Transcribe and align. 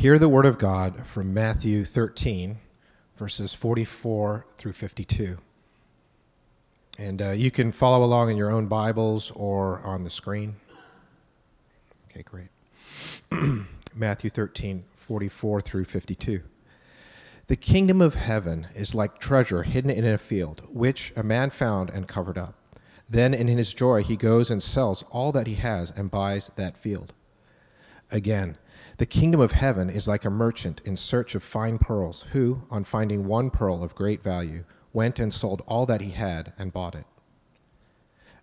Hear 0.00 0.18
the 0.18 0.30
word 0.30 0.46
of 0.46 0.56
God 0.56 1.06
from 1.06 1.34
Matthew 1.34 1.84
13, 1.84 2.56
verses 3.18 3.52
44 3.52 4.46
through 4.56 4.72
52. 4.72 5.36
And 6.98 7.20
uh, 7.20 7.30
you 7.32 7.50
can 7.50 7.70
follow 7.70 8.02
along 8.02 8.30
in 8.30 8.38
your 8.38 8.50
own 8.50 8.66
Bibles 8.66 9.30
or 9.32 9.84
on 9.84 10.04
the 10.04 10.08
screen. 10.08 10.56
Okay, 12.10 12.22
great. 12.22 12.48
Matthew 13.94 14.30
13, 14.30 14.84
44 14.96 15.60
through 15.60 15.84
52. 15.84 16.44
The 17.48 17.56
kingdom 17.56 18.00
of 18.00 18.14
heaven 18.14 18.68
is 18.74 18.94
like 18.94 19.18
treasure 19.18 19.64
hidden 19.64 19.90
in 19.90 20.06
a 20.06 20.16
field, 20.16 20.62
which 20.72 21.12
a 21.14 21.22
man 21.22 21.50
found 21.50 21.90
and 21.90 22.08
covered 22.08 22.38
up. 22.38 22.54
Then 23.06 23.34
in 23.34 23.48
his 23.48 23.74
joy 23.74 24.02
he 24.02 24.16
goes 24.16 24.50
and 24.50 24.62
sells 24.62 25.04
all 25.10 25.30
that 25.32 25.46
he 25.46 25.56
has 25.56 25.90
and 25.90 26.10
buys 26.10 26.50
that 26.56 26.78
field. 26.78 27.12
Again, 28.10 28.56
the 29.00 29.06
kingdom 29.06 29.40
of 29.40 29.52
heaven 29.52 29.88
is 29.88 30.06
like 30.06 30.26
a 30.26 30.30
merchant 30.30 30.82
in 30.84 30.94
search 30.94 31.34
of 31.34 31.42
fine 31.42 31.78
pearls, 31.78 32.26
who, 32.32 32.60
on 32.70 32.84
finding 32.84 33.24
one 33.24 33.48
pearl 33.48 33.82
of 33.82 33.94
great 33.94 34.22
value, 34.22 34.62
went 34.92 35.18
and 35.18 35.32
sold 35.32 35.62
all 35.66 35.86
that 35.86 36.02
he 36.02 36.10
had 36.10 36.52
and 36.58 36.70
bought 36.70 36.94
it. 36.94 37.06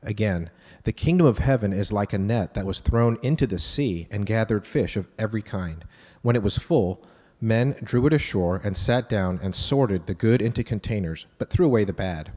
Again, 0.02 0.50
the 0.84 0.92
kingdom 0.92 1.28
of 1.28 1.38
heaven 1.38 1.72
is 1.72 1.92
like 1.92 2.12
a 2.12 2.18
net 2.18 2.56
that 2.56 2.66
was 2.66 2.80
thrown 2.80 3.20
into 3.22 3.46
the 3.46 3.60
sea 3.60 4.08
and 4.10 4.26
gathered 4.26 4.66
fish 4.66 4.98
of 4.98 5.08
every 5.20 5.44
kind. 5.44 5.86
When 6.24 6.36
it 6.36 6.42
was 6.42 6.58
full, 6.58 7.06
men 7.40 7.76
drew 7.84 8.08
it 8.08 8.14
ashore 8.14 8.60
and 8.64 8.76
sat 8.76 9.08
down 9.08 9.40
and 9.44 9.54
sorted 9.54 10.08
the 10.08 10.16
good 10.16 10.42
into 10.42 10.64
containers, 10.64 11.28
but 11.38 11.52
threw 11.52 11.68
away 11.68 11.84
the 11.84 11.94
bad. 11.94 12.32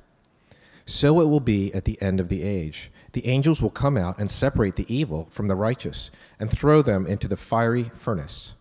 So 0.85 1.23
it 1.23 1.29
will 1.31 1.41
be 1.41 1.73
at 1.73 1.87
the 1.87 1.97
end 2.03 2.21
of 2.21 2.29
the 2.29 2.43
age. 2.43 2.93
The 3.13 3.27
angels 3.27 3.61
will 3.61 3.71
come 3.71 3.97
out 3.97 4.19
and 4.19 4.31
separate 4.31 4.77
the 4.77 4.93
evil 4.95 5.29
from 5.31 5.49
the 5.49 5.57
righteous 5.57 6.11
and 6.39 6.51
throw 6.51 6.83
them 6.83 7.07
into 7.07 7.27
the 7.27 7.37
fiery 7.37 7.91
furnace. 7.95 8.55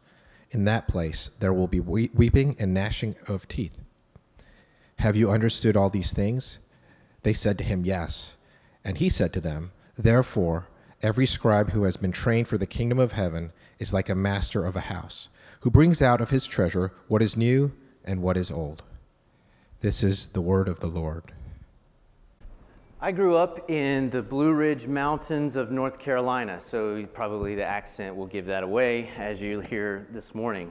In 0.51 0.65
that 0.65 0.87
place 0.87 1.29
there 1.39 1.53
will 1.53 1.67
be 1.67 1.79
weeping 1.79 2.55
and 2.57 2.73
gnashing 2.73 3.15
of 3.27 3.47
teeth. 3.47 3.77
Have 4.97 5.15
you 5.15 5.31
understood 5.31 5.77
all 5.77 5.89
these 5.89 6.11
things? 6.11 6.57
They 7.23 7.33
said 7.33 7.57
to 7.59 7.63
him, 7.63 7.85
Yes. 7.85 8.35
And 8.83 8.97
he 8.97 9.09
said 9.09 9.31
to 9.33 9.41
them, 9.41 9.71
Therefore, 9.97 10.67
every 11.01 11.25
scribe 11.25 11.71
who 11.71 11.83
has 11.83 11.97
been 11.97 12.11
trained 12.11 12.47
for 12.47 12.57
the 12.57 12.65
kingdom 12.65 12.99
of 12.99 13.11
heaven 13.13 13.51
is 13.77 13.93
like 13.93 14.09
a 14.09 14.15
master 14.15 14.65
of 14.65 14.75
a 14.75 14.81
house, 14.81 15.29
who 15.61 15.69
brings 15.69 16.01
out 16.01 16.21
of 16.21 16.31
his 16.31 16.45
treasure 16.45 16.91
what 17.07 17.21
is 17.21 17.37
new 17.37 17.71
and 18.03 18.21
what 18.21 18.37
is 18.37 18.51
old. 18.51 18.83
This 19.81 20.03
is 20.03 20.27
the 20.27 20.41
word 20.41 20.67
of 20.67 20.79
the 20.79 20.87
Lord. 20.87 21.33
I 23.01 23.13
grew 23.13 23.37
up 23.37 23.71
in 23.71 24.09
the 24.09 24.21
Blue 24.21 24.51
Ridge 24.51 24.85
Mountains 24.85 25.55
of 25.55 25.71
North 25.71 25.99
Carolina, 25.99 26.59
so 26.59 27.05
probably 27.13 27.55
the 27.55 27.63
accent 27.63 28.13
will 28.13 28.25
give 28.25 28.47
that 28.47 28.61
away 28.61 29.09
as 29.17 29.41
you 29.41 29.61
hear 29.61 30.05
this 30.11 30.35
morning. 30.35 30.69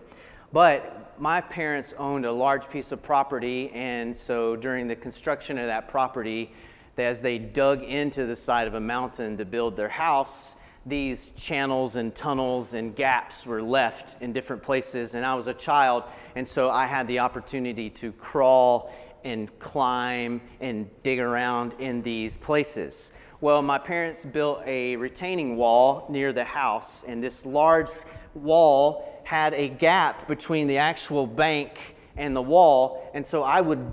But 0.53 1.19
my 1.19 1.41
parents 1.41 1.95
owned 1.97 2.27
a 2.27 2.33
large 2.33 2.69
piece 2.69 2.93
of 2.93 3.03
property, 3.03 3.71
and 3.71 4.15
so 4.15 4.57
during 4.57 4.89
the 4.89 4.95
construction 4.95 5.57
of 5.57 5.69
that 5.69 5.89
property, 5.89 6.53
as 6.99 7.23
they 7.23 7.39
dug 7.39 7.83
into 7.83 8.27
the 8.27 8.37
side 8.37 8.67
of 8.67 8.75
a 8.75 8.81
mountain 8.81 9.39
to 9.39 9.47
build 9.47 9.75
their 9.75 9.89
house, 9.89 10.55
these 10.85 11.31
channels 11.31 11.97
and 11.97 12.15
tunnels 12.15 12.75
and 12.75 12.95
gaps 12.95 13.47
were 13.47 13.63
left 13.63 14.21
in 14.21 14.35
different 14.35 14.63
places. 14.63 15.15
And 15.15 15.25
I 15.25 15.35
was 15.35 15.47
a 15.47 15.55
child, 15.55 16.05
and 16.37 16.47
so 16.47 16.69
I 16.69 16.85
had 16.85 17.09
the 17.09 17.21
opportunity 17.21 17.89
to 17.89 18.13
crawl 18.13 18.93
and 19.25 19.57
climb 19.59 20.41
and 20.61 20.89
dig 21.03 21.19
around 21.19 21.75
in 21.79 22.03
these 22.03 22.37
places. 22.37 23.11
Well, 23.41 23.63
my 23.63 23.79
parents 23.79 24.25
built 24.25 24.63
a 24.67 24.97
retaining 24.97 25.57
wall 25.57 26.07
near 26.09 26.33
the 26.33 26.45
house, 26.45 27.05
and 27.07 27.23
this 27.23 27.47
large 27.47 27.91
wall 28.35 29.23
had 29.25 29.55
a 29.55 29.69
gap 29.69 30.27
between 30.27 30.67
the 30.67 30.79
actual 30.79 31.27
bank 31.27 31.97
and 32.17 32.35
the 32.35 32.43
wall. 32.43 33.11
And 33.15 33.27
so 33.27 33.43
I 33.45 33.61
would 33.61 33.93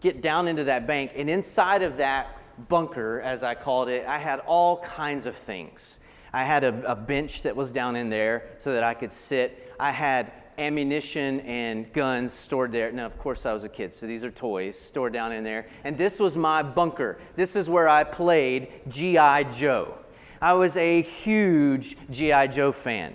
get 0.00 0.20
down 0.20 0.48
into 0.48 0.64
that 0.64 0.86
bank, 0.86 1.12
and 1.16 1.30
inside 1.30 1.82
of 1.82 1.96
that 1.98 2.36
bunker, 2.68 3.20
as 3.20 3.42
I 3.42 3.54
called 3.54 3.88
it, 3.88 4.04
I 4.06 4.18
had 4.18 4.40
all 4.40 4.78
kinds 4.78 5.26
of 5.26 5.36
things. 5.36 6.00
I 6.32 6.44
had 6.44 6.64
a, 6.64 6.92
a 6.92 6.96
bench 6.96 7.42
that 7.42 7.56
was 7.56 7.70
down 7.70 7.96
in 7.96 8.10
there 8.10 8.50
so 8.58 8.72
that 8.72 8.82
I 8.82 8.94
could 8.94 9.12
sit. 9.12 9.72
I 9.78 9.90
had 9.90 10.32
ammunition 10.62 11.40
and 11.40 11.92
guns 11.92 12.32
stored 12.32 12.72
there. 12.72 12.92
Now, 12.92 13.06
of 13.06 13.18
course, 13.18 13.44
I 13.44 13.52
was 13.52 13.64
a 13.64 13.68
kid, 13.68 13.92
so 13.92 14.06
these 14.06 14.24
are 14.24 14.30
toys 14.30 14.78
stored 14.78 15.12
down 15.12 15.32
in 15.32 15.44
there. 15.44 15.66
And 15.84 15.98
this 15.98 16.20
was 16.20 16.36
my 16.36 16.62
bunker. 16.62 17.18
This 17.34 17.56
is 17.56 17.68
where 17.68 17.88
I 17.88 18.04
played 18.04 18.68
G.I. 18.88 19.44
Joe. 19.44 19.98
I 20.40 20.54
was 20.54 20.76
a 20.76 21.02
huge 21.02 21.96
G.I. 22.10 22.46
Joe 22.48 22.72
fan. 22.72 23.14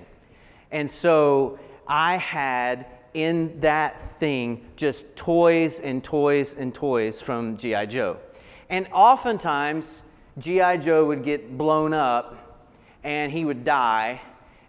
And 0.71 0.91
so 0.91 1.57
I 1.87 2.17
had 2.17 2.85
in 3.13 3.59
that 3.61 4.19
thing 4.19 4.65
just 4.75 5.15
toys 5.15 5.79
and 5.79 6.03
toys 6.03 6.53
and 6.53 6.73
toys 6.73 7.21
from 7.21 7.57
G.I. 7.57 7.85
Joe. 7.87 8.17
And 8.69 8.87
oftentimes, 8.91 10.03
G.I. 10.37 10.77
Joe 10.77 11.05
would 11.05 11.23
get 11.23 11.57
blown 11.57 11.93
up 11.93 12.63
and 13.03 13.31
he 13.31 13.45
would 13.45 13.63
die 13.63 14.21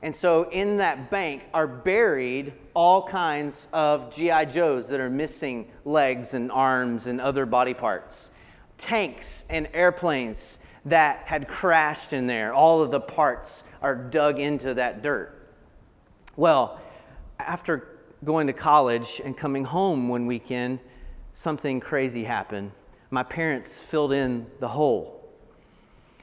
and 0.03 0.14
so 0.14 0.48
in 0.50 0.76
that 0.76 1.10
bank 1.10 1.44
are 1.53 1.66
buried 1.66 2.53
all 2.75 3.03
kinds 3.03 3.66
of 3.72 4.14
G.I. 4.14 4.44
Joes 4.44 4.88
that 4.88 5.00
are 5.00 5.10
missing 5.10 5.69
legs 5.84 6.34
and 6.34 6.53
arms 6.53 7.06
and 7.06 7.20
other 7.20 7.47
body 7.47 7.75
parts, 7.75 8.31
tanks 8.76 9.44
and 9.50 9.69
airplanes 9.75 10.60
that 10.84 11.22
had 11.26 11.48
crashed 11.48 12.12
in 12.12 12.28
there. 12.28 12.54
All 12.54 12.81
of 12.81 12.91
the 12.91 13.00
parts 13.00 13.64
are 13.82 13.97
dug 13.97 14.38
into 14.38 14.75
that 14.75 15.03
dirt. 15.03 15.34
Well, 16.37 16.81
after 17.41 17.88
going 18.25 18.47
to 18.47 18.53
college 18.53 19.20
and 19.25 19.37
coming 19.37 19.64
home 19.64 20.08
one 20.08 20.26
weekend, 20.26 20.78
something 21.34 21.81
crazy 21.81 22.25
happened. 22.25 22.70
My 23.10 23.25
parents 23.25 23.78
filled 23.78 24.12
in 24.12 24.47
the 24.60 24.69
hole. 24.69 25.14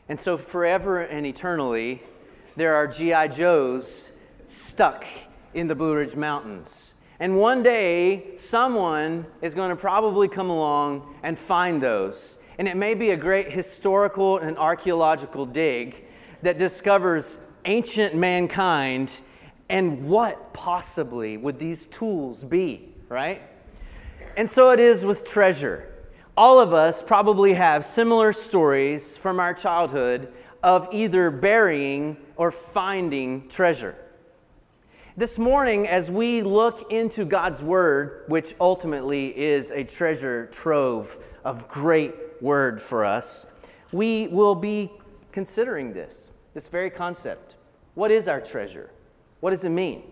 And 0.08 0.22
so, 0.22 0.38
forever 0.38 1.02
and 1.02 1.25
eternally, 1.25 2.03
there 2.56 2.74
are 2.74 2.88
G.I. 2.88 3.28
Joes 3.30 4.12
stuck 4.48 5.06
in 5.54 5.68
the 5.68 5.76
Blue 5.76 5.96
Ridge 5.96 6.16
Mountains. 6.16 6.94
And 7.20 7.38
one 7.38 7.64
day, 7.64 8.38
someone 8.38 9.26
is 9.42 9.54
going 9.54 9.70
to 9.70 9.76
probably 9.76 10.28
come 10.28 10.50
along 10.50 11.16
and 11.22 11.38
find 11.38 11.84
those. 11.84 12.38
And 12.58 12.68
it 12.68 12.78
may 12.78 12.94
be 12.94 13.10
a 13.12 13.18
great 13.18 13.52
historical 13.52 14.38
and 14.38 14.58
archaeological 14.58 15.46
dig 15.46 16.06
that 16.44 16.58
discovers 16.58 17.40
ancient 17.66 18.16
mankind 18.16 19.12
and 19.68 20.08
what 20.08 20.54
possibly 20.54 21.36
would 21.36 21.60
these 21.60 21.86
tools 21.86 22.44
be, 22.44 22.94
right? 23.10 23.42
And 24.38 24.50
so 24.50 24.70
it 24.70 24.80
is 24.80 25.04
with 25.04 25.26
treasure. 25.26 25.92
All 26.38 26.60
of 26.60 26.74
us 26.74 27.02
probably 27.02 27.54
have 27.54 27.84
similar 27.84 28.32
stories 28.32 29.18
from 29.18 29.40
our 29.40 29.54
childhood 29.54 30.32
of 30.64 30.88
either 30.92 31.30
burying 31.32 32.18
or 32.38 32.51
finding 32.51 33.47
treasure. 33.50 33.96
This 35.18 35.40
morning, 35.40 35.88
as 35.88 36.12
we 36.12 36.41
look 36.41 36.91
into 36.91 37.23
God's 37.23 37.63
Word, 37.63 38.23
which 38.28 38.53
ultimately 38.59 39.38
is 39.38 39.72
a 39.72 39.84
treasure 39.84 40.47
trove 40.47 41.19
of 41.44 41.69
great 41.69 42.13
Word 42.41 42.81
for 42.81 43.06
us, 43.06 43.46
we 43.91 44.28
will 44.28 44.56
be 44.56 44.91
considering 45.31 45.94
this, 45.94 46.31
this 46.53 46.68
very 46.68 46.90
concept. 46.90 47.56
What 47.94 48.12
is 48.12 48.28
our 48.28 48.41
treasure? 48.41 48.90
What 49.40 49.52
does 49.52 49.63
it 49.63 49.69
mean? 49.69 50.03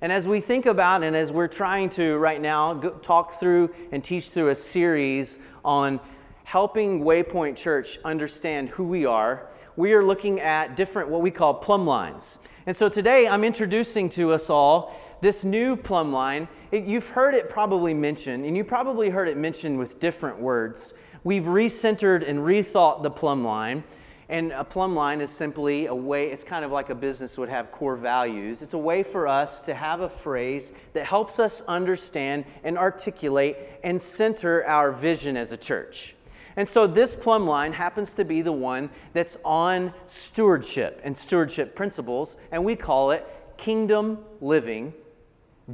And 0.00 0.12
as 0.12 0.28
we 0.28 0.40
think 0.40 0.66
about 0.66 1.02
and 1.02 1.16
as 1.16 1.32
we're 1.32 1.48
trying 1.48 1.90
to 1.90 2.16
right 2.16 2.40
now 2.40 2.74
talk 3.02 3.40
through 3.40 3.74
and 3.92 4.02
teach 4.02 4.30
through 4.30 4.50
a 4.50 4.56
series 4.56 5.38
on 5.64 6.00
helping 6.46 7.04
Waypoint 7.04 7.56
Church 7.56 7.98
understand 8.04 8.70
who 8.70 8.88
we 8.88 9.04
are 9.04 9.48
we 9.76 9.92
are 9.92 10.02
looking 10.02 10.40
at 10.40 10.74
different, 10.74 11.10
what 11.10 11.20
we 11.20 11.30
call 11.30 11.52
plumb 11.52 11.86
lines. 11.86 12.38
And 12.64 12.74
so 12.74 12.88
today 12.88 13.28
I'm 13.28 13.44
introducing 13.44 14.08
to 14.10 14.32
us 14.32 14.48
all 14.48 14.98
this 15.20 15.44
new 15.44 15.76
plumb 15.76 16.12
line. 16.12 16.48
It, 16.72 16.84
you've 16.84 17.08
heard 17.08 17.34
it 17.34 17.48
probably 17.48 17.92
mentioned, 17.92 18.44
and 18.46 18.56
you 18.56 18.64
probably 18.64 19.10
heard 19.10 19.28
it 19.28 19.36
mentioned 19.36 19.78
with 19.78 20.00
different 20.00 20.40
words. 20.40 20.94
We've 21.24 21.44
recentered 21.44 22.26
and 22.26 22.40
rethought 22.40 23.02
the 23.02 23.10
plumb 23.10 23.44
line. 23.44 23.84
And 24.28 24.50
a 24.50 24.64
plumb 24.64 24.96
line 24.96 25.20
is 25.20 25.30
simply 25.30 25.86
a 25.86 25.94
way, 25.94 26.30
it's 26.32 26.42
kind 26.42 26.64
of 26.64 26.72
like 26.72 26.90
a 26.90 26.96
business 26.96 27.38
would 27.38 27.48
have 27.48 27.70
core 27.70 27.96
values. 27.96 28.60
It's 28.60 28.74
a 28.74 28.78
way 28.78 29.04
for 29.04 29.28
us 29.28 29.60
to 29.62 29.74
have 29.74 30.00
a 30.00 30.08
phrase 30.08 30.72
that 30.94 31.04
helps 31.04 31.38
us 31.38 31.60
understand 31.68 32.44
and 32.64 32.76
articulate 32.76 33.56
and 33.84 34.02
center 34.02 34.66
our 34.66 34.90
vision 34.90 35.36
as 35.36 35.52
a 35.52 35.56
church. 35.56 36.15
And 36.56 36.68
so 36.68 36.86
this 36.86 37.14
plumb 37.14 37.46
line 37.46 37.74
happens 37.74 38.14
to 38.14 38.24
be 38.24 38.40
the 38.40 38.52
one 38.52 38.88
that's 39.12 39.36
on 39.44 39.92
stewardship 40.06 41.00
and 41.04 41.16
stewardship 41.16 41.76
principles, 41.76 42.38
and 42.50 42.64
we 42.64 42.76
call 42.76 43.10
it 43.10 43.26
kingdom 43.58 44.24
living, 44.40 44.94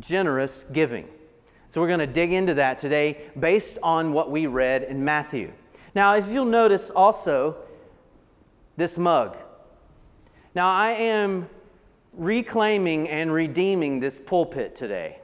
generous 0.00 0.64
giving. 0.64 1.08
So 1.68 1.80
we're 1.80 1.86
going 1.86 2.00
to 2.00 2.06
dig 2.06 2.32
into 2.32 2.54
that 2.54 2.78
today 2.78 3.30
based 3.38 3.78
on 3.82 4.12
what 4.12 4.30
we 4.30 4.46
read 4.46 4.82
in 4.82 5.04
Matthew. 5.04 5.52
Now, 5.94 6.14
if 6.16 6.28
you'll 6.28 6.44
notice 6.44 6.90
also 6.90 7.56
this 8.76 8.98
mug. 8.98 9.36
Now, 10.54 10.68
I 10.68 10.90
am 10.90 11.48
reclaiming 12.12 13.08
and 13.08 13.32
redeeming 13.32 14.00
this 14.00 14.20
pulpit 14.20 14.74
today. 14.74 15.18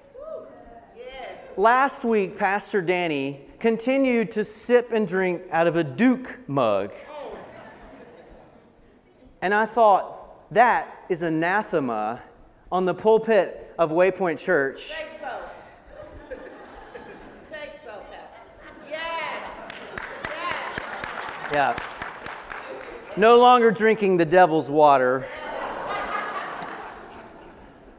Last 1.56 2.05
week, 2.05 2.37
Pastor 2.38 2.81
Danny 2.81 3.47
continued 3.60 4.31
to 4.32 4.44
sip 4.44 4.93
and 4.93 5.06
drink 5.06 5.43
out 5.50 5.66
of 5.66 5.76
a 5.76 5.84
Duke 5.84 6.38
mug. 6.49 6.93
And 9.40 9.55
I 9.55 9.66
thought, 9.66 10.50
that 10.52 11.05
is 11.08 11.22
anathema 11.22 12.22
on 12.72 12.84
the 12.84 12.94
pulpit 12.94 13.75
of 13.78 13.90
Waypoint 13.90 14.38
Church. 14.38 14.78
Say 14.81 15.06
so. 15.20 15.40
Say 17.50 17.70
so, 17.84 17.90
Pastor. 17.90 18.90
Yes. 18.90 19.72
Yes. 20.25 21.52
Yeah. 21.52 21.78
No 23.16 23.38
longer 23.38 23.70
drinking 23.70 24.16
the 24.16 24.25
devil's 24.25 24.70
water. 24.70 25.26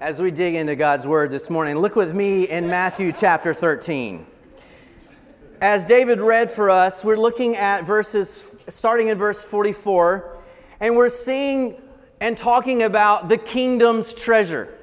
As 0.01 0.21
we 0.21 0.31
dig 0.31 0.55
into 0.55 0.75
God's 0.75 1.05
word 1.05 1.29
this 1.29 1.49
morning, 1.49 1.77
look 1.77 1.95
with 1.95 2.13
me 2.13 2.47
in 2.47 2.67
Matthew 2.67 3.11
chapter 3.11 3.53
13. 3.53 4.25
As 5.61 5.85
David 5.85 6.21
read 6.21 6.49
for 6.49 6.69
us, 6.69 7.03
we're 7.03 7.17
looking 7.17 7.57
at 7.57 7.83
verses 7.83 8.55
starting 8.69 9.09
in 9.09 9.17
verse 9.17 9.43
44, 9.43 10.37
and 10.79 10.95
we're 10.95 11.09
seeing 11.09 11.81
and 12.21 12.37
talking 12.37 12.83
about 12.83 13.27
the 13.27 13.37
kingdom's 13.37 14.13
treasure. 14.13 14.73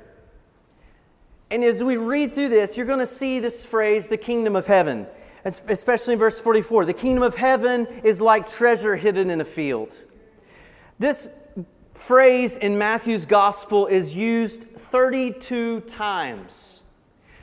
And 1.50 1.64
as 1.64 1.82
we 1.82 1.96
read 1.96 2.34
through 2.34 2.50
this, 2.50 2.76
you're 2.76 2.84
going 2.84 2.98
to 2.98 3.06
see 3.06 3.40
this 3.40 3.64
phrase, 3.64 4.08
the 4.08 4.18
kingdom 4.18 4.54
of 4.54 4.66
heaven, 4.66 5.06
especially 5.46 6.12
in 6.12 6.18
verse 6.18 6.38
44. 6.38 6.84
The 6.84 6.92
kingdom 6.92 7.22
of 7.22 7.36
heaven 7.36 7.86
is 8.04 8.20
like 8.20 8.46
treasure 8.46 8.96
hidden 8.96 9.30
in 9.30 9.40
a 9.40 9.46
field. 9.46 10.04
This 10.98 11.30
phrase 11.94 12.58
in 12.58 12.76
Matthew's 12.76 13.24
gospel 13.24 13.86
is 13.86 14.14
used 14.14 14.64
32 14.64 15.80
times. 15.82 16.82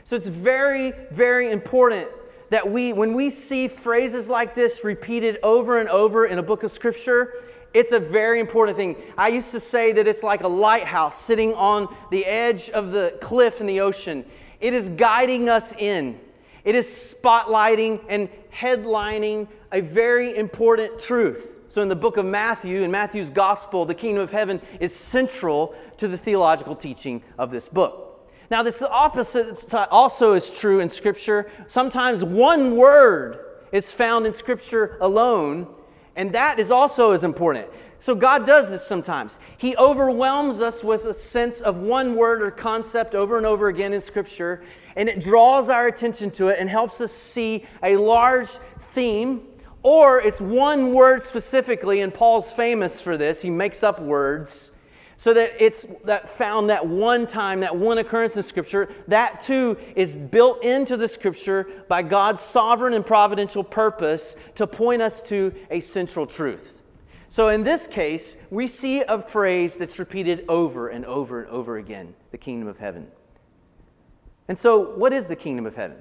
So 0.04 0.16
it's 0.16 0.28
very, 0.28 0.94
very 1.10 1.50
important 1.50 2.10
that 2.54 2.70
we, 2.70 2.94
when 2.94 3.14
we 3.14 3.30
see 3.30 3.68
phrases 3.68 4.30
like 4.30 4.54
this 4.54 4.84
repeated 4.84 5.40
over 5.42 5.80
and 5.80 5.90
over 5.90 6.26
in 6.26 6.38
a 6.38 6.44
book 6.44 6.62
of 6.62 6.72
scripture, 6.72 7.34
it's 7.74 7.92
a 7.92 8.00
very 8.00 8.40
important 8.40 8.78
thing. 8.78 8.96
I 9.18 9.30
used 9.30 9.50
to 9.52 9.60
say 9.60 9.92
that 9.94 10.08
it's 10.08 10.22
like 10.22 10.44
a 10.44 10.48
lighthouse 10.48 11.20
sitting 11.20 11.54
on 11.56 11.94
the 12.12 12.26
edge 12.26 12.70
of 12.70 12.92
the 12.92 13.18
cliff 13.22 13.60
in 13.60 13.66
the 13.66 13.80
ocean. 13.80 14.24
It 14.60 14.76
is 14.76 14.90
guiding 14.90 15.50
us 15.50 15.74
in, 15.74 16.20
it 16.64 16.76
is 16.76 16.86
spotlighting 16.86 18.02
and 18.08 18.30
headlining 18.54 19.48
a 19.72 19.82
very 19.82 20.38
important 20.38 21.00
truth. 21.00 21.58
So, 21.68 21.82
in 21.82 21.90
the 21.90 21.96
book 21.96 22.18
of 22.18 22.26
Matthew, 22.26 22.84
in 22.84 22.92
Matthew's 22.92 23.32
gospel, 23.32 23.84
the 23.84 23.96
kingdom 23.96 24.22
of 24.22 24.32
heaven 24.32 24.62
is 24.80 24.96
central 24.96 25.74
to 25.98 26.08
the 26.08 26.20
theological 26.20 26.76
teaching 26.76 27.24
of 27.40 27.50
this 27.50 27.68
book. 27.68 28.13
Now, 28.52 28.64
this 28.64 28.82
opposite 28.82 29.74
also 29.92 30.34
is 30.34 30.52
true 30.52 30.80
in 30.80 30.90
Scripture. 30.90 31.50
Sometimes 31.68 32.24
one 32.24 32.76
word 32.76 33.40
is 33.72 33.92
found 33.92 34.26
in 34.26 34.34
Scripture 34.34 34.98
alone, 35.02 35.68
and 36.16 36.34
that 36.34 36.60
is 36.60 36.70
also 36.70 37.12
as 37.12 37.24
important. 37.24 37.68
So, 38.00 38.14
God 38.16 38.46
does 38.46 38.70
this 38.70 38.86
sometimes. 38.86 39.40
He 39.58 39.78
overwhelms 39.78 40.60
us 40.60 40.84
with 40.84 41.06
a 41.06 41.14
sense 41.14 41.62
of 41.62 41.80
one 41.80 42.16
word 42.16 42.42
or 42.42 42.52
concept 42.52 43.16
over 43.16 43.38
and 43.38 43.46
over 43.46 43.70
again 43.70 43.94
in 43.94 44.02
Scripture, 44.02 44.64
and 44.96 45.08
it 45.08 45.20
draws 45.22 45.70
our 45.70 45.88
attention 45.88 46.30
to 46.32 46.50
it 46.50 46.60
and 46.60 46.70
helps 46.70 47.00
us 47.02 47.14
see 47.14 47.66
a 47.82 47.96
large 47.96 48.50
theme 48.80 49.48
or 49.84 50.22
it's 50.22 50.40
one 50.40 50.94
word 50.94 51.24
specifically, 51.24 52.00
and 52.00 52.14
Paul's 52.14 52.52
famous 52.54 53.02
for 53.02 53.18
this. 53.18 53.42
He 53.42 53.50
makes 53.50 53.84
up 53.84 54.02
words 54.02 54.72
so 55.18 55.34
that 55.34 55.54
it's 55.60 55.86
that 56.06 56.28
found 56.28 56.70
that 56.70 56.86
one 56.86 57.28
time, 57.28 57.62
that 57.62 57.76
one 57.76 57.98
occurrence 57.98 58.36
in 58.36 58.44
Scripture. 58.44 58.90
That 59.08 59.42
too 59.42 59.78
is 59.96 60.16
built 60.16 60.64
into 60.64 60.98
the 60.98 61.08
Scripture 61.08 61.68
by 61.88 62.02
God's 62.02 62.42
sovereign 62.42 62.94
and 62.94 63.06
providential 63.06 63.64
purpose 63.64 64.36
to 64.56 64.68
point 64.68 65.02
us 65.02 65.22
to 65.24 65.54
a 65.70 65.80
central 65.80 66.26
truth. 66.26 66.80
So 67.30 67.50
in 67.50 67.64
this 67.64 67.88
case, 67.88 68.38
we 68.52 68.68
see 68.68 69.02
a 69.02 69.20
phrase 69.20 69.78
that's 69.78 69.98
repeated 69.98 70.46
over 70.48 70.90
and 70.90 71.04
over 71.06 71.42
and 71.42 71.50
over 71.50 71.78
again 71.78 72.14
the 72.32 72.38
kingdom 72.38 72.68
of 72.68 72.78
heaven. 72.78 73.08
And 74.48 74.58
so, 74.58 74.80
what 74.80 75.14
is 75.14 75.28
the 75.28 75.36
kingdom 75.36 75.66
of 75.66 75.76
heaven? 75.76 75.98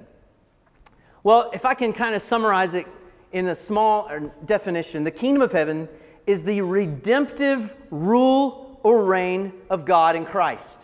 Well, 1.23 1.49
if 1.53 1.65
I 1.65 1.73
can 1.73 1.93
kind 1.93 2.13
of 2.13 2.21
summarize 2.21 2.73
it 2.73 2.85
in 3.31 3.47
a 3.47 3.55
small 3.55 4.07
uh, 4.09 4.19
definition, 4.45 5.05
the 5.05 5.11
kingdom 5.11 5.41
of 5.41 5.53
heaven 5.53 5.87
is 6.27 6.43
the 6.43 6.61
redemptive 6.61 7.75
rule 7.89 8.62
or 8.83 9.03
reign 9.03 9.53
of 9.69 9.85
God 9.85 10.15
in 10.15 10.25
Christ. 10.25 10.79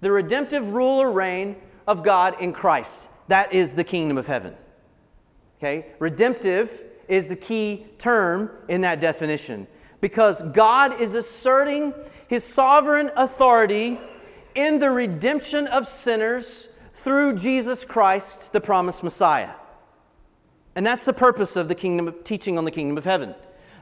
The 0.00 0.10
redemptive 0.10 0.72
rule 0.72 1.00
or 1.00 1.10
reign 1.10 1.56
of 1.86 2.02
God 2.02 2.40
in 2.40 2.52
Christ. 2.52 3.08
That 3.28 3.52
is 3.52 3.74
the 3.74 3.84
kingdom 3.84 4.18
of 4.18 4.26
heaven. 4.26 4.54
Okay? 5.58 5.86
Redemptive 5.98 6.84
is 7.08 7.28
the 7.28 7.36
key 7.36 7.86
term 7.98 8.50
in 8.68 8.80
that 8.82 9.00
definition 9.00 9.66
because 10.00 10.42
God 10.42 11.00
is 11.00 11.14
asserting 11.14 11.92
his 12.28 12.44
sovereign 12.44 13.10
authority 13.16 13.98
in 14.54 14.78
the 14.78 14.90
redemption 14.90 15.66
of 15.66 15.86
sinners 15.86 16.68
through 16.94 17.34
Jesus 17.34 17.84
Christ, 17.84 18.52
the 18.52 18.60
promised 18.60 19.02
Messiah. 19.02 19.50
And 20.74 20.86
that's 20.86 21.04
the 21.04 21.12
purpose 21.12 21.56
of 21.56 21.68
the 21.68 21.74
kingdom 21.74 22.08
of 22.08 22.24
teaching 22.24 22.56
on 22.56 22.64
the 22.64 22.70
kingdom 22.70 22.96
of 22.96 23.04
heaven. 23.04 23.34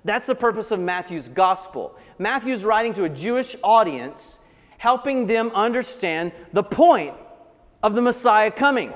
That's 0.05 0.27
the 0.27 0.35
purpose 0.35 0.71
of 0.71 0.81
Matthew's 0.81 1.29
gospel. 1.29 1.97
Matthew's 2.19 2.65
writing 2.65 2.95
to 2.95 3.05
a 3.05 3.09
Jewish 3.09 3.57
audience, 3.63 4.39
helping 4.79 5.27
them 5.27 5.51
understand 5.55 6.33
the 6.53 6.63
point 6.63 7.15
of 7.83 7.95
the 7.95 8.03
Messiah 8.03 8.51
coming. 8.51 8.93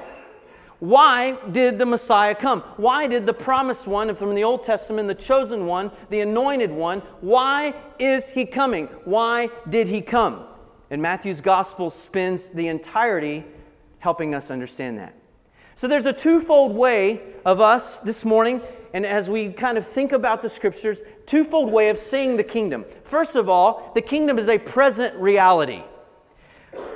Why 0.80 1.38
did 1.52 1.78
the 1.78 1.86
Messiah 1.86 2.34
come? 2.34 2.62
Why 2.76 3.06
did 3.06 3.24
the 3.24 3.32
promised 3.32 3.86
one 3.86 4.12
from 4.16 4.34
the 4.34 4.42
Old 4.42 4.64
Testament, 4.64 5.06
the 5.06 5.14
chosen 5.14 5.66
one, 5.66 5.92
the 6.10 6.20
anointed 6.20 6.72
one, 6.72 7.00
why 7.20 7.74
is 8.00 8.30
he 8.30 8.44
coming? 8.44 8.86
Why 9.04 9.48
did 9.68 9.86
he 9.86 10.00
come? 10.00 10.44
And 10.90 11.00
Matthew's 11.00 11.40
gospel 11.40 11.88
spends 11.88 12.48
the 12.48 12.66
entirety 12.66 13.44
helping 14.00 14.34
us 14.34 14.50
understand 14.50 14.98
that. 14.98 15.14
So 15.76 15.86
there's 15.86 16.06
a 16.06 16.12
twofold 16.12 16.74
way 16.74 17.20
of 17.46 17.60
us 17.60 17.98
this 17.98 18.24
morning, 18.24 18.60
and 18.94 19.06
as 19.06 19.30
we 19.30 19.50
kind 19.50 19.78
of 19.78 19.86
think 19.86 20.12
about 20.12 20.42
the 20.42 20.48
scriptures, 20.48 21.02
twofold 21.26 21.72
way 21.72 21.88
of 21.88 21.98
seeing 21.98 22.36
the 22.36 22.44
kingdom. 22.44 22.84
First 23.04 23.36
of 23.36 23.48
all, 23.48 23.90
the 23.94 24.02
kingdom 24.02 24.38
is 24.38 24.48
a 24.48 24.58
present 24.58 25.14
reality. 25.16 25.82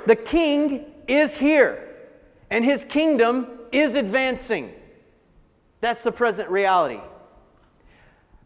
The 0.05 0.15
king 0.15 0.85
is 1.07 1.37
here, 1.37 1.95
and 2.49 2.63
his 2.63 2.83
kingdom 2.83 3.47
is 3.71 3.95
advancing. 3.95 4.73
That's 5.81 6.01
the 6.01 6.11
present 6.11 6.49
reality. 6.49 6.99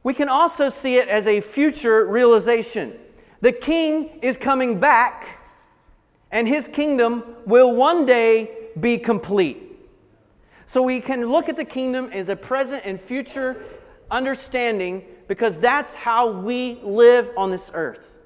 We 0.03 0.13
can 0.13 0.29
also 0.29 0.69
see 0.69 0.97
it 0.97 1.07
as 1.07 1.27
a 1.27 1.41
future 1.41 2.05
realization. 2.05 2.97
The 3.41 3.51
king 3.51 4.19
is 4.21 4.37
coming 4.37 4.79
back, 4.79 5.39
and 6.31 6.47
his 6.47 6.67
kingdom 6.67 7.23
will 7.45 7.73
one 7.73 8.05
day 8.05 8.69
be 8.79 8.97
complete. 8.97 9.70
So 10.71 10.81
we 10.81 11.01
can 11.01 11.25
look 11.25 11.49
at 11.49 11.57
the 11.57 11.65
kingdom 11.65 12.09
as 12.13 12.29
a 12.29 12.35
present 12.37 12.83
and 12.85 12.97
future 12.97 13.61
understanding 14.09 15.03
because 15.27 15.59
that's 15.59 15.93
how 15.93 16.31
we 16.31 16.79
live 16.81 17.29
on 17.35 17.51
this 17.51 17.69
earth. 17.73 18.17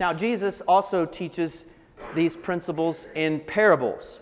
Now, 0.00 0.14
Jesus 0.14 0.62
also 0.62 1.04
teaches 1.04 1.66
these 2.14 2.34
principles 2.34 3.08
in 3.14 3.40
parables. 3.40 4.20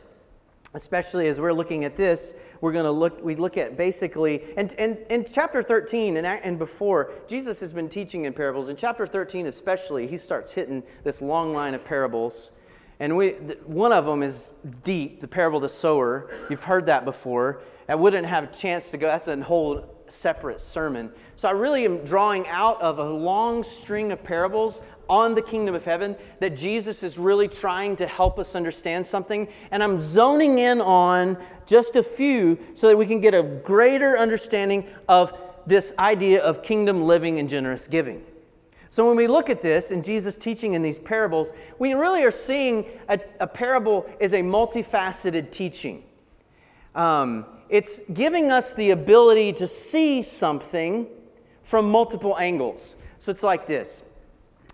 Especially 0.74 1.28
as 1.28 1.40
we're 1.40 1.52
looking 1.52 1.84
at 1.84 1.94
this, 1.94 2.34
we're 2.60 2.72
going 2.72 2.86
to 2.86 2.90
look, 2.90 3.22
we 3.22 3.36
look 3.36 3.56
at 3.56 3.76
basically, 3.76 4.42
and, 4.56 4.72
in 4.72 5.24
chapter 5.32 5.62
13 5.62 6.16
and, 6.16 6.26
and 6.26 6.58
before, 6.58 7.12
Jesus 7.28 7.60
has 7.60 7.72
been 7.72 7.88
teaching 7.88 8.24
in 8.24 8.32
parables. 8.32 8.68
In 8.68 8.74
chapter 8.74 9.06
13, 9.06 9.46
especially, 9.46 10.08
he 10.08 10.16
starts 10.16 10.50
hitting 10.50 10.82
this 11.04 11.22
long 11.22 11.54
line 11.54 11.74
of 11.74 11.84
parables 11.84 12.50
and 13.00 13.16
we, 13.16 13.30
one 13.64 13.92
of 13.92 14.04
them 14.04 14.22
is 14.22 14.52
deep, 14.84 15.20
the 15.20 15.28
parable 15.28 15.56
of 15.56 15.62
the 15.62 15.68
sower. 15.70 16.30
You've 16.50 16.64
heard 16.64 16.86
that 16.86 17.06
before. 17.06 17.62
I 17.88 17.94
wouldn't 17.94 18.26
have 18.26 18.44
a 18.44 18.46
chance 18.46 18.90
to 18.90 18.98
go, 18.98 19.08
that's 19.08 19.26
a 19.26 19.42
whole 19.42 20.04
separate 20.06 20.60
sermon. 20.60 21.10
So 21.34 21.48
I 21.48 21.52
really 21.52 21.84
am 21.86 22.04
drawing 22.04 22.46
out 22.48 22.80
of 22.82 22.98
a 22.98 23.08
long 23.08 23.64
string 23.64 24.12
of 24.12 24.22
parables 24.22 24.82
on 25.08 25.34
the 25.34 25.42
kingdom 25.42 25.74
of 25.74 25.84
heaven 25.84 26.14
that 26.40 26.56
Jesus 26.56 27.02
is 27.02 27.18
really 27.18 27.48
trying 27.48 27.96
to 27.96 28.06
help 28.06 28.38
us 28.38 28.54
understand 28.54 29.06
something. 29.06 29.48
And 29.70 29.82
I'm 29.82 29.98
zoning 29.98 30.58
in 30.58 30.80
on 30.80 31.38
just 31.66 31.96
a 31.96 32.02
few 32.02 32.58
so 32.74 32.88
that 32.88 32.96
we 32.96 33.06
can 33.06 33.20
get 33.20 33.34
a 33.34 33.42
greater 33.42 34.18
understanding 34.18 34.86
of 35.08 35.36
this 35.66 35.94
idea 35.98 36.42
of 36.42 36.62
kingdom 36.62 37.04
living 37.04 37.38
and 37.38 37.48
generous 37.48 37.86
giving. 37.86 38.24
So 38.90 39.06
when 39.06 39.16
we 39.16 39.28
look 39.28 39.48
at 39.48 39.62
this 39.62 39.92
in 39.92 40.02
Jesus 40.02 40.36
teaching 40.36 40.74
in 40.74 40.82
these 40.82 40.98
parables, 40.98 41.52
we 41.78 41.94
really 41.94 42.24
are 42.24 42.32
seeing 42.32 42.84
a, 43.08 43.20
a 43.38 43.46
parable 43.46 44.04
is 44.18 44.32
a 44.32 44.40
multifaceted 44.40 45.52
teaching. 45.52 46.02
Um, 46.96 47.46
it's 47.68 48.02
giving 48.12 48.50
us 48.50 48.74
the 48.74 48.90
ability 48.90 49.52
to 49.54 49.68
see 49.68 50.22
something 50.22 51.06
from 51.62 51.88
multiple 51.88 52.36
angles. 52.36 52.96
So 53.20 53.30
it's 53.30 53.44
like 53.44 53.68
this. 53.68 54.02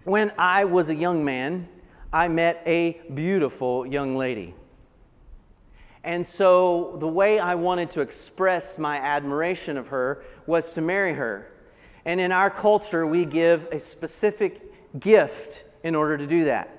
When 0.04 0.32
I 0.38 0.64
was 0.64 0.88
a 0.88 0.94
young 0.94 1.22
man, 1.22 1.68
I 2.10 2.28
met 2.28 2.62
a 2.64 2.98
beautiful 3.12 3.86
young 3.86 4.16
lady. 4.16 4.54
And 6.04 6.26
so 6.26 6.96
the 7.00 7.08
way 7.08 7.38
I 7.38 7.54
wanted 7.56 7.90
to 7.90 8.00
express 8.00 8.78
my 8.78 8.96
admiration 8.96 9.76
of 9.76 9.88
her 9.88 10.22
was 10.46 10.72
to 10.72 10.80
marry 10.80 11.12
her. 11.14 11.52
And 12.06 12.20
in 12.20 12.32
our 12.32 12.48
culture, 12.48 13.06
we 13.06 13.26
give 13.26 13.66
a 13.72 13.80
specific 13.80 14.98
gift 14.98 15.64
in 15.82 15.94
order 15.94 16.16
to 16.16 16.26
do 16.26 16.44
that. 16.44 16.70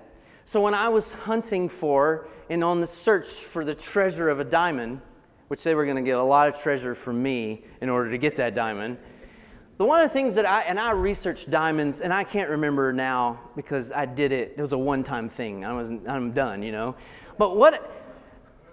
So 0.45 0.61
when 0.61 0.73
I 0.73 0.87
was 0.87 1.13
hunting 1.13 1.67
for 1.67 2.27
and 2.49 2.63
on 2.63 2.79
the 2.79 2.87
search 2.87 3.27
for 3.27 3.65
the 3.65 3.75
treasure 3.75 4.29
of 4.29 4.39
a 4.39 4.45
diamond, 4.45 5.01
which 5.49 5.63
they 5.63 5.75
were 5.75 5.83
going 5.83 5.97
to 5.97 6.01
get 6.01 6.17
a 6.17 6.23
lot 6.23 6.47
of 6.47 6.55
treasure 6.55 6.95
from 6.95 7.21
me 7.21 7.65
in 7.81 7.89
order 7.89 8.09
to 8.09 8.17
get 8.17 8.37
that 8.37 8.55
diamond, 8.55 8.97
the 9.77 9.85
one 9.85 9.99
of 9.99 10.09
the 10.09 10.13
things 10.13 10.33
that 10.35 10.45
I, 10.45 10.61
and 10.61 10.79
I 10.79 10.91
researched 10.91 11.51
diamonds, 11.51 11.99
and 12.01 12.13
I 12.13 12.23
can't 12.23 12.49
remember 12.49 12.91
now 12.93 13.39
because 13.55 13.91
I 13.91 14.05
did 14.05 14.31
it, 14.31 14.55
it 14.57 14.61
was 14.61 14.71
a 14.71 14.77
one 14.77 15.03
time 15.03 15.29
thing. 15.29 15.65
I 15.65 15.73
wasn't, 15.73 16.07
I'm 16.07 16.31
done, 16.31 16.63
you 16.63 16.71
know. 16.71 16.95
But 17.37 17.57
what, 17.57 17.91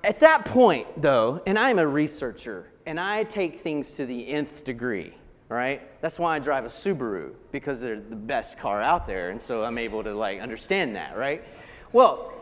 at 0.02 0.20
that 0.20 0.44
point, 0.44 1.02
though, 1.02 1.42
and 1.46 1.58
I'm 1.58 1.78
a 1.78 1.86
researcher, 1.86 2.70
and 2.86 2.98
I 2.98 3.24
take 3.24 3.60
things 3.60 3.90
to 3.96 4.06
the 4.06 4.28
nth 4.28 4.64
degree, 4.64 5.14
right? 5.48 5.82
That's 6.00 6.18
why 6.18 6.36
I 6.36 6.38
drive 6.38 6.64
a 6.64 6.68
Subaru, 6.68 7.32
because 7.52 7.80
they're 7.80 8.00
the 8.00 8.16
best 8.16 8.58
car 8.58 8.80
out 8.80 9.06
there, 9.06 9.30
and 9.30 9.40
so 9.40 9.64
I'm 9.64 9.78
able 9.78 10.02
to, 10.04 10.14
like, 10.14 10.40
understand 10.40 10.96
that, 10.96 11.16
right? 11.16 11.44
Well, 11.92 12.34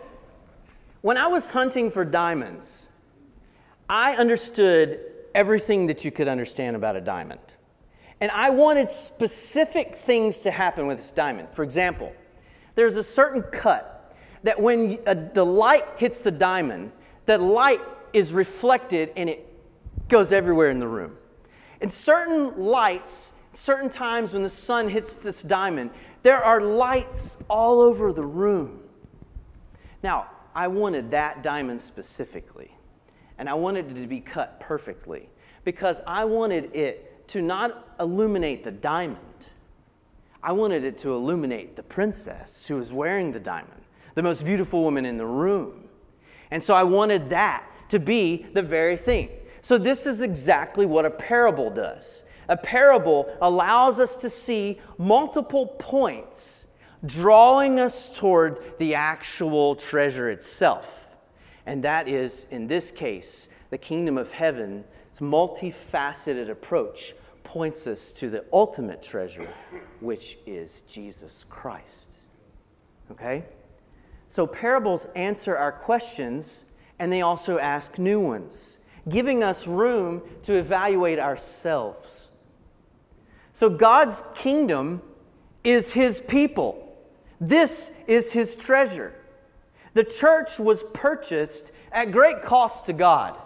when 1.02 1.16
I 1.16 1.26
was 1.26 1.50
hunting 1.50 1.90
for 1.90 2.04
diamonds, 2.04 2.88
I 3.88 4.14
understood 4.14 5.00
everything 5.35 5.87
that 5.87 6.04
you 6.04 6.11
could 6.11 6.28
understand 6.28 6.76
about 6.76 6.97
a 6.97 7.00
diamond. 7.00 7.40
And 8.21 8.30
I 8.30 8.50
wanted 8.50 8.90
specific 8.90 9.97
things 9.97 10.38
to 10.38 10.50
happen 10.52 10.87
with 10.87 10.99
this 10.99 11.11
diamond. 11.11 11.49
For 11.52 11.64
example, 11.64 12.12
there's 12.76 12.97
a 12.97 13.02
certain 13.02 13.42
cut 13.42 14.14
that 14.44 14.61
when 14.61 14.99
uh, 15.06 15.14
the 15.35 15.44
light 15.44 15.85
hits 15.97 16.21
the 16.21 16.30
diamond, 16.30 16.92
that 17.26 17.40
light 17.40 17.80
is 18.12 18.32
reflected 18.32 19.11
and 19.16 19.28
it 19.28 19.47
goes 20.09 20.32
everywhere 20.32 20.71
in 20.71 20.78
the 20.78 20.88
room. 20.88 21.16
And 21.83 21.93
certain 21.93 22.57
lights, 22.62 23.33
certain 23.53 23.91
times 23.91 24.33
when 24.33 24.45
the 24.45 24.49
sun 24.49 24.89
hits 24.89 25.17
this 25.17 25.43
diamond, 25.43 25.91
there 26.23 26.43
are 26.43 26.61
lights 26.61 27.43
all 27.51 27.81
over 27.81 28.12
the 28.12 28.25
room. 28.25 28.85
Now, 30.03 30.29
I 30.55 30.69
wanted 30.69 31.11
that 31.11 31.43
diamond 31.43 31.81
specifically, 31.81 32.71
and 33.37 33.49
I 33.49 33.55
wanted 33.55 33.91
it 33.91 34.01
to 34.01 34.07
be 34.07 34.21
cut 34.21 34.61
perfectly 34.61 35.29
because 35.65 36.01
I 36.07 36.25
wanted 36.25 36.75
it 36.75 37.27
to 37.29 37.43
not 37.43 37.97
illuminate 37.99 38.62
the 38.62 38.71
diamond. 38.71 39.19
I 40.41 40.53
wanted 40.53 40.85
it 40.85 40.99
to 40.99 41.12
illuminate 41.12 41.75
the 41.75 41.83
princess 41.83 42.67
who 42.67 42.77
was 42.77 42.93
wearing 42.93 43.33
the 43.33 43.41
diamond, 43.41 43.83
the 44.15 44.23
most 44.23 44.45
beautiful 44.45 44.83
woman 44.85 45.05
in 45.05 45.17
the 45.17 45.27
room. 45.27 45.89
And 46.53 46.62
so 46.62 46.75
I 46.75 46.85
wanted 46.85 47.31
that 47.31 47.67
to 47.89 47.99
be 47.99 48.47
the 48.53 48.62
very 48.62 48.97
thing. 48.97 49.31
So, 49.62 49.78
this 49.78 50.07
is 50.07 50.21
exactly 50.21 50.85
what 50.87 51.07
a 51.07 51.11
parable 51.11 51.71
does. 51.71 52.25
A 52.49 52.57
parable 52.57 53.35
allows 53.40 54.00
us 54.00 54.16
to 54.16 54.28
see 54.28 54.81
multiple 54.99 55.66
points 55.78 56.66
drawing 57.04 57.81
us 57.81 58.16
toward 58.16 58.78
the 58.78 58.95
actual 58.95 59.75
treasure 59.75 60.31
itself. 60.31 61.16
And 61.66 61.83
that 61.85 62.09
is, 62.09 62.47
in 62.50 62.66
this 62.66 62.90
case, 62.90 63.49
the 63.71 63.78
kingdom 63.78 64.19
of 64.19 64.33
heaven's 64.33 64.85
multifaceted 65.21 66.50
approach 66.50 67.14
points 67.45 67.87
us 67.87 68.12
to 68.12 68.31
the 68.31 68.45
ultimate 68.52 69.02
treasure, 69.02 69.49
which 70.00 70.38
is 70.47 70.83
Jesus 70.88 71.45
Christ. 71.49 72.19
Okay? 73.11 73.45
So 74.28 74.47
parables 74.47 75.07
answer 75.14 75.57
our 75.57 75.73
questions 75.73 76.64
and 76.99 77.12
they 77.12 77.23
also 77.23 77.59
ask 77.59 77.99
new 77.99 78.21
ones, 78.21 78.78
giving 79.09 79.42
us 79.42 79.66
room 79.66 80.23
to 80.42 80.54
evaluate 80.54 81.18
ourselves. 81.18 82.30
So 83.52 83.68
God's 83.68 84.23
kingdom 84.35 85.02
is 85.64 85.92
his 85.92 86.21
people. 86.21 86.97
This 87.40 87.90
is 88.06 88.32
his 88.32 88.56
treasure. 88.56 89.12
The 89.94 90.04
church 90.04 90.59
was 90.59 90.85
purchased 90.94 91.73
at 91.90 92.12
great 92.12 92.42
cost 92.42 92.87
to 92.87 92.92
God. 92.92 93.37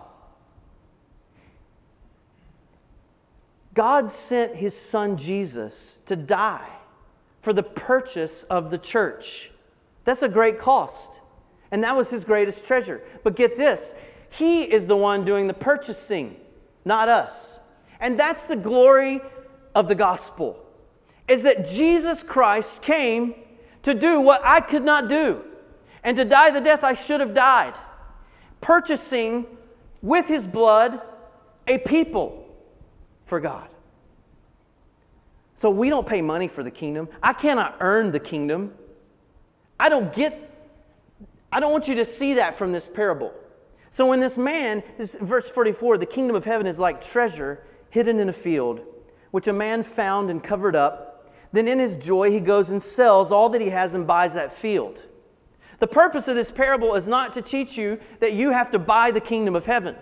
God 3.74 4.10
sent 4.10 4.56
his 4.56 4.74
son 4.74 5.16
Jesus 5.16 6.00
to 6.06 6.16
die 6.16 6.68
for 7.42 7.52
the 7.52 7.62
purchase 7.62 8.42
of 8.44 8.70
the 8.70 8.78
church. 8.78 9.50
That's 10.04 10.22
a 10.22 10.28
great 10.28 10.58
cost. 10.58 11.20
And 11.70 11.82
that 11.84 11.96
was 11.96 12.10
his 12.10 12.24
greatest 12.24 12.66
treasure. 12.66 13.02
But 13.22 13.36
get 13.36 13.56
this 13.56 13.94
he 14.30 14.62
is 14.62 14.86
the 14.86 14.96
one 14.96 15.24
doing 15.24 15.46
the 15.46 15.54
purchasing, 15.54 16.36
not 16.84 17.08
us. 17.08 17.60
And 18.00 18.18
that's 18.18 18.46
the 18.46 18.56
glory 18.56 19.20
of 19.74 19.88
the 19.88 19.94
gospel 19.94 20.62
is 21.28 21.42
that 21.42 21.66
Jesus 21.66 22.22
Christ 22.22 22.82
came 22.82 23.34
to 23.82 23.94
do 23.94 24.20
what 24.20 24.40
I 24.44 24.60
could 24.60 24.84
not 24.84 25.08
do 25.08 25.42
and 26.04 26.16
to 26.16 26.24
die 26.24 26.50
the 26.50 26.60
death 26.60 26.84
I 26.84 26.92
should 26.92 27.20
have 27.20 27.34
died, 27.34 27.74
purchasing 28.60 29.46
with 30.02 30.28
his 30.28 30.46
blood 30.46 31.00
a 31.66 31.78
people 31.78 32.46
for 33.24 33.40
God. 33.40 33.68
So 35.54 35.70
we 35.70 35.88
don't 35.88 36.06
pay 36.06 36.22
money 36.22 36.48
for 36.48 36.62
the 36.62 36.70
kingdom. 36.70 37.08
I 37.22 37.32
cannot 37.32 37.76
earn 37.80 38.12
the 38.12 38.20
kingdom. 38.20 38.74
I 39.80 39.88
don't 39.88 40.14
get, 40.14 40.50
I 41.50 41.60
don't 41.60 41.72
want 41.72 41.88
you 41.88 41.96
to 41.96 42.04
see 42.04 42.34
that 42.34 42.54
from 42.54 42.72
this 42.72 42.86
parable. 42.86 43.32
So 43.90 44.06
when 44.06 44.20
this 44.20 44.36
man, 44.36 44.82
this 44.98 45.16
verse 45.20 45.48
44, 45.48 45.98
the 45.98 46.06
kingdom 46.06 46.36
of 46.36 46.44
heaven 46.44 46.66
is 46.66 46.78
like 46.78 47.00
treasure 47.00 47.62
hidden 47.90 48.18
in 48.18 48.28
a 48.28 48.32
field, 48.32 48.80
which 49.30 49.48
a 49.48 49.52
man 49.52 49.82
found 49.82 50.30
and 50.30 50.42
covered 50.42 50.76
up. 50.76 51.32
Then 51.52 51.68
in 51.68 51.78
his 51.78 51.96
joy, 51.96 52.30
he 52.30 52.40
goes 52.40 52.70
and 52.70 52.82
sells 52.82 53.32
all 53.32 53.48
that 53.50 53.60
he 53.60 53.70
has 53.70 53.94
and 53.94 54.06
buys 54.06 54.34
that 54.34 54.52
field. 54.52 55.04
The 55.78 55.86
purpose 55.86 56.26
of 56.28 56.34
this 56.34 56.50
parable 56.50 56.94
is 56.94 57.06
not 57.06 57.32
to 57.34 57.42
teach 57.42 57.76
you 57.76 58.00
that 58.20 58.32
you 58.32 58.50
have 58.50 58.70
to 58.70 58.78
buy 58.78 59.10
the 59.10 59.20
kingdom 59.20 59.54
of 59.54 59.66
heaven. 59.66 59.96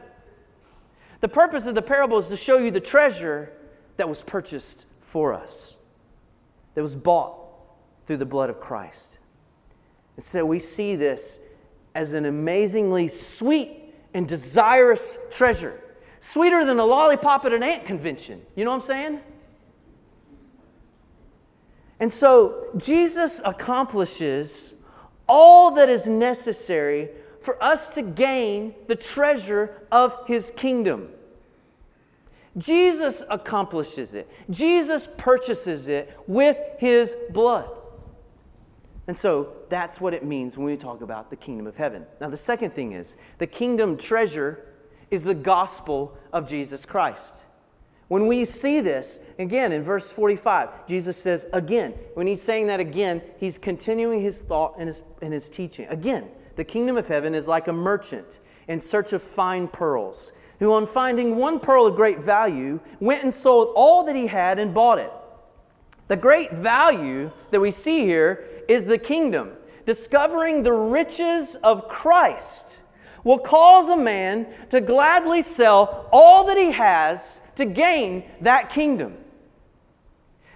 The 1.21 1.29
purpose 1.29 1.67
of 1.67 1.75
the 1.75 1.83
parable 1.83 2.19
is 2.19 2.29
to 2.29 2.37
show 2.37 2.59
you 2.59 2.71
the 2.71 2.81
treasure 2.81 3.53
that 3.97 4.09
was 4.09 4.23
purchased 4.23 4.87
for 5.01 5.33
us, 5.33 5.77
that 6.75 6.83
was 6.83 6.97
bought 6.97 7.37
through 8.07 8.19
the 8.19 8.27
blood 8.27 8.51
of 8.51 8.61
Christ. 8.61 9.19
And 10.17 10.25
so 10.25 10.45
we 10.45 10.59
see 10.59 10.97
this 10.97 11.41
as 11.95 12.13
an 12.13 12.25
amazingly 12.25 13.09
sweet 13.09 13.71
and 14.13 14.29
desirous 14.29 15.19
treasure. 15.31 15.81
Sweeter 16.21 16.65
than 16.65 16.79
a 16.79 16.85
lollipop 16.85 17.45
at 17.45 17.53
an 17.53 17.63
ant 17.63 17.85
convention. 17.85 18.43
You 18.57 18.65
know 18.65 18.71
what 18.71 18.77
I'm 18.77 18.83
saying? 18.83 19.21
And 22.01 22.13
so 22.13 22.69
Jesus 22.77 23.41
accomplishes 23.45 24.75
all 25.29 25.73
that 25.73 25.89
is 25.89 26.07
necessary 26.07 27.11
for 27.41 27.63
us 27.63 27.89
to 27.95 28.03
gain 28.03 28.75
the 28.89 28.97
treasure 28.97 29.83
of 29.93 30.17
his 30.27 30.51
kingdom. 30.57 31.09
Jesus 32.57 33.23
accomplishes 33.29 34.15
it, 34.15 34.31
Jesus 34.49 35.09
purchases 35.19 35.89
it 35.89 36.17
with 36.27 36.57
his 36.79 37.15
blood. 37.31 37.69
And 39.07 39.17
so 39.17 39.53
that's 39.69 40.01
what 40.01 40.15
it 40.15 40.25
means 40.25 40.57
when 40.57 40.67
we 40.67 40.77
talk 40.77 41.03
about 41.03 41.31
the 41.31 41.37
kingdom 41.37 41.67
of 41.67 41.77
heaven. 41.77 42.07
Now, 42.21 42.31
the 42.31 42.37
second 42.37 42.71
thing 42.71 42.93
is 42.93 43.17
the 43.39 43.47
kingdom 43.47 43.97
treasure 43.97 44.65
is 45.11 45.25
the 45.25 45.35
gospel 45.35 46.17
of 46.33 46.49
Jesus 46.49 46.87
Christ. 46.87 47.43
When 48.09 48.27
we 48.27 48.45
see 48.45 48.81
this, 48.81 49.21
again 49.39 49.73
in 49.73 49.83
verse 49.83 50.11
45, 50.13 50.87
Jesus 50.87 51.17
says, 51.17 51.47
again, 51.53 51.93
when 52.15 52.27
he's 52.27 52.43
saying 52.43 52.67
that 52.69 52.81
again, 52.81 53.23
he's 53.39 53.59
continuing 53.59 54.21
his 54.21 54.41
thought 54.41 54.75
and 54.79 54.89
his, 54.89 55.03
and 55.23 55.33
his 55.33 55.49
teaching. 55.49 55.87
Again, 55.89 56.29
the 56.57 56.65
kingdom 56.65 56.97
of 56.97 57.09
heaven 57.09 57.35
is 57.35 57.49
like 57.49 57.69
a 57.69 57.73
merchant 57.73 58.41
in 58.69 58.81
search 58.81 59.13
of 59.13 59.23
fine 59.23 59.69
pearls, 59.69 60.33
who, 60.59 60.73
on 60.73 60.87
finding 60.87 61.37
one 61.37 61.61
pearl 61.61 61.87
of 61.87 61.97
great 61.97 62.21
value, 62.21 62.81
went 63.01 63.23
and 63.23 63.35
sold 63.35 63.73
all 63.75 64.05
that 64.05 64.17
he 64.17 64.27
had 64.27 64.59
and 64.59 64.73
bought 64.73 64.99
it. 64.99 65.13
The 66.09 66.17
great 66.17 66.53
value 66.53 67.31
that 67.51 67.61
we 67.61 67.71
see 67.71 68.01
here 68.01 68.47
is 68.69 68.87
the 68.87 68.99
kingdom. 68.99 69.53
Discovering 69.87 70.63
the 70.63 70.73
riches 70.73 71.57
of 71.57 71.89
Christ 71.89 72.81
will 73.23 73.39
cause 73.39 73.89
a 73.89 73.97
man 73.97 74.47
to 74.71 74.81
gladly 74.81 75.43
sell 75.43 76.09
all 76.13 76.45
that 76.45 76.57
he 76.57 76.73
has 76.73 77.41
to 77.57 77.65
gain 77.65 78.25
that 78.41 78.71
kingdom. 78.71 79.17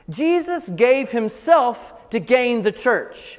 Jesus 0.09 0.69
gave 0.71 1.11
himself 1.11 2.11
to 2.11 2.21
gain 2.21 2.63
the 2.63 2.73
church. 2.73 3.39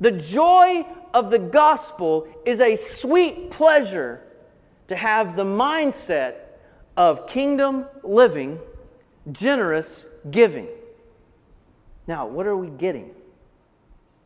The 0.00 0.12
joy 0.12 0.84
of 1.12 1.30
the 1.30 1.38
gospel 1.38 2.26
is 2.44 2.60
a 2.60 2.74
sweet 2.76 3.50
pleasure 3.50 4.20
to 4.88 4.96
have 4.96 5.36
the 5.36 5.44
mindset 5.44 6.34
of 6.96 7.26
kingdom 7.26 7.86
living, 8.02 8.58
generous 9.30 10.06
giving. 10.30 10.68
Now, 12.06 12.26
what 12.26 12.46
are 12.46 12.56
we 12.56 12.68
getting? 12.68 13.10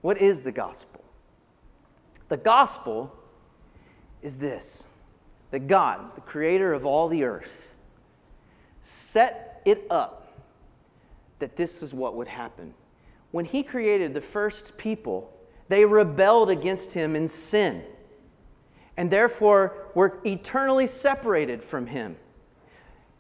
What 0.09 0.23
is 0.23 0.41
the 0.41 0.53
gospel? 0.53 1.05
The 2.31 2.39
gospel 2.39 3.15
is 4.23 4.39
this 4.39 4.87
that 5.51 5.67
God, 5.67 6.15
the 6.15 6.23
creator 6.23 6.73
of 6.73 6.87
all 6.87 7.09
the 7.09 7.25
earth, 7.25 7.75
set 8.81 9.61
it 9.67 9.87
up 9.91 10.33
that 11.41 11.57
this 11.57 11.83
is 11.83 11.93
what 11.93 12.15
would 12.15 12.29
happen. 12.29 12.73
When 13.33 13.45
he 13.45 13.63
created 13.63 14.15
the 14.15 14.23
first 14.23 14.79
people, 14.79 15.31
they 15.69 15.85
rebelled 15.85 16.49
against 16.49 16.93
him 16.93 17.15
in 17.15 17.29
sin 17.29 17.83
and 18.97 19.11
therefore 19.11 19.89
were 19.95 20.21
eternally 20.25 20.87
separated 20.87 21.63
from 21.63 21.87
him. 21.87 22.17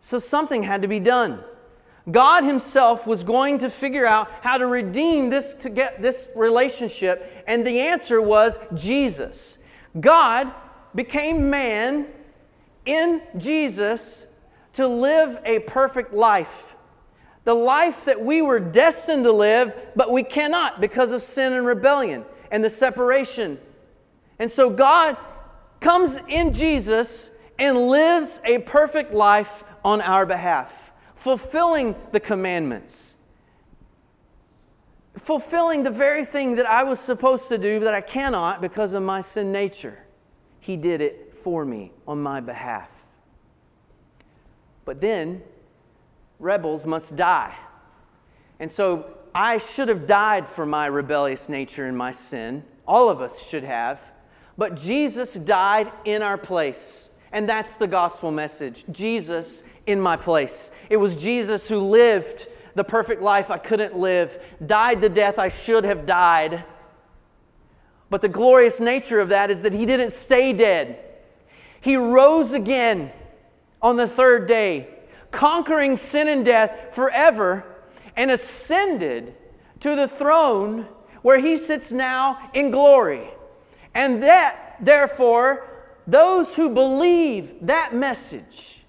So 0.00 0.18
something 0.18 0.62
had 0.62 0.80
to 0.80 0.88
be 0.88 1.00
done. 1.00 1.45
God 2.11 2.45
Himself 2.45 3.07
was 3.07 3.23
going 3.23 3.59
to 3.59 3.71
figure 3.71 4.07
out 4.07 4.31
how 4.41 4.57
to 4.59 4.67
redeem 4.67 5.31
this 5.31 5.55
to 5.55 5.71
get 5.71 6.00
this 6.00 6.31
relationship, 6.35 7.45
and 7.47 7.67
the 7.67 7.81
answer 7.81 8.21
was 8.21 8.59
Jesus. 8.75 9.59
God 10.00 10.53
became 10.95 11.50
man 11.50 12.07
in 12.87 13.21
Jesus 13.37 14.27
to 14.75 14.87
live 14.87 15.38
a 15.45 15.59
perfect 15.61 16.15
life. 16.15 16.75
The 17.45 17.55
life 17.55 18.05
that 18.05 18.23
we 18.23 18.43
were 18.43 18.61
destined 18.61 19.25
to 19.25 19.33
live, 19.33 19.75
but 19.97 20.11
we 20.11 20.23
cannot 20.23 20.81
because 20.81 21.12
of 21.12 21.23
sin 21.23 21.53
and 21.53 21.67
rebellion 21.67 22.25
and 22.50 22.62
the 22.62 22.71
separation. 22.71 23.59
And 24.38 24.50
so 24.50 24.71
God 24.71 25.17
comes 25.81 26.19
in 26.29 26.53
Jesus 26.53 27.31
and 27.59 27.88
lives 27.88 28.41
a 28.45 28.59
perfect 28.59 29.12
life 29.12 29.65
on 29.85 30.00
our 30.00 30.27
behalf, 30.27 30.93
fulfilling 31.19 31.97
the 32.13 32.21
commandments, 32.21 33.17
fulfilling 35.17 35.83
the 35.83 35.91
very 35.91 36.25
thing 36.25 36.55
that 36.55 36.67
I 36.67 36.85
was 36.85 37.01
supposed 37.01 37.49
to 37.49 37.59
do 37.59 37.81
that 37.81 37.93
I 37.93 38.01
cannot 38.01 38.61
because 38.61 38.95
of 38.95 39.03
my 39.03 39.21
sin 39.21 39.51
nature. 39.51 39.99
He 40.61 40.77
did 40.77 41.01
it 41.01 41.35
for 41.35 41.65
me 41.65 41.91
on 42.07 42.23
my 42.23 42.41
behalf. 42.41 42.89
But 44.85 45.01
then, 45.01 45.43
rebels 46.39 46.87
must 46.87 47.17
die. 47.17 47.57
And 48.61 48.71
so 48.71 49.19
I 49.35 49.59
should 49.59 49.89
have 49.89 50.07
died 50.07 50.47
for 50.47 50.67
my 50.67 50.87
rebellious 50.87 51.49
nature 51.49 51.87
and 51.87 51.99
my 51.99 52.13
sin. 52.13 52.63
All 52.87 53.09
of 53.09 53.21
us 53.21 53.49
should 53.49 53.65
have. 53.65 54.13
But 54.57 54.77
Jesus 54.77 55.35
died 55.35 55.91
in 56.05 56.23
our 56.23 56.39
place. 56.39 57.09
And 57.33 57.49
that's 57.49 57.77
the 57.77 57.87
gospel 57.87 58.31
message 58.31 58.85
Jesus 58.91 59.63
in 59.88 60.00
my 60.00 60.16
place. 60.16 60.71
It 60.90 60.99
was 60.99 61.16
Jesus 61.16 61.66
who 61.66 61.80
lived 61.80 62.47
the 62.75 62.85
perfect 62.85 63.23
life 63.23 63.50
I 63.50 63.57
couldn't 63.57 63.97
live, 63.97 64.38
died 64.64 65.00
the 65.00 65.09
death 65.09 65.38
I 65.38 65.49
should 65.49 65.85
have 65.85 66.04
died. 66.04 66.64
But 68.11 68.21
the 68.21 68.28
glorious 68.28 68.80
nature 68.80 69.18
of 69.18 69.30
that 69.30 69.50
is 69.50 69.62
that 69.62 69.73
he 69.73 69.87
didn't 69.87 70.11
stay 70.11 70.52
dead. 70.52 70.99
He 71.80 71.97
rose 71.97 72.52
again 72.52 73.11
on 73.80 73.97
the 73.97 74.07
third 74.07 74.47
day, 74.47 74.88
conquering 75.30 75.97
sin 75.97 76.28
and 76.28 76.45
death 76.45 76.95
forever, 76.95 77.64
and 78.14 78.30
ascended 78.30 79.35
to 79.80 79.97
the 79.97 80.07
throne 80.07 80.87
where 81.23 81.40
he 81.40 81.57
sits 81.57 81.92
now 81.92 82.50
in 82.52 82.71
glory. 82.71 83.28
And 83.95 84.23
that, 84.23 84.76
therefore, 84.80 85.66
those 86.07 86.54
who 86.54 86.68
believe 86.71 87.54
that 87.62 87.95
message, 87.95 88.83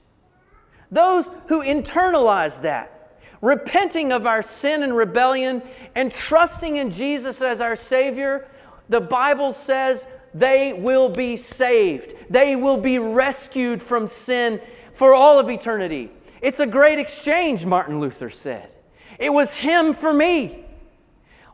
those 0.92 1.30
who 1.48 1.64
internalize 1.64 2.62
that, 2.62 3.14
repenting 3.42 4.12
of 4.12 4.26
our 4.26 4.42
sin 4.42 4.84
and 4.84 4.96
rebellion 4.96 5.62
and 5.96 6.12
trusting 6.12 6.76
in 6.78 6.92
Jesus 6.92 7.42
as 7.42 7.62
our 7.62 7.76
Savior, 7.76 8.48
the 8.90 9.02
Bible 9.02 9.54
says 9.54 10.06
they 10.34 10.74
will 10.74 11.10
be 11.10 11.38
saved. 11.38 12.14
They 12.30 12.56
will 12.56 12.78
be 12.78 13.00
rescued 13.00 13.82
from 13.82 14.08
sin 14.08 14.62
for 14.94 15.14
all 15.14 15.40
of 15.40 15.50
eternity. 15.50 16.12
It's 16.42 16.60
a 16.60 16.68
great 16.68 17.00
exchange, 17.00 17.66
Martin 17.66 18.00
Luther 18.00 18.30
said. 18.30 18.70
It 19.18 19.32
was 19.32 19.56
Him 19.56 19.94
for 19.94 20.14
me. 20.14 20.66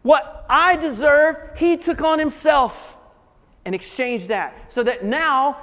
What 0.02 0.45
I 0.50 0.76
deserved, 0.76 1.58
He 1.58 1.78
took 1.78 2.02
on 2.02 2.19
Himself 2.19 2.95
and 3.65 3.74
exchanged 3.74 4.30
that 4.30 4.71
so 4.71 4.84
that 4.84 5.04
now 5.04 5.58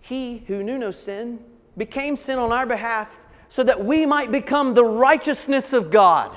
he 0.00 0.44
who 0.46 0.62
knew 0.62 0.78
no 0.78 0.90
sin 0.90 1.40
became 1.76 2.16
sin 2.16 2.38
on 2.38 2.52
our 2.52 2.66
behalf 2.66 3.24
so 3.48 3.64
that 3.64 3.84
we 3.84 4.06
might 4.06 4.30
become 4.30 4.74
the 4.74 4.84
righteousness 4.84 5.72
of 5.72 5.90
God. 5.90 6.36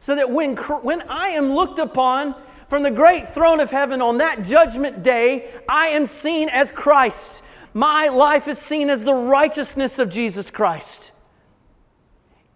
So 0.00 0.14
that 0.14 0.30
when, 0.30 0.56
when 0.56 1.02
I 1.02 1.30
am 1.30 1.52
looked 1.52 1.78
upon 1.78 2.34
from 2.68 2.82
the 2.82 2.90
great 2.90 3.28
throne 3.28 3.60
of 3.60 3.70
heaven 3.70 4.00
on 4.00 4.18
that 4.18 4.42
judgment 4.42 5.02
day, 5.02 5.52
I 5.68 5.88
am 5.88 6.06
seen 6.06 6.48
as 6.48 6.70
Christ. 6.70 7.42
My 7.74 8.08
life 8.08 8.48
is 8.48 8.58
seen 8.58 8.90
as 8.90 9.04
the 9.04 9.14
righteousness 9.14 9.98
of 9.98 10.08
Jesus 10.10 10.50
Christ. 10.50 11.10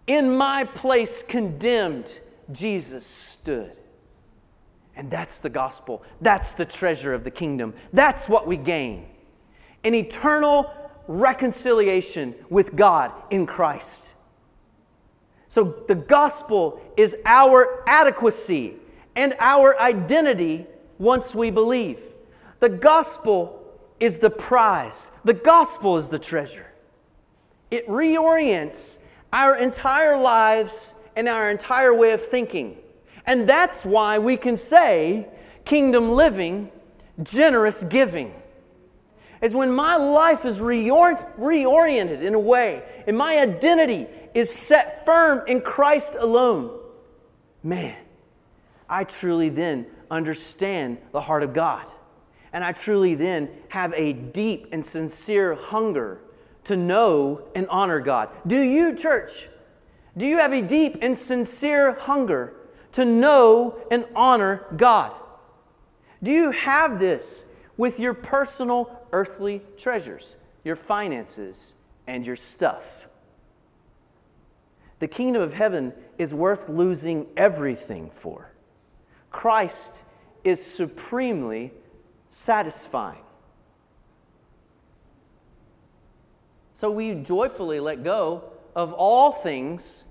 In 0.07 0.35
my 0.35 0.63
place, 0.63 1.23
condemned, 1.23 2.19
Jesus 2.51 3.05
stood. 3.05 3.71
And 4.95 5.09
that's 5.09 5.39
the 5.39 5.49
gospel. 5.49 6.03
That's 6.19 6.53
the 6.53 6.65
treasure 6.65 7.13
of 7.13 7.23
the 7.23 7.31
kingdom. 7.31 7.73
That's 7.93 8.27
what 8.27 8.47
we 8.47 8.57
gain 8.57 9.07
an 9.83 9.95
eternal 9.95 10.71
reconciliation 11.07 12.35
with 12.49 12.75
God 12.75 13.11
in 13.29 13.45
Christ. 13.45 14.13
So 15.47 15.83
the 15.87 15.95
gospel 15.95 16.81
is 16.95 17.15
our 17.25 17.83
adequacy 17.87 18.75
and 19.15 19.35
our 19.39 19.79
identity 19.79 20.65
once 20.97 21.35
we 21.35 21.51
believe. 21.51 22.03
The 22.59 22.69
gospel 22.69 23.61
is 23.99 24.19
the 24.19 24.29
prize, 24.29 25.11
the 25.23 25.33
gospel 25.33 25.97
is 25.97 26.09
the 26.09 26.19
treasure. 26.19 26.67
It 27.69 27.87
reorients 27.87 28.97
our 29.33 29.55
entire 29.55 30.17
lives 30.17 30.95
and 31.15 31.27
our 31.27 31.49
entire 31.49 31.93
way 31.93 32.11
of 32.11 32.25
thinking. 32.25 32.77
And 33.25 33.47
that's 33.47 33.85
why 33.85 34.19
we 34.19 34.37
can 34.37 34.57
say 34.57 35.27
kingdom 35.65 36.11
living, 36.11 36.71
generous 37.21 37.83
giving. 37.83 38.33
Is 39.41 39.55
when 39.55 39.71
my 39.71 39.95
life 39.95 40.45
is 40.45 40.59
reorient, 40.59 41.37
reoriented 41.37 42.21
in 42.21 42.35
a 42.35 42.39
way, 42.39 42.83
and 43.07 43.17
my 43.17 43.39
identity 43.39 44.07
is 44.33 44.53
set 44.53 45.05
firm 45.05 45.41
in 45.47 45.61
Christ 45.61 46.15
alone. 46.15 46.79
Man, 47.63 47.97
I 48.87 49.03
truly 49.03 49.49
then 49.49 49.87
understand 50.09 50.99
the 51.11 51.21
heart 51.21 51.43
of 51.43 51.53
God. 51.53 51.85
And 52.53 52.63
I 52.63 52.73
truly 52.73 53.15
then 53.15 53.49
have 53.69 53.93
a 53.93 54.13
deep 54.13 54.67
and 54.71 54.85
sincere 54.85 55.55
hunger 55.55 56.21
to 56.65 56.75
know 56.75 57.47
and 57.55 57.67
honor 57.69 57.99
God. 57.99 58.29
Do 58.45 58.59
you, 58.59 58.93
church? 58.95 59.47
Do 60.17 60.25
you 60.25 60.37
have 60.37 60.51
a 60.51 60.61
deep 60.61 60.97
and 61.01 61.17
sincere 61.17 61.93
hunger 61.93 62.53
to 62.91 63.05
know 63.05 63.79
and 63.89 64.05
honor 64.15 64.65
God? 64.75 65.13
Do 66.21 66.31
you 66.31 66.51
have 66.51 66.99
this 66.99 67.45
with 67.77 67.99
your 67.99 68.13
personal 68.13 69.00
earthly 69.11 69.61
treasures, 69.77 70.35
your 70.63 70.75
finances, 70.75 71.75
and 72.07 72.25
your 72.25 72.35
stuff? 72.35 73.07
The 74.99 75.07
kingdom 75.07 75.41
of 75.41 75.53
heaven 75.53 75.93
is 76.17 76.33
worth 76.33 76.69
losing 76.69 77.27
everything 77.35 78.11
for. 78.11 78.51
Christ 79.31 80.03
is 80.43 80.63
supremely 80.63 81.73
satisfying. 82.29 83.23
So 86.73 86.89
we 86.91 87.15
joyfully 87.15 87.79
let 87.79 88.03
go 88.03 88.43
of 88.75 88.93
all 88.93 89.31
things 89.31 90.05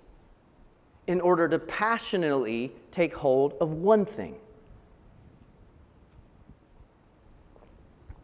in 1.06 1.20
order 1.20 1.48
to 1.48 1.58
passionately 1.58 2.72
take 2.90 3.16
hold 3.16 3.54
of 3.60 3.72
one 3.72 4.04
thing. 4.04 4.36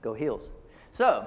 Go 0.03 0.15
heels. 0.15 0.51
So, 0.97 1.27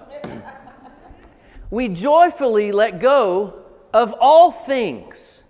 we 1.70 1.90
joyfully 1.90 2.72
let 2.72 3.00
go 3.00 3.66
of 3.94 4.16
all 4.20 4.50
things 4.50 5.44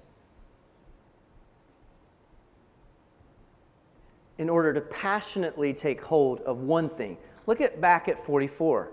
in 4.38 4.50
order 4.50 4.74
to 4.74 4.82
passionately 4.82 5.74
take 5.74 6.04
hold 6.04 6.42
of 6.42 6.58
one 6.58 6.90
thing. 6.90 7.18
Look 7.48 7.62
at 7.62 7.80
back 7.80 8.10
at 8.10 8.20
44. 8.20 8.92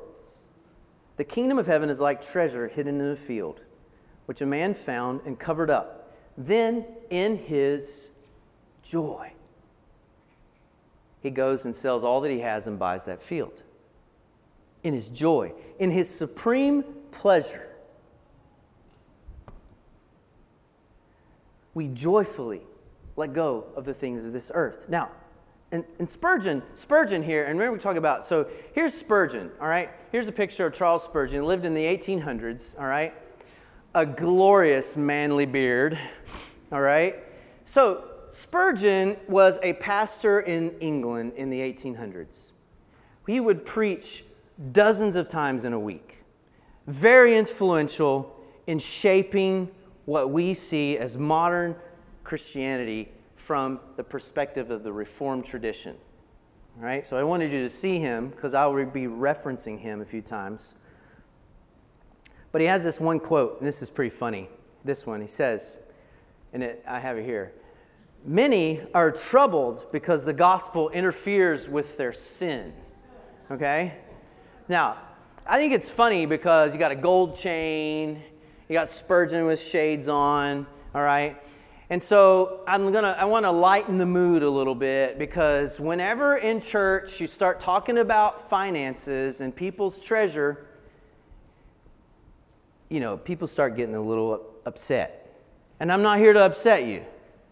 The 1.17 1.25
kingdom 1.25 1.59
of 1.59 1.67
heaven 1.67 1.91
is 1.91 1.99
like 1.99 2.23
treasure 2.23 2.69
hidden 2.69 3.01
in 3.01 3.09
a 3.09 3.17
field, 3.17 3.62
which 4.27 4.41
a 4.41 4.47
man 4.47 4.75
found 4.75 5.23
and 5.27 5.37
covered 5.37 5.71
up. 5.71 6.17
Then, 6.39 6.85
in 7.11 7.37
his 7.37 8.11
joy, 8.85 9.33
he 11.21 11.31
goes 11.31 11.65
and 11.65 11.75
sells 11.75 12.05
all 12.05 12.21
that 12.21 12.31
he 12.31 12.43
has 12.43 12.69
and 12.69 12.79
buys 12.79 13.07
that 13.07 13.25
field. 13.25 13.65
In 14.87 14.94
his 14.94 15.09
joy, 15.09 15.53
in 15.81 15.90
his 15.90 16.09
supreme 16.09 16.85
pleasure, 17.11 17.66
we 21.75 21.88
joyfully 21.88 22.61
let 23.16 23.33
go 23.33 23.64
of 23.75 23.85
the 23.85 23.92
things 23.92 24.29
of 24.29 24.33
this 24.33 24.53
earth. 24.55 24.88
Now, 24.88 25.11
and, 25.72 25.85
and 25.99 26.09
Spurgeon, 26.09 26.62
Spurgeon 26.75 27.25
here, 27.25 27.46
and 27.46 27.59
remember 27.59 27.72
we 27.72 27.81
talk 27.81 27.96
about, 27.96 28.25
so 28.25 28.46
here's 28.75 28.94
Spurgeon, 28.94 29.51
all 29.61 29.66
right? 29.66 29.90
Here's 30.12 30.29
a 30.29 30.33
picture 30.33 30.66
of 30.66 30.72
Charles 30.72 31.03
Spurgeon. 31.03 31.42
He 31.42 31.44
lived 31.44 31.64
in 31.64 31.75
the 31.75 31.85
1800s, 31.85 32.79
all 32.79 32.87
right? 32.87 33.12
A 33.96 34.07
glorious 34.07 34.96
manly 34.96 35.46
beard, 35.46 35.99
all 36.70 36.81
right? 36.81 37.25
So 37.64 38.05
Spurgeon 38.31 39.16
was 39.27 39.59
a 39.64 39.72
pastor 39.72 40.38
in 40.38 40.79
England 40.79 41.33
in 41.35 41.51
the 41.51 41.59
1800s. 41.59 42.53
He 43.27 43.40
would 43.40 43.66
preach 43.66 44.22
dozens 44.73 45.16
of 45.16 45.29
times 45.29 45.64
in 45.64 45.73
a 45.73 45.79
week. 45.79 46.19
Very 46.87 47.37
influential 47.37 48.35
in 48.66 48.79
shaping 48.79 49.71
what 50.05 50.31
we 50.31 50.55
see 50.55 50.97
as 50.97 51.16
modern 51.16 51.77
Christianity 52.25 53.12
from 53.35 53.81
the 53.97 54.05
perspective 54.05 54.71
of 54.71 54.83
the 54.83 54.92
Reformed 54.92 55.45
tradition. 55.45 55.97
All 56.79 56.85
right? 56.85 57.07
So 57.07 57.16
I 57.16 57.23
wanted 57.23 57.53
you 57.53 57.62
to 57.62 57.71
see 57.71 57.99
him 57.99 58.29
because 58.31 58.55
I 58.55 58.66
will 58.66 58.85
be 58.87 59.03
referencing 59.03 59.81
him 59.81 60.01
a 60.01 60.05
few 60.05 60.23
times. 60.23 60.75
But 62.53 62.61
he 62.61 62.66
has 62.66 62.85
this 62.85 63.01
one 63.01 63.21
quote, 63.21 63.59
and 63.59 63.66
this 63.66 63.83
is 63.83 63.90
pretty 63.90 64.14
funny. 64.14 64.49
This 64.85 65.07
one, 65.07 65.21
he 65.21 65.27
says, 65.27 65.79
and 66.53 66.62
it, 66.62 66.85
I 66.87 67.01
have 67.01 67.19
it 67.19 67.25
here 67.25 67.53
Many 68.27 68.81
are 68.92 69.12
troubled 69.12 69.87
because 69.92 70.25
the 70.25 70.33
gospel 70.33 70.90
interferes 70.90 71.69
with 71.69 71.97
their 71.97 72.12
sin. 72.12 72.73
Okay? 73.53 73.95
Now, 74.68 74.96
I 75.46 75.59
think 75.59 75.72
it's 75.72 75.88
funny 75.88 76.26
because 76.26 76.72
you 76.72 76.81
got 76.81 76.90
a 76.90 76.96
gold 76.96 77.37
chain, 77.37 78.20
you 78.68 78.72
got 78.72 78.88
Spurgeon 78.88 79.46
with 79.46 79.61
shades 79.61 80.09
on, 80.09 80.66
all 80.92 81.02
right? 81.02 81.40
And 81.88 82.02
so 82.02 82.62
I'm 82.66 82.90
gonna 82.90 83.16
I 83.16 83.26
want 83.26 83.44
to 83.44 83.52
lighten 83.52 83.96
the 83.96 84.07
mood 84.07 84.42
a 84.42 84.50
little 84.50 84.74
bit 84.74 85.20
because 85.20 85.79
whenever 85.79 86.37
in 86.37 86.61
church 86.61 87.20
you 87.20 87.29
start 87.29 87.61
talking 87.61 87.98
about 87.98 88.50
finances 88.50 89.40
and 89.40 89.55
people's 89.55 90.05
treasure, 90.05 90.66
you 92.88 92.98
know, 92.98 93.16
people 93.16 93.46
start 93.46 93.76
getting 93.76 93.94
a 93.94 94.02
little 94.02 94.44
upset. 94.64 95.40
And 95.79 95.92
I'm 95.92 96.02
not 96.02 96.18
here 96.18 96.33
to 96.33 96.40
upset 96.40 96.87
you, 96.87 97.05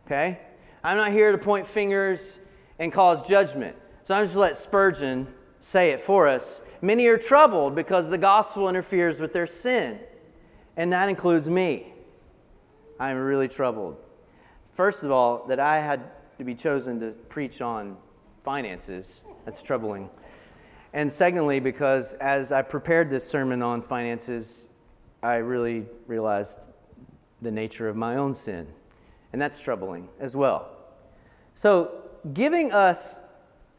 okay? 0.07 0.41
I'm 0.83 0.97
not 0.97 1.13
here 1.13 1.31
to 1.31 1.39
point 1.39 1.65
fingers 1.65 2.39
and 2.81 2.93
cause 2.93 3.27
judgment. 3.29 3.77
So 4.03 4.17
I'm 4.17 4.25
just 4.25 4.37
let 4.37 4.57
Spurgeon 4.57 5.29
say 5.65 5.93
it 5.93 6.01
for 6.01 6.29
us. 6.29 6.61
Many 6.83 7.07
are 7.07 7.17
troubled 7.17 7.75
because 7.75 8.11
the 8.11 8.19
gospel 8.19 8.69
interferes 8.69 9.19
with 9.19 9.33
their 9.33 9.47
sin, 9.47 9.99
and 10.77 10.93
that 10.93 11.09
includes 11.09 11.49
me. 11.49 11.95
I'm 13.01 13.17
really 13.17 13.49
troubled. 13.49 13.97
First 14.73 15.03
of 15.03 15.11
all, 15.11 15.47
that 15.47 15.59
I 15.59 15.81
had 15.81 16.03
to 16.37 16.45
be 16.45 16.55
chosen 16.55 17.01
to 17.01 17.13
preach 17.31 17.63
on 17.63 17.97
finances. 18.43 19.25
That's 19.47 19.63
troubling. 19.63 20.11
And 20.93 21.11
secondly, 21.11 21.61
because 21.61 22.13
as 22.15 22.53
I 22.53 22.61
prepared 22.61 23.09
this 23.09 23.27
sermon 23.27 23.63
on 23.63 23.81
finances, 23.81 24.69
I 25.23 25.37
really 25.37 25.87
realized 26.07 26.69
the 27.41 27.51
nature 27.51 27.89
of 27.89 27.97
my 27.97 28.17
own 28.17 28.35
sin. 28.35 28.67
And 29.33 29.41
that's 29.41 29.59
troubling 29.61 30.09
as 30.21 30.37
well. 30.37 30.69
So, 31.55 32.03
giving 32.35 32.71
us 32.71 33.19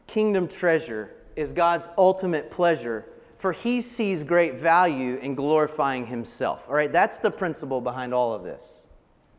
kingdom 0.08 0.48
treasure 0.48 1.12
is 1.36 1.52
God's 1.52 1.88
ultimate 1.96 2.50
pleasure, 2.50 3.04
for 3.36 3.52
he 3.52 3.80
sees 3.80 4.24
great 4.24 4.54
value 4.54 5.16
in 5.16 5.34
glorifying 5.34 6.06
himself. 6.06 6.66
All 6.68 6.74
right, 6.74 6.90
that's 6.90 7.18
the 7.18 7.30
principle 7.30 7.80
behind 7.80 8.14
all 8.14 8.32
of 8.32 8.42
this. 8.42 8.86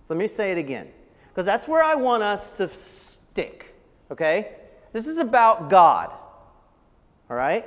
So 0.05 0.13
let 0.13 0.19
me 0.19 0.27
say 0.27 0.51
it 0.51 0.57
again 0.57 0.88
because 1.29 1.45
that's 1.45 1.67
where 1.67 1.83
I 1.83 1.95
want 1.95 2.23
us 2.23 2.57
to 2.57 2.67
stick, 2.67 3.75
okay? 4.10 4.53
This 4.93 5.07
is 5.07 5.17
about 5.17 5.69
God, 5.69 6.13
all 7.29 7.36
right? 7.36 7.65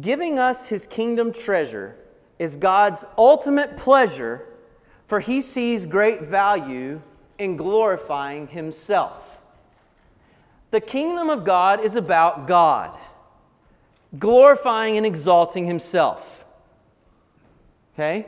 Giving 0.00 0.38
us 0.38 0.66
his 0.66 0.86
kingdom 0.86 1.32
treasure 1.32 1.96
is 2.38 2.56
God's 2.56 3.04
ultimate 3.16 3.76
pleasure, 3.76 4.46
for 5.06 5.20
he 5.20 5.40
sees 5.40 5.86
great 5.86 6.22
value 6.22 7.00
in 7.38 7.56
glorifying 7.56 8.48
himself. 8.48 9.37
The 10.70 10.80
kingdom 10.80 11.30
of 11.30 11.44
God 11.44 11.80
is 11.80 11.96
about 11.96 12.46
God, 12.46 12.96
glorifying 14.18 14.96
and 14.96 15.06
exalting 15.06 15.66
himself. 15.66 16.44
Okay? 17.94 18.26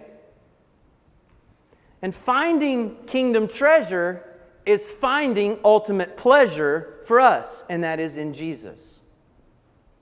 And 2.03 2.15
finding 2.15 2.97
kingdom 3.07 3.47
treasure 3.47 4.25
is 4.65 4.91
finding 4.91 5.59
ultimate 5.65 6.17
pleasure 6.17 7.01
for 7.05 7.21
us, 7.21 7.65
and 7.69 7.85
that 7.85 8.01
is 8.01 8.17
in 8.17 8.33
Jesus. 8.33 9.01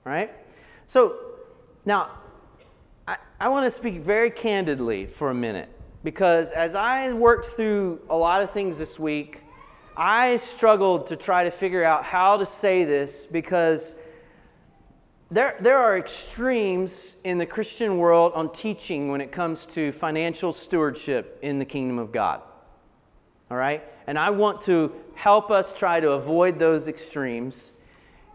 Right? 0.03 0.31
So, 0.85 1.17
now, 1.85 2.09
I, 3.07 3.17
I 3.39 3.49
want 3.49 3.65
to 3.65 3.71
speak 3.71 3.95
very 3.95 4.29
candidly 4.29 5.05
for 5.05 5.29
a 5.29 5.33
minute 5.33 5.69
because 6.03 6.51
as 6.51 6.75
I 6.75 7.11
worked 7.13 7.47
through 7.47 7.99
a 8.09 8.15
lot 8.15 8.41
of 8.41 8.51
things 8.51 8.77
this 8.77 8.97
week, 8.97 9.41
I 9.99 10.37
struggled 10.37 11.07
to 11.07 11.17
try 11.17 11.43
to 11.43 11.51
figure 11.51 11.83
out 11.83 12.05
how 12.05 12.37
to 12.37 12.45
say 12.45 12.85
this 12.85 13.25
because 13.25 13.97
there, 15.29 15.57
there 15.59 15.77
are 15.77 15.97
extremes 15.97 17.17
in 17.25 17.37
the 17.37 17.45
Christian 17.45 17.97
world 17.97 18.31
on 18.33 18.53
teaching 18.53 19.09
when 19.09 19.19
it 19.19 19.33
comes 19.33 19.65
to 19.67 19.91
financial 19.91 20.53
stewardship 20.53 21.37
in 21.41 21.59
the 21.59 21.65
kingdom 21.65 21.99
of 21.99 22.13
God. 22.13 22.41
All 23.51 23.57
right? 23.57 23.83
And 24.07 24.17
I 24.17 24.29
want 24.29 24.61
to 24.61 24.93
help 25.15 25.51
us 25.51 25.73
try 25.73 25.99
to 25.99 26.11
avoid 26.11 26.59
those 26.59 26.87
extremes. 26.87 27.73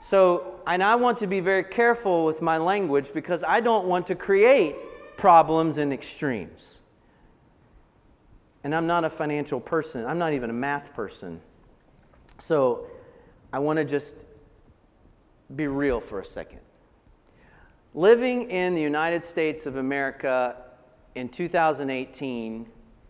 So, 0.00 0.60
and 0.66 0.82
I 0.82 0.96
want 0.96 1.16
to 1.18 1.26
be 1.26 1.40
very 1.40 1.64
careful 1.64 2.26
with 2.26 2.42
my 2.42 2.58
language 2.58 3.14
because 3.14 3.42
I 3.42 3.60
don't 3.60 3.86
want 3.86 4.06
to 4.08 4.14
create 4.14 4.76
problems 5.16 5.78
and 5.78 5.94
extremes. 5.94 6.82
And 8.62 8.74
I'm 8.74 8.86
not 8.86 9.04
a 9.04 9.10
financial 9.10 9.60
person, 9.60 10.04
I'm 10.04 10.18
not 10.18 10.34
even 10.34 10.50
a 10.50 10.54
math 10.54 10.92
person. 10.92 11.40
So, 12.38 12.86
I 13.52 13.58
want 13.60 13.78
to 13.78 13.84
just 13.84 14.26
be 15.54 15.66
real 15.66 16.00
for 16.00 16.20
a 16.20 16.24
second. 16.24 16.60
Living 17.94 18.50
in 18.50 18.74
the 18.74 18.82
United 18.82 19.24
States 19.24 19.66
of 19.66 19.76
America 19.76 20.56
in 21.14 21.28
2018, 21.28 22.66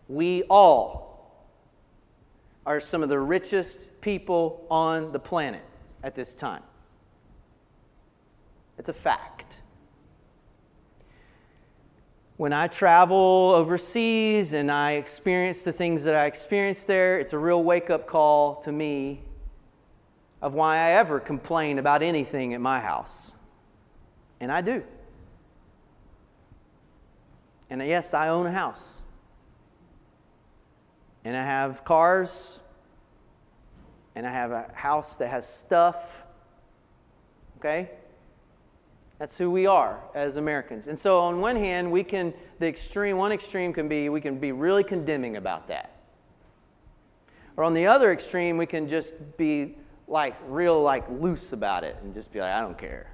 we 0.07 0.43
all 0.43 1.45
are 2.65 2.79
some 2.79 3.01
of 3.01 3.09
the 3.09 3.19
richest 3.19 4.01
people 4.01 4.65
on 4.69 5.11
the 5.11 5.19
planet 5.19 5.63
at 6.03 6.15
this 6.15 6.35
time. 6.35 6.63
It's 8.77 8.89
a 8.89 8.93
fact. 8.93 9.61
When 12.37 12.51
I 12.51 12.67
travel 12.67 13.53
overseas 13.55 14.51
and 14.51 14.69
I 14.69 14.93
experience 14.93 15.63
the 15.63 15.71
things 15.71 16.03
that 16.03 16.15
I 16.15 16.25
experience 16.25 16.83
there, 16.83 17.17
it's 17.17 17.31
a 17.31 17.37
real 17.37 17.63
wake 17.63 17.89
up 17.89 18.07
call 18.07 18.55
to 18.57 18.71
me 18.73 19.21
of 20.41 20.53
why 20.53 20.75
I 20.75 20.91
ever 20.91 21.21
complain 21.21 21.79
about 21.79 22.03
anything 22.03 22.53
at 22.53 22.59
my 22.59 22.81
house. 22.81 23.31
And 24.41 24.51
I 24.51 24.59
do. 24.59 24.83
And 27.69 27.81
uh, 27.81 27.85
yes, 27.85 28.13
I 28.13 28.27
own 28.27 28.45
a 28.45 28.51
house. 28.51 29.01
And 31.23 31.37
I 31.37 31.43
have 31.43 31.85
cars. 31.85 32.59
And 34.13 34.27
I 34.27 34.31
have 34.31 34.51
a 34.51 34.69
house 34.73 35.15
that 35.15 35.29
has 35.29 35.47
stuff. 35.47 36.23
Okay? 37.59 37.91
That's 39.17 39.37
who 39.37 39.49
we 39.49 39.65
are 39.65 39.99
as 40.13 40.35
Americans. 40.37 40.87
And 40.87 40.99
so 40.99 41.19
on 41.19 41.39
one 41.39 41.55
hand, 41.55 41.91
we 41.91 42.03
can 42.03 42.33
the 42.59 42.67
extreme 42.67 43.17
one 43.17 43.31
extreme 43.31 43.71
can 43.71 43.87
be 43.87 44.09
we 44.09 44.21
can 44.21 44.39
be 44.39 44.51
really 44.51 44.83
condemning 44.83 45.37
about 45.37 45.67
that. 45.69 45.91
Or 47.57 47.63
on 47.63 47.73
the 47.73 47.87
other 47.87 48.11
extreme, 48.11 48.57
we 48.57 48.65
can 48.65 48.89
just 48.89 49.37
be 49.37 49.75
like 50.07 50.35
real 50.47 50.81
like 50.81 51.09
loose 51.09 51.53
about 51.53 51.83
it 51.83 51.97
and 52.03 52.13
just 52.13 52.31
be 52.31 52.39
like, 52.39 52.51
I 52.51 52.61
don't 52.61 52.77
care. 52.77 53.11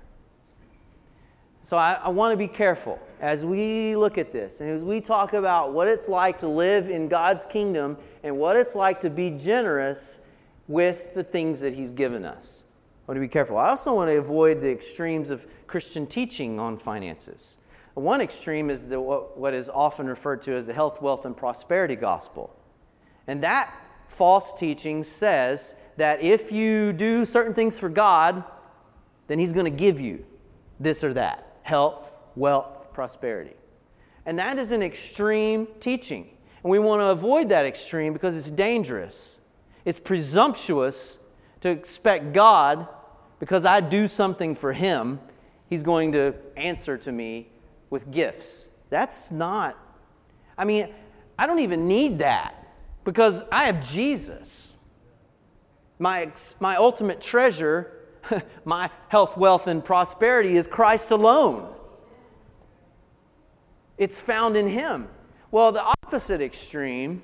So 1.62 1.78
I, 1.78 1.94
I 1.94 2.10
want 2.10 2.34
to 2.34 2.38
be 2.38 2.48
careful 2.48 3.00
as 3.20 3.46
we 3.46 3.96
look 3.96 4.18
at 4.18 4.32
this 4.32 4.62
and 4.62 4.70
as 4.70 4.84
we 4.84 5.00
talk 5.00 5.34
about 5.34 5.74
what 5.74 5.88
it's 5.88 6.10
like 6.10 6.40
to 6.40 6.48
live 6.48 6.90
in 6.90 7.08
God's 7.08 7.46
kingdom 7.46 7.98
and 8.24 8.38
what 8.40 8.56
it's 8.56 8.74
like 8.74 9.02
to 9.02 9.12
be 9.12 9.30
generous 9.30 10.22
with 10.68 11.14
the 11.14 11.24
things 11.24 11.60
that 11.60 11.76
He's 11.76 11.92
given 11.92 12.26
us. 12.26 12.64
Want 13.12 13.18
to 13.18 13.28
be 13.28 13.28
careful. 13.28 13.58
I 13.58 13.68
also 13.68 13.94
want 13.94 14.10
to 14.10 14.18
avoid 14.18 14.62
the 14.62 14.72
extremes 14.72 15.32
of 15.32 15.46
Christian 15.68 16.08
teaching 16.08 16.62
on 16.62 16.78
finances. 16.78 17.58
One 17.94 18.22
extreme 18.22 18.70
is 18.70 18.86
the, 18.86 19.02
what, 19.02 19.38
what 19.38 19.54
is 19.54 19.68
often 19.68 20.08
referred 20.08 20.42
to 20.44 20.56
as 20.56 20.68
the 20.68 20.74
health, 20.74 21.02
wealth, 21.02 21.26
and 21.26 21.36
prosperity 21.36 21.98
gospel. 21.98 22.56
And 23.28 23.44
that 23.44 23.76
false 24.08 24.58
teaching 24.58 25.04
says 25.04 25.76
that 25.98 26.22
if 26.22 26.54
you 26.54 26.94
do 26.94 27.26
certain 27.26 27.54
things 27.54 27.78
for 27.78 27.90
God, 27.90 28.46
then 29.28 29.40
He's 29.40 29.52
going 29.52 29.66
to 29.66 29.78
give 29.78 30.00
you 30.00 30.26
this 30.80 31.04
or 31.04 31.14
that 31.14 31.58
health, 31.64 32.14
wealth, 32.38 32.94
prosperity. 32.94 33.58
And 34.26 34.40
that 34.40 34.58
is 34.58 34.72
an 34.72 34.82
extreme 34.82 35.68
teaching. 35.82 36.30
And 36.64 36.72
we 36.72 36.80
want 36.80 37.02
to 37.02 37.08
avoid 37.08 37.50
that 37.50 37.66
extreme 37.66 38.14
because 38.14 38.38
it's 38.38 38.50
dangerous. 38.50 39.42
It's 39.84 40.00
presumptuous 40.00 41.20
to 41.60 41.68
expect 41.68 42.32
God, 42.32 42.88
because 43.42 43.66
I 43.66 43.82
do 43.82 44.08
something 44.08 44.54
for 44.54 44.72
Him, 44.72 45.20
He's 45.68 45.82
going 45.82 46.12
to 46.12 46.36
answer 46.56 46.96
to 47.00 47.12
me 47.12 47.48
with 47.90 48.12
gifts. 48.12 48.68
That's 48.92 49.32
not, 49.32 49.76
I 50.58 50.64
mean, 50.64 50.90
I 51.40 51.48
don't 51.48 51.60
even 51.60 51.88
need 51.88 52.20
that 52.20 52.54
because 53.04 53.42
I 53.52 53.66
have 53.66 53.90
Jesus. 53.90 54.76
My, 55.98 56.32
my 56.60 56.76
ultimate 56.76 57.20
treasure, 57.20 57.92
my 58.66 58.92
health, 59.08 59.36
wealth, 59.38 59.66
and 59.66 59.84
prosperity 59.84 60.56
is 60.56 60.68
Christ 60.68 61.10
alone. 61.10 61.74
It's 63.98 64.20
found 64.20 64.56
in 64.56 64.68
Him. 64.68 65.08
Well, 65.50 65.72
the 65.72 65.82
opposite 65.82 66.42
extreme 66.42 67.24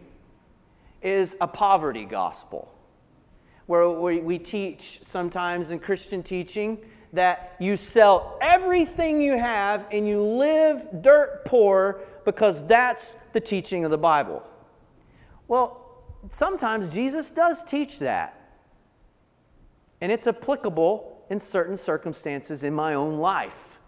is 1.04 1.38
a 1.40 1.48
poverty 1.48 2.06
gospel, 2.06 2.74
where 3.68 3.90
we 3.90 4.40
teach 4.40 5.00
sometimes 5.04 5.72
in 5.72 5.80
Christian 5.80 6.24
teaching 6.24 6.80
that 7.14 7.56
you 7.60 7.78
sell 7.78 8.38
everything 8.42 9.22
you 9.22 9.38
have 9.38 9.88
and 9.92 10.08
you 10.08 10.22
live 10.22 10.88
dirt 11.02 11.46
poor 11.46 12.02
because 12.26 12.66
that's 12.68 13.16
the 13.34 13.40
teaching 13.40 13.86
of 13.86 13.92
the 13.92 13.98
Bible. 13.98 14.44
Well, 15.48 15.86
sometimes 16.32 16.94
Jesus 16.94 17.30
does 17.30 17.64
teach 17.64 18.00
that. 18.00 18.34
And 20.02 20.12
it's 20.12 20.28
applicable 20.28 21.26
in 21.30 21.40
certain 21.40 21.76
circumstances 21.76 22.64
in 22.64 22.74
my 22.74 22.94
own 22.94 23.18
life. 23.18 23.80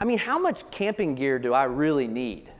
I 0.00 0.04
mean, 0.04 0.18
how 0.18 0.38
much 0.38 0.70
camping 0.70 1.14
gear 1.14 1.38
do 1.38 1.52
I 1.52 1.64
really 1.64 2.06
need? 2.06 2.50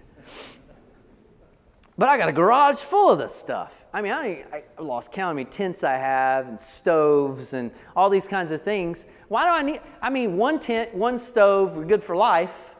But 1.98 2.08
I 2.08 2.16
got 2.16 2.28
a 2.28 2.32
garage 2.32 2.76
full 2.76 3.10
of 3.10 3.18
this 3.18 3.34
stuff. 3.34 3.84
I 3.92 4.00
mean, 4.00 4.12
I, 4.12 4.44
I 4.52 4.80
lost 4.80 5.10
count 5.10 5.30
how 5.30 5.32
many 5.34 5.46
tents 5.46 5.82
I 5.82 5.98
have 5.98 6.46
and 6.46 6.60
stoves 6.60 7.54
and 7.54 7.72
all 7.96 8.08
these 8.08 8.28
kinds 8.28 8.52
of 8.52 8.62
things. 8.62 9.06
Why 9.26 9.44
do 9.44 9.50
I 9.50 9.62
need? 9.62 9.80
I 10.00 10.08
mean, 10.08 10.36
one 10.36 10.60
tent, 10.60 10.94
one 10.94 11.18
stove, 11.18 11.76
we're 11.76 11.84
good 11.84 12.04
for 12.04 12.14
life, 12.14 12.76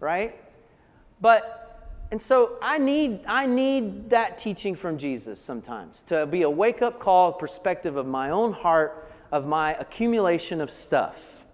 right? 0.00 0.38
But, 1.22 1.88
and 2.10 2.20
so 2.20 2.58
I 2.60 2.76
need, 2.76 3.20
I 3.26 3.46
need 3.46 4.10
that 4.10 4.36
teaching 4.36 4.74
from 4.74 4.98
Jesus 4.98 5.40
sometimes 5.40 6.02
to 6.02 6.26
be 6.26 6.42
a 6.42 6.50
wake 6.50 6.82
up 6.82 7.00
call, 7.00 7.32
perspective 7.32 7.96
of 7.96 8.06
my 8.06 8.28
own 8.28 8.52
heart, 8.52 9.10
of 9.32 9.46
my 9.46 9.74
accumulation 9.76 10.60
of 10.60 10.70
stuff. 10.70 11.46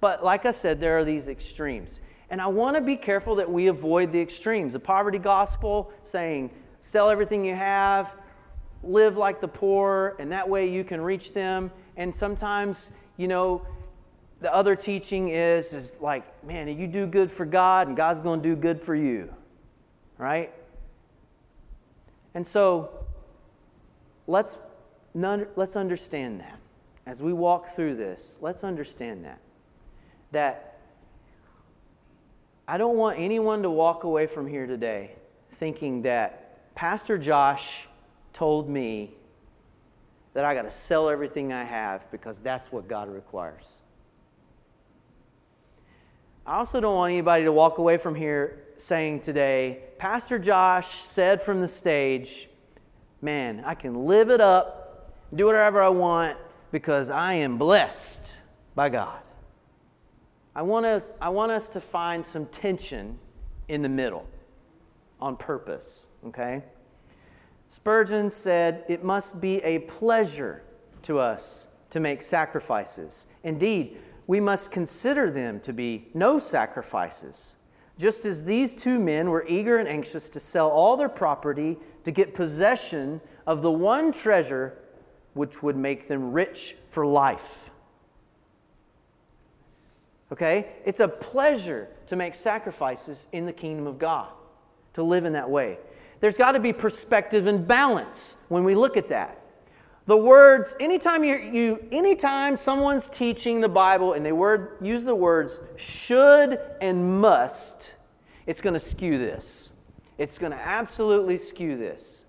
But 0.00 0.22
like 0.22 0.44
I 0.44 0.50
said, 0.50 0.80
there 0.80 0.98
are 0.98 1.04
these 1.04 1.28
extremes. 1.28 2.02
And 2.34 2.42
I 2.42 2.48
want 2.48 2.74
to 2.74 2.80
be 2.80 2.96
careful 2.96 3.36
that 3.36 3.48
we 3.48 3.68
avoid 3.68 4.10
the 4.10 4.20
extremes. 4.20 4.72
The 4.72 4.80
poverty 4.80 5.20
gospel 5.20 5.92
saying, 6.02 6.50
sell 6.80 7.08
everything 7.08 7.44
you 7.44 7.54
have, 7.54 8.16
live 8.82 9.16
like 9.16 9.40
the 9.40 9.46
poor, 9.46 10.16
and 10.18 10.32
that 10.32 10.48
way 10.48 10.68
you 10.68 10.82
can 10.82 11.00
reach 11.00 11.32
them. 11.32 11.70
And 11.96 12.12
sometimes, 12.12 12.90
you 13.16 13.28
know, 13.28 13.64
the 14.40 14.52
other 14.52 14.74
teaching 14.74 15.28
is, 15.28 15.72
is 15.72 15.94
like, 16.00 16.24
man, 16.44 16.66
you 16.76 16.88
do 16.88 17.06
good 17.06 17.30
for 17.30 17.46
God, 17.46 17.86
and 17.86 17.96
God's 17.96 18.20
going 18.20 18.42
to 18.42 18.48
do 18.48 18.56
good 18.56 18.80
for 18.80 18.96
you. 18.96 19.32
Right? 20.18 20.52
And 22.34 22.44
so, 22.44 22.90
let's, 24.26 24.58
let's 25.14 25.76
understand 25.76 26.40
that. 26.40 26.58
As 27.06 27.22
we 27.22 27.32
walk 27.32 27.68
through 27.68 27.94
this, 27.94 28.40
let's 28.40 28.64
understand 28.64 29.24
that. 29.24 29.38
That 30.32 30.73
I 32.66 32.78
don't 32.78 32.96
want 32.96 33.18
anyone 33.18 33.62
to 33.62 33.70
walk 33.70 34.04
away 34.04 34.26
from 34.26 34.46
here 34.46 34.66
today 34.66 35.12
thinking 35.50 36.02
that 36.02 36.74
Pastor 36.74 37.18
Josh 37.18 37.86
told 38.32 38.68
me 38.68 39.14
that 40.32 40.44
I 40.44 40.54
got 40.54 40.62
to 40.62 40.70
sell 40.70 41.10
everything 41.10 41.52
I 41.52 41.64
have 41.64 42.10
because 42.10 42.38
that's 42.38 42.72
what 42.72 42.88
God 42.88 43.08
requires. 43.08 43.78
I 46.46 46.56
also 46.56 46.80
don't 46.80 46.96
want 46.96 47.12
anybody 47.12 47.44
to 47.44 47.52
walk 47.52 47.78
away 47.78 47.98
from 47.98 48.14
here 48.14 48.64
saying 48.76 49.20
today, 49.20 49.80
Pastor 49.98 50.38
Josh 50.38 50.88
said 50.88 51.42
from 51.42 51.60
the 51.60 51.68
stage, 51.68 52.48
man, 53.20 53.62
I 53.64 53.74
can 53.74 54.06
live 54.06 54.30
it 54.30 54.40
up, 54.40 55.12
do 55.34 55.46
whatever 55.46 55.82
I 55.82 55.90
want 55.90 56.36
because 56.72 57.10
I 57.10 57.34
am 57.34 57.58
blessed 57.58 58.34
by 58.74 58.88
God. 58.88 59.23
I 60.56 60.62
want, 60.62 60.84
to, 60.84 61.02
I 61.20 61.30
want 61.30 61.52
us 61.52 61.68
to 61.70 61.80
find 61.80 62.24
some 62.24 62.46
tension 62.46 63.18
in 63.68 63.82
the 63.82 63.88
middle 63.88 64.26
on 65.20 65.36
purpose, 65.36 66.06
okay? 66.26 66.62
Spurgeon 67.66 68.30
said, 68.30 68.84
It 68.88 69.02
must 69.02 69.40
be 69.40 69.56
a 69.58 69.80
pleasure 69.80 70.62
to 71.02 71.18
us 71.18 71.68
to 71.90 71.98
make 71.98 72.22
sacrifices. 72.22 73.26
Indeed, 73.42 73.98
we 74.26 74.40
must 74.40 74.70
consider 74.70 75.30
them 75.30 75.60
to 75.60 75.72
be 75.72 76.08
no 76.14 76.38
sacrifices. 76.38 77.56
Just 77.98 78.24
as 78.24 78.44
these 78.44 78.74
two 78.74 78.98
men 78.98 79.30
were 79.30 79.44
eager 79.48 79.78
and 79.78 79.88
anxious 79.88 80.28
to 80.30 80.40
sell 80.40 80.68
all 80.68 80.96
their 80.96 81.08
property 81.08 81.78
to 82.04 82.10
get 82.10 82.34
possession 82.34 83.20
of 83.46 83.62
the 83.62 83.70
one 83.70 84.12
treasure 84.12 84.78
which 85.34 85.62
would 85.62 85.76
make 85.76 86.08
them 86.08 86.32
rich 86.32 86.76
for 86.90 87.06
life. 87.06 87.70
Okay? 90.34 90.66
It's 90.84 90.98
a 90.98 91.06
pleasure 91.06 91.88
to 92.08 92.16
make 92.16 92.34
sacrifices 92.34 93.28
in 93.30 93.46
the 93.46 93.52
kingdom 93.52 93.86
of 93.86 94.00
God, 94.00 94.26
to 94.94 95.02
live 95.04 95.24
in 95.24 95.34
that 95.34 95.48
way. 95.48 95.78
There's 96.18 96.36
got 96.36 96.52
to 96.52 96.58
be 96.58 96.72
perspective 96.72 97.46
and 97.46 97.68
balance 97.68 98.36
when 98.48 98.64
we 98.64 98.74
look 98.74 98.96
at 98.96 99.06
that. 99.10 99.40
The 100.06 100.16
words, 100.16 100.74
anytime 100.80 101.22
you, 101.22 101.36
you 101.36 101.88
anytime 101.92 102.56
someone's 102.56 103.08
teaching 103.08 103.60
the 103.60 103.68
Bible 103.68 104.14
and 104.14 104.26
they 104.26 104.32
word, 104.32 104.76
use 104.82 105.04
the 105.04 105.14
words 105.14 105.60
should 105.76 106.58
and 106.80 107.20
must, 107.20 107.94
it's 108.44 108.60
going 108.60 108.74
to 108.74 108.80
skew 108.80 109.18
this. 109.18 109.70
It's 110.18 110.36
going 110.36 110.50
to 110.50 110.58
absolutely 110.58 111.36
skew 111.36 111.76
this. 111.76 112.24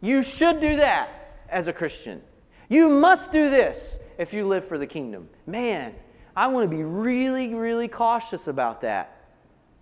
You 0.00 0.24
should 0.24 0.60
do 0.60 0.76
that 0.76 1.44
as 1.48 1.68
a 1.68 1.72
Christian. 1.72 2.22
You 2.68 2.88
must 2.88 3.30
do 3.30 3.50
this 3.50 4.00
if 4.18 4.32
you 4.32 4.48
live 4.48 4.64
for 4.64 4.78
the 4.78 4.86
kingdom. 4.86 5.28
Man, 5.46 5.94
I 6.36 6.46
want 6.46 6.70
to 6.70 6.76
be 6.76 6.82
really, 6.82 7.54
really 7.54 7.88
cautious 7.88 8.48
about 8.48 8.80
that. 8.82 9.16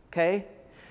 Okay? 0.08 0.46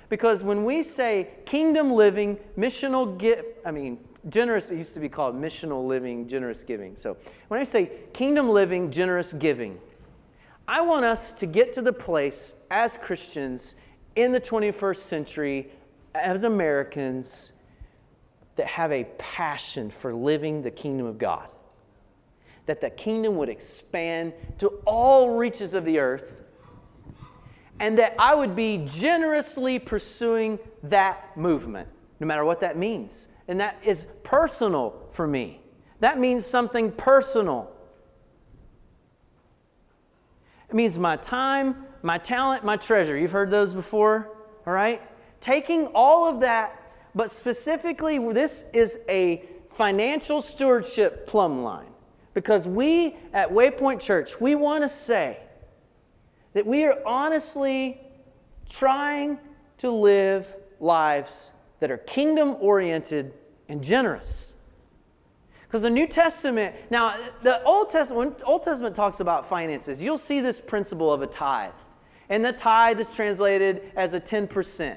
Because 0.08 0.44
when 0.44 0.64
we 0.64 0.82
say 0.84 1.30
kingdom 1.46 1.92
living, 1.92 2.38
missional 2.58 3.18
give, 3.18 3.46
I 3.66 3.72
mean, 3.72 4.00
generous, 4.28 4.70
it 4.70 4.78
used 4.78 4.94
to 4.96 5.00
be 5.00 5.10
called 5.10 5.36
missional 5.36 5.86
living, 5.86 6.28
generous 6.28 6.64
giving. 6.64 6.96
So 6.96 7.18
when 7.48 7.60
I 7.60 7.64
say 7.64 7.92
kingdom 8.14 8.50
living, 8.50 8.92
generous 8.92 9.34
giving, 9.34 9.80
I 10.68 10.82
want 10.82 11.06
us 11.06 11.32
to 11.34 11.46
get 11.46 11.74
to 11.74 11.82
the 11.82 11.94
place 11.94 12.56
as 12.72 12.98
Christians 12.98 13.76
in 14.16 14.32
the 14.32 14.42
21st 14.42 14.98
century, 14.98 15.72
as 16.16 16.44
Americans, 16.44 17.52
that 18.56 18.68
have 18.68 18.92
a 18.92 19.06
passion 19.18 19.90
for 19.90 20.14
living 20.14 20.62
the 20.62 20.72
kingdom 20.72 21.06
of 21.06 21.18
God 21.18 21.50
that 22.70 22.82
the 22.82 22.90
kingdom 22.92 23.36
would 23.36 23.50
expand 23.50 24.32
to 24.60 24.68
all 24.86 25.32
reaches 25.32 25.74
of 25.74 25.86
the 25.86 25.98
earth, 25.98 26.38
and 27.80 27.98
that 27.98 28.14
I 28.20 28.36
would 28.36 28.56
be 28.56 28.84
generously 28.86 29.80
pursuing 29.80 30.60
that 30.84 31.36
movement, 31.36 31.90
no 32.20 32.28
matter 32.28 32.46
what 32.46 32.60
that 32.60 32.78
means. 32.78 33.28
And 33.48 33.60
that 33.60 33.80
is 33.84 34.06
personal 34.22 35.02
for 35.12 35.26
me. 35.26 35.62
That 36.00 36.20
means 36.20 36.46
something 36.46 36.92
personal. 36.92 37.72
It 40.70 40.76
means 40.76 41.00
my 41.00 41.16
time, 41.16 41.88
my 42.04 42.20
talent, 42.20 42.64
my 42.64 42.78
treasure. 42.78 43.18
You've 43.18 43.32
heard 43.32 43.50
those 43.50 43.74
before, 43.74 44.30
all 44.68 44.74
right? 44.74 45.02
Taking 45.42 45.88
all 45.96 46.30
of 46.30 46.42
that, 46.42 46.80
but 47.16 47.32
specifically, 47.32 48.20
this 48.32 48.66
is 48.74 49.00
a 49.10 49.44
financial 49.72 50.40
stewardship 50.40 51.26
plumb 51.26 51.64
line. 51.64 51.89
Because 52.40 52.70
we 52.70 53.18
at 53.34 53.52
Waypoint 53.52 54.00
Church, 54.00 54.40
we 54.40 54.56
want 54.56 54.86
to 54.86 54.88
say 54.88 55.40
that 56.54 56.66
we 56.66 56.86
are 56.86 56.96
honestly 57.06 58.00
trying 58.70 59.38
to 59.80 59.92
live 59.92 60.56
lives 60.80 61.52
that 61.82 61.92
are 61.92 61.98
kingdom 61.98 62.56
oriented 62.62 63.34
and 63.68 63.84
generous. 63.84 64.54
Because 65.68 65.82
the 65.82 65.90
New 65.90 66.08
Testament, 66.08 66.76
now 66.90 67.18
the 67.44 67.62
Old 67.64 67.90
Testament, 67.90 68.42
Old 68.46 68.64
Testament 68.64 68.96
talks 68.96 69.20
about 69.20 69.46
finances, 69.46 70.02
you'll 70.02 70.18
see 70.18 70.40
this 70.40 70.62
principle 70.62 71.12
of 71.12 71.22
a 71.22 71.28
tithe. 71.28 71.74
And 72.30 72.46
the 72.46 72.54
tithe 72.54 73.02
is 73.02 73.14
translated 73.14 73.92
as 73.98 74.14
a 74.14 74.20
10%, 74.22 74.96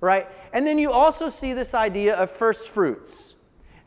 right? 0.00 0.26
And 0.54 0.66
then 0.66 0.78
you 0.78 0.90
also 0.90 1.28
see 1.28 1.52
this 1.52 1.74
idea 1.74 2.16
of 2.16 2.30
first 2.30 2.70
fruits. 2.70 3.34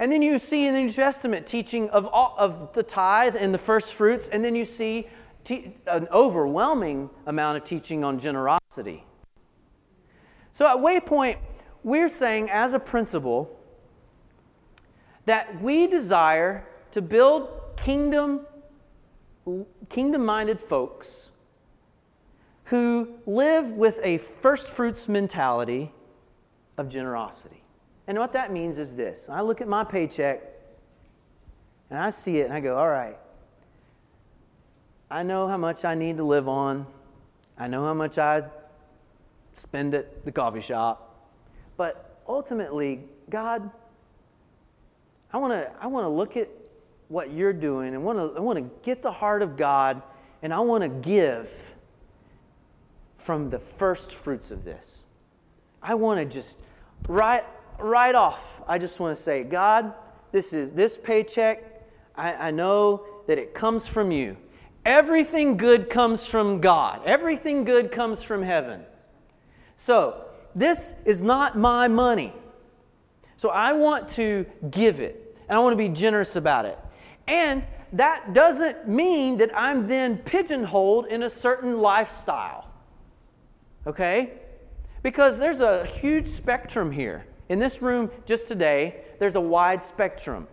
And 0.02 0.12
then 0.12 0.24
you 0.24 0.40
see 0.40 0.66
in 0.66 0.74
the 0.74 0.80
New 0.82 0.92
Testament 0.92 1.46
teaching 1.46 1.88
of, 1.92 2.08
all, 2.08 2.34
of 2.40 2.74
the 2.74 2.82
tithe 2.82 3.36
and 3.36 3.54
the 3.54 3.60
first 3.60 3.94
fruits, 3.94 4.28
and 4.28 4.44
then 4.44 4.56
you 4.56 4.66
see 4.66 5.08
te- 5.44 5.76
an 5.86 6.08
overwhelming 6.12 7.12
amount 7.28 7.58
of 7.58 7.64
teaching 7.64 8.04
on 8.04 8.18
generosity. 8.18 9.06
So 10.54 10.66
at 10.66 10.78
Waypoint, 10.78 11.38
we're 11.84 12.10
saying 12.10 12.50
as 12.50 12.74
a 12.74 12.80
principle 12.80 13.60
that 15.26 15.62
we 15.62 15.86
desire 15.86 16.68
to 16.94 17.02
build 17.02 17.50
kingdom 17.78 18.48
kingdom 19.90 20.26
minded 20.26 20.62
folks 20.62 21.30
who 22.66 23.08
live 23.26 23.72
with 23.74 24.00
a 24.04 24.18
first 24.18 24.68
fruits 24.68 25.08
mentality 25.08 25.92
of 26.78 26.90
generosity. 26.90 27.61
And 28.12 28.20
what 28.20 28.34
that 28.34 28.52
means 28.52 28.78
is 28.78 28.94
this. 28.94 29.30
I 29.30 29.40
look 29.40 29.62
at 29.62 29.70
my 29.70 29.86
paycheck 29.86 30.42
and 31.90 31.98
I 31.98 32.10
see 32.10 32.40
it 32.40 32.44
and 32.44 32.54
I 32.54 32.60
go, 32.60 32.78
all 32.78 32.90
right, 32.90 33.16
I 35.10 35.24
know 35.24 35.48
how 35.48 35.56
much 35.56 35.86
I 35.86 35.96
need 35.96 36.18
to 36.18 36.26
live 36.26 36.50
on, 36.50 36.88
I 37.58 37.70
know 37.70 37.86
how 37.86 37.94
much 37.94 38.18
I 38.18 38.44
spend 39.54 39.96
at 39.96 40.26
the 40.26 40.32
coffee 40.34 40.60
shop, 40.60 41.26
but 41.78 42.22
ultimately, 42.28 43.00
God, 43.30 43.72
I 45.32 45.38
want 45.38 45.54
to 45.54 45.72
I 45.80 45.88
want 45.88 46.04
to 46.04 46.10
look 46.10 46.36
at 46.36 46.50
what 47.08 47.32
you're 47.32 47.54
doing. 47.54 47.96
And 47.96 48.04
want 48.04 48.20
to 48.20 48.38
I 48.38 48.42
want 48.42 48.58
to 48.58 48.70
get 48.84 49.02
the 49.02 49.12
heart 49.12 49.42
of 49.42 49.56
God 49.56 50.02
and 50.42 50.54
I 50.54 50.60
want 50.60 50.84
to 50.84 50.90
give 50.90 51.74
from 53.18 53.52
the 53.52 53.60
first 53.60 54.12
fruits 54.12 54.52
of 54.52 54.66
this. 54.66 55.06
I 55.82 55.94
want 55.94 56.20
to 56.20 56.26
just 56.26 56.60
right 57.08 57.46
right 57.82 58.16
off. 58.16 58.62
I 58.68 58.78
just 58.78 59.00
want 59.00 59.16
to 59.16 59.22
say, 59.22 59.44
God, 59.44 59.94
this 60.32 60.54
is 60.54 60.72
this 60.74 60.98
paycheck. 60.98 61.64
I, 62.16 62.34
I 62.34 62.52
know 62.52 63.06
that 63.28 63.38
it 63.38 63.54
comes 63.54 63.88
from 63.88 64.12
you. 64.12 64.38
Everything 64.86 65.58
good 65.58 65.90
comes 65.90 66.26
from 66.26 66.60
God. 66.60 67.02
Everything 67.06 67.64
good 67.64 67.92
comes 67.92 68.24
from 68.24 68.44
heaven. 68.44 68.84
So, 69.76 70.26
this 70.56 70.96
is 71.06 71.22
not 71.22 71.58
my 71.58 71.88
money. 71.88 72.34
So, 73.38 73.50
I 73.50 73.74
want 73.74 74.10
to 74.12 74.46
give 74.70 75.00
it, 75.00 75.38
and 75.48 75.58
I 75.58 75.62
want 75.62 75.74
to 75.74 75.78
be 75.78 75.90
generous 75.90 76.36
about 76.36 76.66
it. 76.66 76.80
And 77.28 77.64
that 77.94 78.34
doesn't 78.34 78.88
mean 78.88 79.38
that 79.38 79.52
I'm 79.56 79.88
then 79.88 80.18
pigeonholed 80.18 81.08
in 81.08 81.24
a 81.24 81.30
certain 81.30 81.80
lifestyle. 81.80 82.68
Okay? 83.86 84.34
Because 85.04 85.40
there's 85.40 85.60
a 85.60 85.86
huge 85.86 86.28
spectrum 86.28 86.92
here. 86.92 87.26
In 87.52 87.60
this 87.60 87.82
room 87.82 88.10
just 88.26 88.48
today, 88.48 89.04
there's 89.20 89.36
a 89.36 89.42
wide 89.42 89.84
spectrum. 89.84 90.48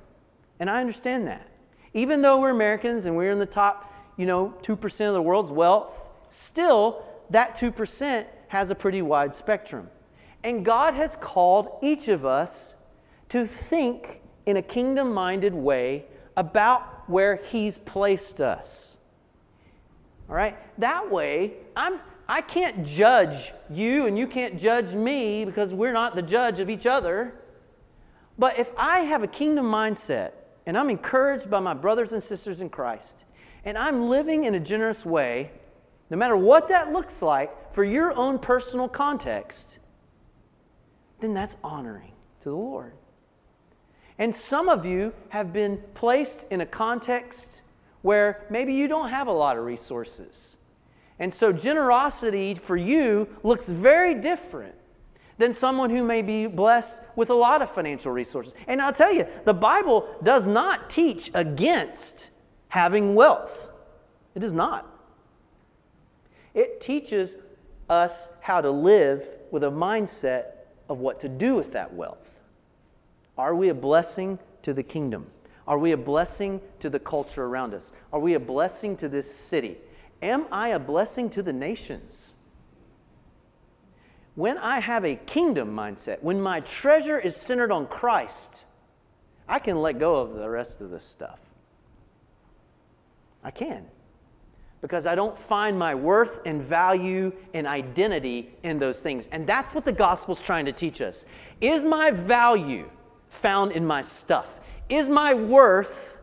And 0.58 0.68
I 0.68 0.80
understand 0.80 1.28
that. 1.28 1.46
Even 1.94 2.22
though 2.22 2.40
we're 2.40 2.50
Americans 2.50 3.04
and 3.04 3.16
we're 3.16 3.30
in 3.30 3.38
the 3.38 3.46
top, 3.46 3.94
you 4.16 4.26
know, 4.26 4.52
2% 4.62 5.06
of 5.06 5.14
the 5.14 5.22
world's 5.22 5.52
wealth, 5.52 6.02
still 6.28 7.04
that 7.30 7.56
2% 7.56 8.26
has 8.48 8.72
a 8.72 8.74
pretty 8.74 9.00
wide 9.00 9.36
spectrum. 9.36 9.90
And 10.42 10.64
God 10.64 10.94
has 10.94 11.14
called 11.14 11.68
each 11.82 12.08
of 12.08 12.26
us 12.26 12.74
to 13.28 13.46
think 13.46 14.20
in 14.44 14.56
a 14.56 14.62
kingdom 14.62 15.14
minded 15.14 15.54
way 15.54 16.04
about 16.36 17.08
where 17.08 17.36
He's 17.36 17.78
placed 17.78 18.40
us. 18.40 18.96
All 20.28 20.34
right? 20.34 20.56
That 20.80 21.12
way, 21.12 21.52
I'm, 21.76 22.00
I 22.28 22.42
can't 22.42 22.84
judge 22.84 23.52
you 23.70 24.06
and 24.06 24.18
you 24.18 24.26
can't 24.26 24.60
judge 24.60 24.92
me 24.92 25.46
because 25.46 25.72
we're 25.72 25.94
not 25.94 26.14
the 26.14 26.22
judge 26.22 26.60
of 26.60 26.68
each 26.68 26.84
other. 26.84 27.34
But 28.38 28.58
if 28.58 28.70
I 28.76 29.00
have 29.00 29.22
a 29.22 29.26
kingdom 29.26 29.64
mindset 29.64 30.32
and 30.66 30.76
I'm 30.76 30.90
encouraged 30.90 31.50
by 31.50 31.60
my 31.60 31.72
brothers 31.72 32.12
and 32.12 32.22
sisters 32.22 32.60
in 32.60 32.68
Christ 32.68 33.24
and 33.64 33.78
I'm 33.78 34.08
living 34.08 34.44
in 34.44 34.54
a 34.54 34.60
generous 34.60 35.06
way, 35.06 35.52
no 36.10 36.18
matter 36.18 36.36
what 36.36 36.68
that 36.68 36.92
looks 36.92 37.22
like 37.22 37.72
for 37.72 37.82
your 37.82 38.12
own 38.14 38.38
personal 38.38 38.88
context, 38.88 39.78
then 41.20 41.32
that's 41.32 41.56
honoring 41.64 42.12
to 42.40 42.50
the 42.50 42.56
Lord. 42.56 42.92
And 44.18 44.36
some 44.36 44.68
of 44.68 44.84
you 44.84 45.14
have 45.30 45.52
been 45.52 45.82
placed 45.94 46.44
in 46.50 46.60
a 46.60 46.66
context 46.66 47.62
where 48.02 48.44
maybe 48.50 48.74
you 48.74 48.86
don't 48.86 49.08
have 49.08 49.28
a 49.28 49.32
lot 49.32 49.56
of 49.56 49.64
resources. 49.64 50.57
And 51.18 51.34
so 51.34 51.52
generosity 51.52 52.54
for 52.54 52.76
you 52.76 53.28
looks 53.42 53.68
very 53.68 54.14
different 54.14 54.74
than 55.38 55.54
someone 55.54 55.90
who 55.90 56.04
may 56.04 56.22
be 56.22 56.46
blessed 56.46 57.00
with 57.16 57.30
a 57.30 57.34
lot 57.34 57.62
of 57.62 57.70
financial 57.70 58.12
resources. 58.12 58.54
And 58.66 58.82
I'll 58.82 58.92
tell 58.92 59.12
you, 59.12 59.26
the 59.44 59.54
Bible 59.54 60.08
does 60.22 60.46
not 60.46 60.90
teach 60.90 61.30
against 61.34 62.30
having 62.68 63.14
wealth, 63.14 63.70
it 64.34 64.40
does 64.40 64.52
not. 64.52 64.86
It 66.54 66.80
teaches 66.80 67.36
us 67.88 68.28
how 68.40 68.60
to 68.60 68.70
live 68.70 69.24
with 69.50 69.62
a 69.62 69.70
mindset 69.70 70.44
of 70.88 70.98
what 70.98 71.20
to 71.20 71.28
do 71.28 71.54
with 71.54 71.72
that 71.72 71.94
wealth. 71.94 72.34
Are 73.36 73.54
we 73.54 73.68
a 73.68 73.74
blessing 73.74 74.38
to 74.62 74.74
the 74.74 74.82
kingdom? 74.82 75.26
Are 75.66 75.78
we 75.78 75.92
a 75.92 75.96
blessing 75.96 76.60
to 76.80 76.90
the 76.90 76.98
culture 76.98 77.44
around 77.44 77.74
us? 77.74 77.92
Are 78.12 78.18
we 78.18 78.34
a 78.34 78.40
blessing 78.40 78.96
to 78.96 79.08
this 79.08 79.32
city? 79.32 79.76
Am 80.22 80.46
I 80.50 80.68
a 80.68 80.78
blessing 80.78 81.30
to 81.30 81.42
the 81.42 81.52
nations? 81.52 82.34
When 84.34 84.58
I 84.58 84.80
have 84.80 85.04
a 85.04 85.16
kingdom 85.16 85.74
mindset, 85.74 86.22
when 86.22 86.40
my 86.40 86.60
treasure 86.60 87.18
is 87.18 87.36
centered 87.36 87.72
on 87.72 87.86
Christ, 87.86 88.64
I 89.48 89.58
can 89.58 89.80
let 89.80 89.98
go 89.98 90.16
of 90.16 90.34
the 90.34 90.48
rest 90.48 90.80
of 90.80 90.90
this 90.90 91.04
stuff. 91.04 91.40
I 93.42 93.50
can. 93.50 93.86
Because 94.80 95.06
I 95.06 95.14
don't 95.14 95.36
find 95.36 95.78
my 95.78 95.94
worth 95.94 96.40
and 96.44 96.62
value 96.62 97.32
and 97.52 97.66
identity 97.66 98.50
in 98.62 98.78
those 98.78 99.00
things. 99.00 99.26
And 99.32 99.46
that's 99.46 99.74
what 99.74 99.84
the 99.84 99.92
gospel's 99.92 100.40
trying 100.40 100.66
to 100.66 100.72
teach 100.72 101.00
us. 101.00 101.24
Is 101.60 101.84
my 101.84 102.10
value 102.10 102.90
found 103.28 103.72
in 103.72 103.84
my 103.86 104.02
stuff? 104.02 104.60
Is 104.88 105.08
my 105.08 105.34
worth 105.34 106.16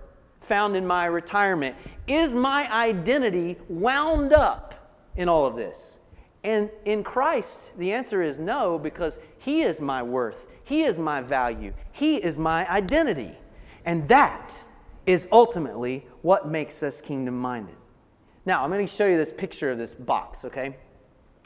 found 0.45 0.75
in 0.75 0.85
my 0.85 1.05
retirement? 1.05 1.75
Is 2.07 2.33
my 2.33 2.71
identity 2.71 3.57
wound 3.67 4.31
up 4.31 4.95
in 5.15 5.27
all 5.27 5.45
of 5.45 5.55
this? 5.55 5.99
And 6.43 6.69
in 6.85 7.03
Christ, 7.03 7.75
the 7.75 7.91
answer 7.91 8.21
is 8.21 8.39
no, 8.39 8.77
because 8.77 9.17
He 9.39 9.63
is 9.63 9.81
my 9.81 10.03
worth, 10.03 10.45
He 10.63 10.83
is 10.83 10.99
my 10.99 11.21
value, 11.21 11.73
He 11.91 12.17
is 12.17 12.37
my 12.37 12.69
identity. 12.69 13.37
And 13.83 14.07
that 14.09 14.53
is 15.05 15.27
ultimately 15.31 16.05
what 16.21 16.47
makes 16.47 16.83
us 16.83 17.01
kingdom 17.01 17.37
minded. 17.39 17.75
Now, 18.45 18.63
I'm 18.63 18.69
going 18.69 18.85
to 18.85 18.91
show 18.91 19.07
you 19.07 19.17
this 19.17 19.31
picture 19.31 19.71
of 19.71 19.79
this 19.79 19.95
box, 19.95 20.45
okay? 20.45 20.77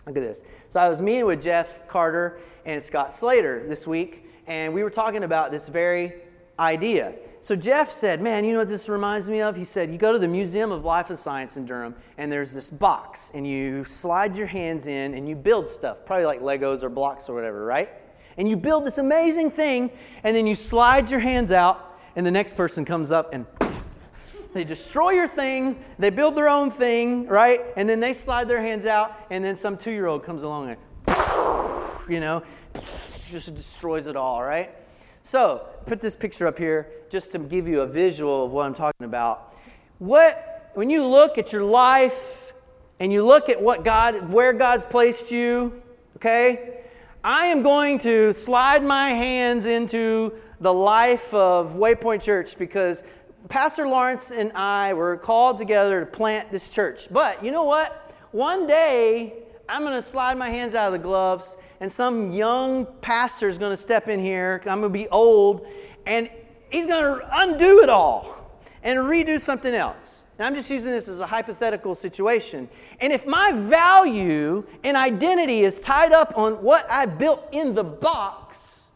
Look 0.06 0.18
at 0.18 0.24
this. 0.24 0.44
So, 0.70 0.82
I 0.82 0.90
was 0.90 1.02
meeting 1.02 1.26
with 1.26 1.42
Jeff 1.42 1.88
Carter 1.88 2.40
and 2.66 2.84
Scott 2.84 3.14
Slater 3.14 3.66
this 3.68 3.88
week, 3.88 4.26
and 4.48 4.74
we 4.74 4.84
were 4.84 4.90
talking 4.90 5.24
about 5.24 5.52
this 5.52 5.70
very 5.70 6.14
idea. 6.60 7.14
So 7.42 7.56
Jeff 7.56 7.90
said, 7.90 8.22
Man, 8.22 8.44
you 8.44 8.52
know 8.52 8.60
what 8.60 8.68
this 8.68 8.90
reminds 8.90 9.30
me 9.30 9.42
of? 9.42 9.56
He 9.56 9.64
said, 9.64 9.92
You 9.92 9.98
go 9.98 10.12
to 10.12 10.20
the 10.20 10.28
Museum 10.28 10.72
of 10.72 10.84
Life 10.84 11.10
and 11.10 11.18
Science 11.18 11.56
in 11.56 11.66
Durham, 11.66 11.96
and 12.18 12.32
there's 12.32 12.52
this 12.52 12.70
box, 12.70 13.32
and 13.34 13.48
you 13.48 13.86
slide 13.86 14.36
your 14.36 14.48
hands 14.48 14.86
in 14.86 15.14
and 15.14 15.28
you 15.28 15.36
build 15.36 15.70
stuff, 15.70 16.06
probably 16.06 16.26
like 16.26 16.42
Legos 16.42 16.84
or 16.84 16.90
blocks 16.90 17.30
or 17.30 17.34
whatever, 17.34 17.64
right? 17.64 17.90
And 18.38 18.50
you 18.50 18.58
build 18.58 18.86
this 18.86 18.98
amazing 18.98 19.52
thing, 19.52 19.90
and 20.24 20.36
then 20.36 20.46
you 20.46 20.56
slide 20.56 21.10
your 21.10 21.22
hands 21.22 21.52
out, 21.52 21.98
and 22.16 22.26
the 22.26 22.32
next 22.32 22.56
person 22.56 22.84
comes 22.84 23.12
up 23.12 23.34
and 23.34 23.46
they 24.54 24.66
destroy 24.66 25.12
your 25.12 25.28
thing, 25.28 25.84
they 25.98 26.10
build 26.10 26.36
their 26.36 26.50
own 26.50 26.70
thing, 26.70 27.26
right? 27.28 27.62
And 27.78 27.88
then 27.88 28.02
they 28.02 28.14
slide 28.14 28.50
their 28.50 28.62
hands 28.62 28.86
out, 28.86 29.16
and 29.30 29.44
then 29.44 29.56
some 29.56 29.78
two 29.78 29.92
year 29.92 30.08
old 30.08 30.24
comes 30.24 30.44
along 30.44 30.70
and, 30.72 30.78
you 32.10 32.20
know, 32.20 32.44
just 33.32 33.56
destroys 33.56 34.08
it 34.08 34.18
all, 34.18 34.44
right? 34.44 34.76
So, 35.24 35.68
put 35.86 36.02
this 36.02 36.16
picture 36.16 36.48
up 36.48 36.58
here 36.58 36.88
just 37.10 37.32
to 37.34 37.40
give 37.40 37.68
you 37.68 37.82
a 37.82 37.88
visual 37.88 38.46
of 38.46 38.52
what 38.52 38.66
I'm 38.66 38.74
talking 38.74 39.06
about. 39.06 39.54
What 40.00 40.72
when 40.74 40.90
you 40.90 41.06
look 41.06 41.38
at 41.38 41.52
your 41.52 41.64
life 41.64 42.54
and 43.00 43.12
you 43.12 43.26
look 43.26 43.50
at 43.50 43.62
what 43.62 43.84
God 43.84 44.32
where 44.32 44.54
God's 44.54 44.86
placed 44.86 45.32
you, 45.32 45.82
okay? 46.16 46.82
I 47.24 47.48
am 47.48 47.64
going 47.64 48.00
to 48.00 48.32
slide 48.32 48.84
my 48.84 49.10
hands 49.10 49.66
into 49.66 50.34
the 50.62 50.74
life 50.74 51.34
of 51.34 51.74
Waypoint 51.74 52.22
Church 52.22 52.58
because 52.58 53.04
Pastor 53.50 53.88
Lawrence 53.88 54.32
and 54.32 54.52
I 54.54 54.94
were 54.94 55.18
called 55.18 55.58
together 55.58 56.00
to 56.00 56.06
plant 56.06 56.52
this 56.52 56.70
church. 56.70 57.08
But 57.12 57.44
you 57.44 57.52
know 57.52 57.64
what? 57.64 58.14
One 58.32 58.68
day 58.68 59.34
I'm 59.68 59.82
going 59.82 59.94
to 59.94 60.08
slide 60.08 60.38
my 60.38 60.50
hands 60.50 60.76
out 60.76 60.88
of 60.88 60.94
the 60.94 61.06
gloves 61.06 61.58
and 61.80 61.92
some 61.92 62.32
young 62.32 62.86
pastor 63.02 63.48
is 63.48 63.58
going 63.58 63.72
to 63.72 63.82
step 63.82 64.08
in 64.08 64.20
here. 64.20 64.62
I'm 64.66 64.82
going 64.82 64.92
to 64.94 65.00
be 65.00 65.08
old, 65.10 65.66
and 66.06 66.30
he's 66.70 66.86
going 66.86 67.20
to 67.20 67.30
undo 67.32 67.82
it 67.82 67.90
all 67.90 68.36
and 68.84 69.00
redo 69.00 69.40
something 69.40 69.74
else. 69.74 70.24
Now, 70.38 70.48
I'm 70.48 70.56
just 70.56 70.70
using 70.70 70.92
this 70.92 71.08
as 71.08 71.20
a 71.20 71.28
hypothetical 71.28 71.96
situation. 71.96 72.70
And 73.00 73.12
if 73.12 73.26
my 73.26 73.52
value 73.52 74.66
and 74.84 74.96
identity 74.96 75.64
is 75.64 75.80
tied 75.80 76.14
up 76.14 76.38
on 76.38 76.64
what 76.64 76.90
I 76.90 77.06
built 77.06 77.48
in 77.52 77.76
the 77.76 77.84
box, 77.84 78.88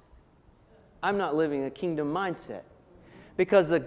I'm 1.01 1.17
not 1.17 1.35
living 1.35 1.65
a 1.65 1.69
kingdom 1.69 2.13
mindset. 2.13 2.61
Because 3.35 3.67
the 3.67 3.85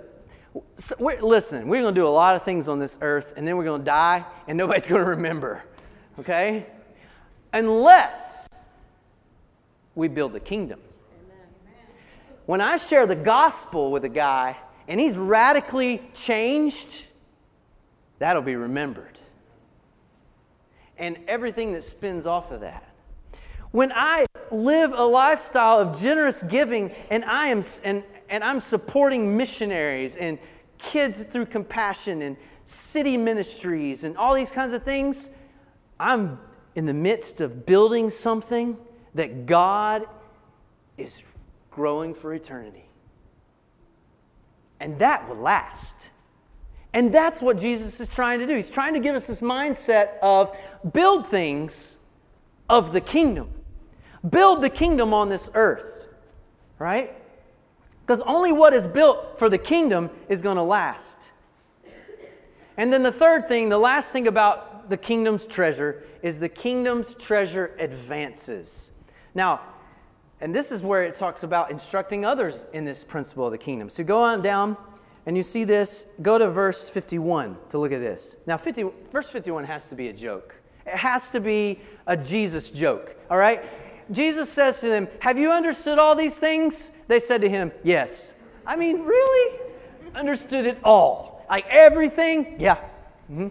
so 0.77 0.97
we're, 0.99 1.21
listen, 1.21 1.69
we're 1.69 1.83
going 1.83 1.95
to 1.95 2.01
do 2.01 2.07
a 2.07 2.09
lot 2.09 2.35
of 2.35 2.43
things 2.43 2.69
on 2.69 2.79
this 2.79 2.97
earth, 3.01 3.35
and 3.37 3.47
then 3.47 3.57
we're 3.57 3.65
going 3.65 3.81
to 3.81 3.85
die, 3.85 4.25
and 4.49 4.57
nobody's 4.59 4.87
going 4.87 5.03
to 5.03 5.11
remember. 5.11 5.63
Okay? 6.19 6.67
Unless 7.53 8.46
we 9.97 10.07
build 10.07 10.33
the 10.33 10.41
kingdom. 10.41 10.79
When 12.45 12.61
I 12.61 12.77
share 12.77 13.09
the 13.09 13.17
gospel 13.17 13.91
with 13.91 14.05
a 14.05 14.09
guy 14.09 14.57
and 14.87 15.01
he's 15.01 15.17
radically 15.17 16.01
changed, 16.15 17.03
that'll 18.21 18.43
be 18.43 18.55
remembered. 18.55 19.19
And 20.97 21.19
everything 21.27 21.73
that 21.73 21.83
spins 21.83 22.25
off 22.25 22.53
of 22.53 22.61
that. 22.61 22.85
When 23.73 23.91
I 23.93 24.27
live 24.53 24.93
a 24.93 25.03
lifestyle 25.03 25.81
of 25.81 25.99
generous 25.99 26.43
giving 26.45 26.93
and 27.11 27.25
I 27.25 27.49
am 27.49 27.65
and, 27.83 28.05
and 28.29 28.45
I'm 28.45 28.61
supporting 28.61 29.37
missionaries 29.37 30.15
and 30.15 30.39
kids 30.79 31.25
through 31.25 31.47
compassion 31.47 32.23
and 32.23 32.37
city 32.65 33.17
ministries 33.17 34.05
and 34.05 34.17
all 34.17 34.35
these 34.35 34.51
kinds 34.51 34.73
of 34.73 34.83
things, 34.85 35.31
I'm 35.99 36.39
in 36.75 36.87
the 36.87 36.95
midst 36.95 37.41
of 37.41 37.67
building 37.67 38.11
something 38.11 38.77
that 39.17 39.47
God 39.47 40.07
is 40.97 41.23
growing 41.71 42.15
for 42.15 42.33
eternity. 42.33 42.89
And 44.79 44.99
that 44.99 45.29
will 45.29 45.37
last. 45.37 46.09
And 46.93 47.13
that's 47.13 47.43
what 47.43 47.59
Jesus 47.59 48.01
is 48.01 48.09
trying 48.09 48.41
to 48.41 48.47
do. 48.47 48.55
He's 48.55 48.71
trying 48.71 48.95
to 48.95 49.01
give 49.01 49.15
us 49.15 49.27
this 49.27 49.41
mindset 49.41 50.19
of 50.23 50.55
build 50.93 51.27
things 51.27 51.97
of 52.69 52.93
the 52.93 53.01
kingdom. 53.01 53.51
Build 54.29 54.63
the 54.63 54.71
kingdom 54.71 55.13
on 55.13 55.29
this 55.29 55.51
earth, 55.55 56.09
right? 56.79 57.15
Because 58.01 58.23
only 58.23 58.53
what 58.53 58.73
is 58.73 58.87
built 58.87 59.39
for 59.39 59.49
the 59.49 59.59
kingdom 59.59 60.11
is 60.29 60.43
going 60.43 60.57
to 60.57 60.63
last. 60.63 61.31
And 62.77 62.93
then 62.93 63.03
the 63.03 63.13
third 63.13 63.49
thing, 63.49 63.69
the 63.69 63.79
last 63.79 64.13
thing 64.13 64.27
about 64.27 64.91
the 64.91 64.97
kingdom's 64.97 65.47
treasure 65.47 66.05
is 66.23 66.39
the 66.39 66.49
kingdom's 66.49 67.15
treasure 67.15 67.75
advances. 67.79 68.91
Now, 69.37 69.61
and 70.41 70.55
this 70.55 70.73
is 70.73 70.81
where 70.81 71.03
it 71.03 71.15
talks 71.15 71.43
about 71.43 71.71
instructing 71.71 72.25
others 72.25 72.65
in 72.73 72.87
this 72.87 73.05
principle 73.05 73.45
of 73.45 73.53
the 73.53 73.59
kingdom. 73.59 73.91
So 73.91 74.03
go 74.03 74.23
on 74.23 74.41
down 74.41 74.79
and 75.27 75.37
you 75.37 75.43
see 75.43 75.65
this. 75.65 76.07
Go 76.23 76.39
to 76.39 76.49
verse 76.49 76.89
51 76.89 77.59
to 77.69 77.79
look 77.79 77.93
at 77.93 78.01
this. 78.01 78.39
Now, 78.47 78.57
50, 78.57 78.87
verse 79.13 79.29
51 79.29 79.65
has 79.65 79.89
to 79.89 79.95
be 79.95 80.09
a 80.09 80.13
joke, 80.15 80.55
it 80.87 80.97
has 80.97 81.31
to 81.33 81.41
be 81.41 81.81
a 82.07 82.17
Jesus 82.17 82.71
joke, 82.71 83.15
all 83.31 83.37
right? 83.37 83.63
Jesus 84.11 84.51
says 84.51 84.81
to 84.81 84.89
them, 84.89 85.07
Have 85.21 85.39
you 85.39 85.53
understood 85.53 85.99
all 85.99 86.15
these 86.15 86.39
things? 86.39 86.91
They 87.07 87.21
said 87.21 87.43
to 87.43 87.49
him, 87.51 87.73
Yes. 87.85 88.33
I 88.65 88.77
mean, 88.77 89.03
really? 89.03 89.61
Understood 90.15 90.65
it 90.65 90.79
all. 90.83 91.45
Like 91.51 91.67
everything? 91.69 92.57
Yeah. 92.59 92.77
Mm-hmm. 93.31 93.49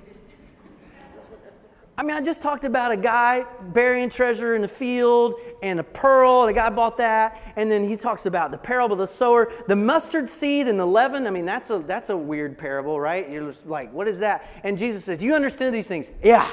I 1.98 2.04
mean, 2.04 2.16
I 2.16 2.22
just 2.22 2.42
talked 2.42 2.66
about 2.66 2.92
a 2.92 2.98
guy 2.98 3.46
burying 3.62 4.10
treasure 4.10 4.54
in 4.56 4.62
the 4.62 4.68
field 4.68 5.36
and 5.66 5.80
a 5.80 5.84
pearl. 5.84 6.46
The 6.46 6.54
guy 6.54 6.70
bought 6.70 6.98
that. 6.98 7.42
And 7.56 7.70
then 7.70 7.88
he 7.88 7.98
talks 7.98 8.26
about 8.26 8.52
the 8.52 8.58
parable 8.58 8.94
of 8.94 9.00
the 9.00 9.08
sower, 9.08 9.52
the 9.68 9.76
mustard 9.76 10.30
seed 10.30 10.68
and 10.68 10.80
the 10.80 10.86
leaven. 10.86 11.28
I 11.28 11.32
mean, 11.32 11.46
that's 11.46 11.70
a, 11.70 11.80
that's 11.80 12.10
a 12.10 12.18
weird 12.18 12.58
parable, 12.58 13.00
right? 13.00 13.30
You're 13.30 13.48
just 13.48 13.66
like, 13.66 13.92
what 13.92 14.08
is 14.08 14.20
that? 14.20 14.48
And 14.64 14.78
Jesus 14.78 15.04
says, 15.04 15.24
You 15.24 15.34
understand 15.36 15.74
these 15.74 15.88
things? 15.88 16.12
Yeah. 16.24 16.50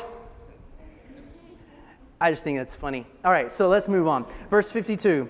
I 2.20 2.30
just 2.30 2.44
think 2.44 2.58
that's 2.58 2.74
funny. 2.74 3.06
All 3.24 3.32
right, 3.32 3.50
so 3.50 3.68
let's 3.68 3.88
move 3.88 4.06
on. 4.06 4.26
Verse 4.48 4.70
52. 4.70 5.28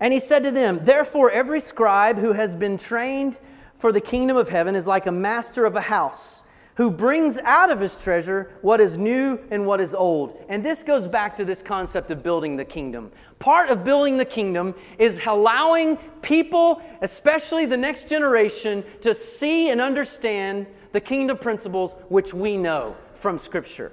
And 0.00 0.12
he 0.12 0.20
said 0.20 0.42
to 0.44 0.50
them, 0.50 0.80
Therefore, 0.82 1.30
every 1.30 1.60
scribe 1.60 2.18
who 2.18 2.32
has 2.32 2.56
been 2.56 2.76
trained 2.76 3.36
for 3.76 3.92
the 3.92 4.00
kingdom 4.00 4.36
of 4.36 4.48
heaven 4.48 4.74
is 4.74 4.86
like 4.86 5.06
a 5.06 5.12
master 5.12 5.64
of 5.64 5.76
a 5.76 5.80
house 5.82 6.44
who 6.76 6.90
brings 6.90 7.38
out 7.38 7.70
of 7.70 7.80
his 7.80 7.96
treasure 7.96 8.50
what 8.62 8.80
is 8.80 8.96
new 8.96 9.38
and 9.50 9.66
what 9.66 9.80
is 9.80 9.94
old. 9.94 10.42
And 10.48 10.64
this 10.64 10.82
goes 10.82 11.06
back 11.06 11.36
to 11.36 11.44
this 11.44 11.62
concept 11.62 12.10
of 12.10 12.22
building 12.22 12.56
the 12.56 12.64
kingdom. 12.64 13.12
Part 13.38 13.68
of 13.68 13.84
building 13.84 14.16
the 14.16 14.24
kingdom 14.24 14.74
is 14.98 15.20
allowing 15.26 15.96
people, 16.22 16.80
especially 17.02 17.66
the 17.66 17.76
next 17.76 18.08
generation, 18.08 18.84
to 19.02 19.14
see 19.14 19.70
and 19.70 19.80
understand 19.80 20.66
the 20.92 21.00
kingdom 21.00 21.36
principles 21.36 21.94
which 22.08 22.32
we 22.32 22.56
know 22.56 22.96
from 23.14 23.38
Scripture. 23.38 23.92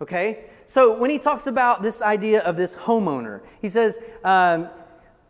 Okay? 0.00 0.44
So 0.66 0.96
when 0.96 1.10
he 1.10 1.18
talks 1.18 1.46
about 1.48 1.82
this 1.82 2.00
idea 2.00 2.42
of 2.42 2.56
this 2.56 2.76
homeowner, 2.76 3.40
he 3.60 3.68
says, 3.68 3.98
um, 4.22 4.68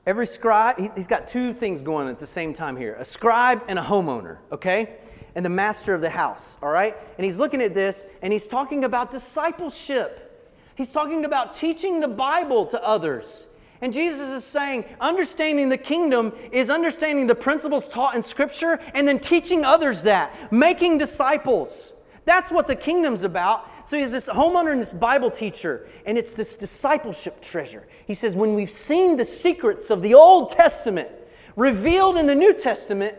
every 0.07 0.27
scribe, 0.27 0.79
he, 0.79 0.89
has 0.97 1.07
got 1.07 1.29
two 1.29 1.55
things 1.55 1.81
going 1.81 2.09
at 2.09 2.19
the 2.19 2.27
same 2.27 2.53
time 2.53 2.77
here 2.77 2.95
a 2.99 3.05
scribe 3.05 3.63
and 3.69 3.79
a 3.79 3.83
homeowner, 3.83 4.39
okay? 4.53 4.99
And 5.35 5.45
the 5.45 5.51
master 5.51 5.95
of 5.95 6.01
the 6.01 6.11
house, 6.11 6.59
all 6.63 6.71
right? 6.71 6.97
And 7.17 7.25
he's 7.25 7.39
looking 7.39 7.63
at 7.63 7.75
this 7.75 8.07
and 8.23 8.33
he's 8.33 8.49
talking 8.49 8.85
about 8.85 9.11
discipleship. 9.11 10.27
He's 10.75 10.91
talking 10.91 11.25
about 11.25 11.55
teaching 11.55 12.01
the 12.01 12.09
Bible 12.09 12.67
to 12.67 12.83
others. 12.83 13.47
And 13.83 13.95
Jesus 13.95 14.29
is 14.29 14.45
saying, 14.45 14.85
understanding 15.01 15.69
the 15.69 15.79
kingdom 15.79 16.33
is 16.53 16.69
understanding 16.69 17.27
the 17.27 17.35
principles 17.35 17.89
taught 17.89 18.15
in 18.15 18.23
Scripture 18.23 18.79
and 18.93 19.09
then 19.09 19.19
teaching 19.19 19.65
others 19.65 20.03
that, 20.03 20.53
making 20.53 20.99
disciples. 20.99 21.95
That's 22.25 22.53
what 22.53 22.67
the 22.67 22.77
kingdom's 22.77 23.23
about. 23.23 23.67
So 23.89 23.97
he's 23.97 24.13
this 24.13 24.29
homeowner 24.29 24.73
and 24.73 24.83
this 24.83 24.93
Bible 24.93 25.31
teacher, 25.31 25.87
and 26.05 26.19
it's 26.19 26.33
this 26.33 26.55
discipleship 26.55 27.41
treasure. 27.41 27.89
He 28.07 28.15
says, 28.15 28.37
when 28.37 28.55
we've 28.55 28.71
seen 28.71 29.17
the 29.17 29.25
secrets 29.25 29.91
of 29.91 30.03
the 30.03 30.15
Old 30.15 30.51
Testament 30.51 31.09
revealed 31.57 32.17
in 32.17 32.27
the 32.27 32.35
New 32.35 32.53
Testament 32.53 33.17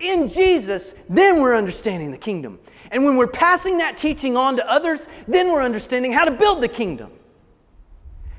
in 0.00 0.28
Jesus, 0.28 0.94
then 1.08 1.40
we're 1.40 1.56
understanding 1.56 2.10
the 2.10 2.18
kingdom. 2.18 2.58
And 2.90 3.04
when 3.04 3.16
we're 3.16 3.26
passing 3.26 3.78
that 3.78 3.96
teaching 3.96 4.36
on 4.36 4.56
to 4.56 4.70
others, 4.70 5.08
then 5.26 5.48
we're 5.48 5.62
understanding 5.62 6.12
how 6.12 6.24
to 6.24 6.30
build 6.30 6.62
the 6.62 6.68
kingdom. 6.68 7.10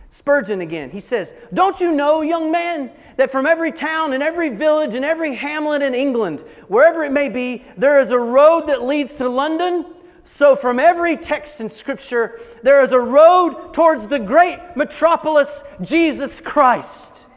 Spurgeon 0.10 0.62
again, 0.62 0.91
he 0.91 0.99
says, 0.99 1.34
Don't 1.53 1.80
you 1.82 1.91
know, 1.91 2.22
young 2.22 2.51
man, 2.51 2.91
that 3.18 3.32
from 3.32 3.45
every 3.45 3.72
town 3.72 4.14
and 4.14 4.24
every 4.24 4.49
village 4.49 4.95
and 4.95 5.03
every 5.03 5.36
hamlet 5.36 5.82
in 5.82 5.93
England, 5.93 6.39
wherever 6.68 7.03
it 7.03 7.12
may 7.12 7.28
be, 7.28 7.66
there 7.76 7.99
is 7.99 8.12
a 8.12 8.20
road 8.20 8.68
that 8.68 8.84
leads 8.84 9.16
to 9.16 9.28
London 9.28 9.86
so, 10.28 10.56
from 10.56 10.80
every 10.80 11.18
text 11.18 11.62
in 11.62 11.70
Scripture, 11.70 12.41
there 12.64 12.84
is 12.84 12.93
a 12.93 12.99
road 12.99 13.74
towards 13.74 14.08
the 14.08 14.18
great 14.18 14.58
metropolis, 14.76 15.64
Jesus 15.82 16.41
Christ. 16.41 17.28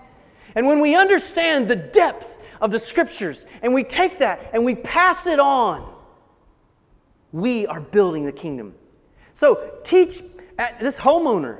And 0.55 0.67
when 0.67 0.81
we 0.81 0.97
understand 0.97 1.69
the 1.69 1.77
depth 1.77 2.38
of 2.61 2.71
the 2.71 2.79
Scriptures 2.79 3.47
and 3.63 3.75
we 3.75 3.85
take 3.85 4.19
that 4.19 4.51
and 4.53 4.65
we 4.65 4.75
pass 4.75 5.27
it 5.27 5.41
on, 5.41 5.95
we 7.33 7.67
are 7.67 7.81
building 7.81 8.25
the 8.25 8.33
kingdom. 8.33 8.75
So, 9.35 9.79
teach 9.85 10.21
at 10.59 10.81
this 10.81 10.99
homeowner, 10.99 11.59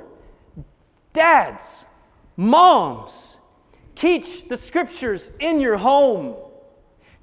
dads, 1.13 1.85
moms, 2.35 3.37
teach 3.95 4.49
the 4.49 4.57
Scriptures 4.57 5.31
in 5.39 5.59
your 5.59 5.77
home 5.77 6.35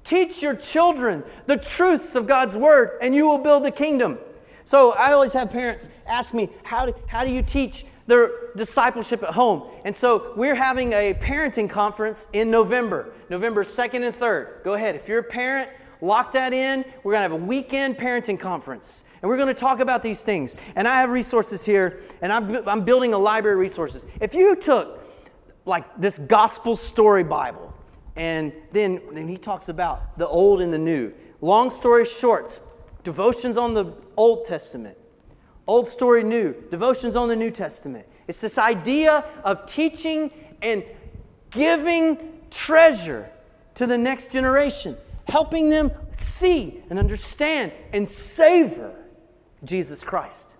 Teach 0.07 0.41
your 0.41 0.55
children 0.55 1.21
the 1.47 1.57
truths 1.57 2.15
of 2.15 2.27
God's 2.27 2.55
word, 2.55 2.97
and 3.01 3.13
you 3.13 3.27
will 3.27 3.39
build 3.39 3.65
the 3.65 3.71
kingdom. 3.71 4.17
So 4.63 4.93
I 4.93 5.11
always 5.11 5.33
have 5.33 5.51
parents 5.51 5.89
ask 6.05 6.33
me, 6.33 6.49
how 6.63 6.85
do, 6.85 6.95
how 7.07 7.25
do 7.25 7.29
you 7.29 7.41
teach 7.41 7.85
their 8.07 8.31
discipleship 8.55 9.21
at 9.23 9.35
home? 9.35 9.69
And 9.85 9.95
so 9.95 10.33
we're 10.35 10.55
having 10.55 10.93
a 10.93 11.13
parenting 11.13 11.69
conference 11.69 12.27
in 12.33 12.49
November, 12.49 13.13
November 13.29 13.63
2nd 13.63 14.05
and 14.05 14.15
3rd. 14.15 14.63
Go 14.63 14.73
ahead. 14.73 14.95
If 14.95 15.07
you're 15.07 15.19
a 15.19 15.23
parent, 15.23 15.69
lock 16.01 16.31
that 16.33 16.53
in. 16.53 16.83
We're 17.03 17.13
going 17.13 17.29
to 17.29 17.33
have 17.33 17.41
a 17.41 17.45
weekend 17.45 17.97
parenting 17.97 18.39
conference. 18.39 19.03
And 19.21 19.29
we're 19.29 19.37
going 19.37 19.53
to 19.53 19.59
talk 19.59 19.79
about 19.79 20.03
these 20.03 20.21
things. 20.21 20.55
And 20.75 20.87
I 20.87 21.01
have 21.01 21.09
resources 21.09 21.65
here, 21.65 22.01
and 22.21 22.31
I'm, 22.31 22.67
I'm 22.67 22.85
building 22.85 23.13
a 23.13 23.17
library 23.17 23.55
of 23.55 23.59
resources. 23.59 24.05
If 24.21 24.33
you 24.33 24.55
took 24.55 25.03
like 25.65 25.85
this 25.99 26.17
gospel 26.17 26.75
story 26.75 27.23
Bible, 27.23 27.73
and 28.15 28.51
then, 28.71 29.01
then 29.11 29.27
he 29.27 29.37
talks 29.37 29.69
about 29.69 30.17
the 30.17 30.27
old 30.27 30.61
and 30.61 30.73
the 30.73 30.77
new. 30.77 31.13
Long 31.39 31.69
story 31.69 32.05
short, 32.05 32.59
devotions 33.03 33.57
on 33.57 33.73
the 33.73 33.93
Old 34.15 34.45
Testament, 34.45 34.97
old 35.67 35.87
story 35.87 36.23
new, 36.23 36.53
devotions 36.69 37.15
on 37.15 37.27
the 37.27 37.35
New 37.35 37.51
Testament. 37.51 38.05
It's 38.27 38.41
this 38.41 38.57
idea 38.57 39.25
of 39.43 39.65
teaching 39.65 40.31
and 40.61 40.83
giving 41.51 42.17
treasure 42.49 43.29
to 43.75 43.85
the 43.85 43.97
next 43.97 44.31
generation, 44.31 44.97
helping 45.27 45.69
them 45.69 45.91
see 46.11 46.83
and 46.89 46.97
understand 46.97 47.71
and 47.93 48.07
savor 48.07 48.95
Jesus 49.63 50.03
Christ. 50.03 50.55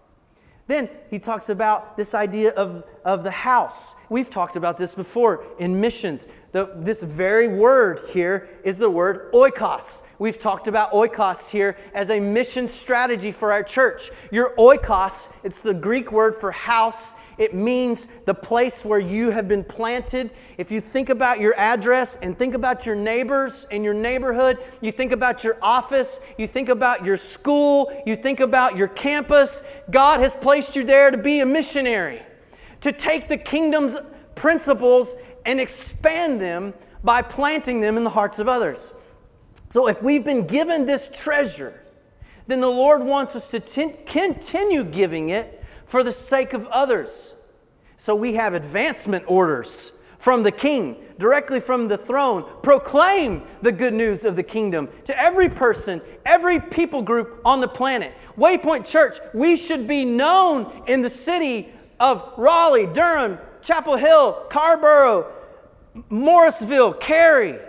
Then 0.68 0.90
he 1.10 1.18
talks 1.18 1.48
about 1.48 1.96
this 1.96 2.14
idea 2.14 2.52
of, 2.52 2.84
of 3.06 3.24
the 3.24 3.32
house. 3.32 3.96
We've 4.10 4.30
talked 4.30 4.58
about 4.58 4.78
this 4.78 4.96
before 4.96 5.46
in 5.58 5.80
missions. 5.80 6.28
The, 6.58 6.72
this 6.76 7.04
very 7.04 7.48
word 7.48 8.02
here 8.10 8.50
is 8.64 8.80
the 8.80 8.90
word 8.90 9.32
oikos. 9.32 10.02
We've 10.18 10.40
talked 10.40 10.68
about 10.68 10.92
oikos 10.92 11.52
here 11.52 11.78
as 11.94 12.10
a 12.10 12.20
mission 12.20 12.68
strategy 12.68 13.32
for 13.32 13.52
our 13.52 13.62
church. 13.62 14.10
Your 14.32 14.56
oikos, 14.56 15.32
it's 15.44 15.62
the 15.62 15.76
Greek 15.76 16.12
word 16.12 16.34
for 16.34 16.50
house. 16.50 17.14
It 17.38 17.54
means 17.54 18.08
the 18.26 18.34
place 18.34 18.84
where 18.84 18.98
you 18.98 19.30
have 19.30 19.48
been 19.48 19.64
planted. 19.64 20.32
If 20.58 20.72
you 20.72 20.82
think 20.82 21.10
about 21.10 21.40
your 21.40 21.54
address 21.60 22.18
and 22.24 22.36
think 22.36 22.56
about 22.56 22.88
your 22.88 22.96
neighbors 22.96 23.68
and 23.70 23.84
your 23.84 23.94
neighborhood, 23.94 24.58
you 24.82 24.92
think 24.92 25.12
about 25.12 25.44
your 25.44 25.60
office, 25.62 26.20
you 26.40 26.48
think 26.48 26.70
about 26.70 27.06
your 27.06 27.18
school, 27.18 27.92
you 28.08 28.16
think 28.16 28.40
about 28.40 28.76
your 28.76 28.88
campus, 28.88 29.62
God 29.92 30.22
has 30.22 30.36
placed 30.36 30.76
you 30.76 30.84
there 30.84 31.12
to 31.12 31.20
be 31.20 31.40
a 31.40 31.46
missionary, 31.46 32.24
to 32.82 32.92
take 32.92 33.28
the 33.28 33.38
kingdom's 33.38 33.96
principles 34.34 35.16
and 35.48 35.60
expand 35.60 36.40
them 36.40 36.76
by 37.04 37.24
planting 37.24 37.80
them 37.80 37.98
in 37.98 38.04
the 38.04 38.12
hearts 38.12 38.38
of 38.38 38.48
others. 38.48 38.94
So 39.70 39.88
if 39.88 40.04
we've 40.04 40.24
been 40.24 40.46
given 40.46 40.86
this 40.86 41.10
treasure, 41.12 41.82
then 42.46 42.62
the 42.62 42.68
Lord 42.68 43.04
wants 43.04 43.36
us 43.36 43.50
to 43.50 43.60
continue 44.06 44.84
giving 44.84 45.30
it 45.30 45.64
for 45.88 46.04
the 46.04 46.12
sake 46.12 46.54
of 46.54 46.68
others. 46.68 47.34
So 47.96 48.14
we 48.16 48.34
have 48.34 48.54
advancement 48.54 49.24
orders 49.28 49.94
from 50.20 50.44
the 50.44 50.52
king, 50.52 50.98
directly 51.18 51.60
from 51.60 51.88
the 51.88 51.98
throne. 51.98 52.46
Proclaim 52.62 53.44
the 53.62 53.72
good 53.72 53.94
news 53.94 54.26
of 54.26 54.36
the 54.36 54.44
kingdom 54.44 54.90
to 55.06 55.18
every 55.18 55.50
person, 55.50 56.02
every 56.26 56.60
people 56.60 57.02
group 57.02 57.42
on 57.46 57.62
the 57.62 57.68
planet. 57.68 58.14
Waypoint 58.38 58.86
Church, 58.86 59.18
we 59.34 59.56
should 59.56 59.88
be 59.88 60.04
known 60.04 60.84
in 60.88 61.02
the 61.02 61.10
city 61.10 61.70
of 62.00 62.34
Raleigh, 62.38 62.88
Durham, 62.88 63.38
Chapel 63.62 63.98
Hill, 63.98 64.46
Carrboro, 64.50 65.32
Morrisville, 66.10 66.94
Cary, 66.94 67.60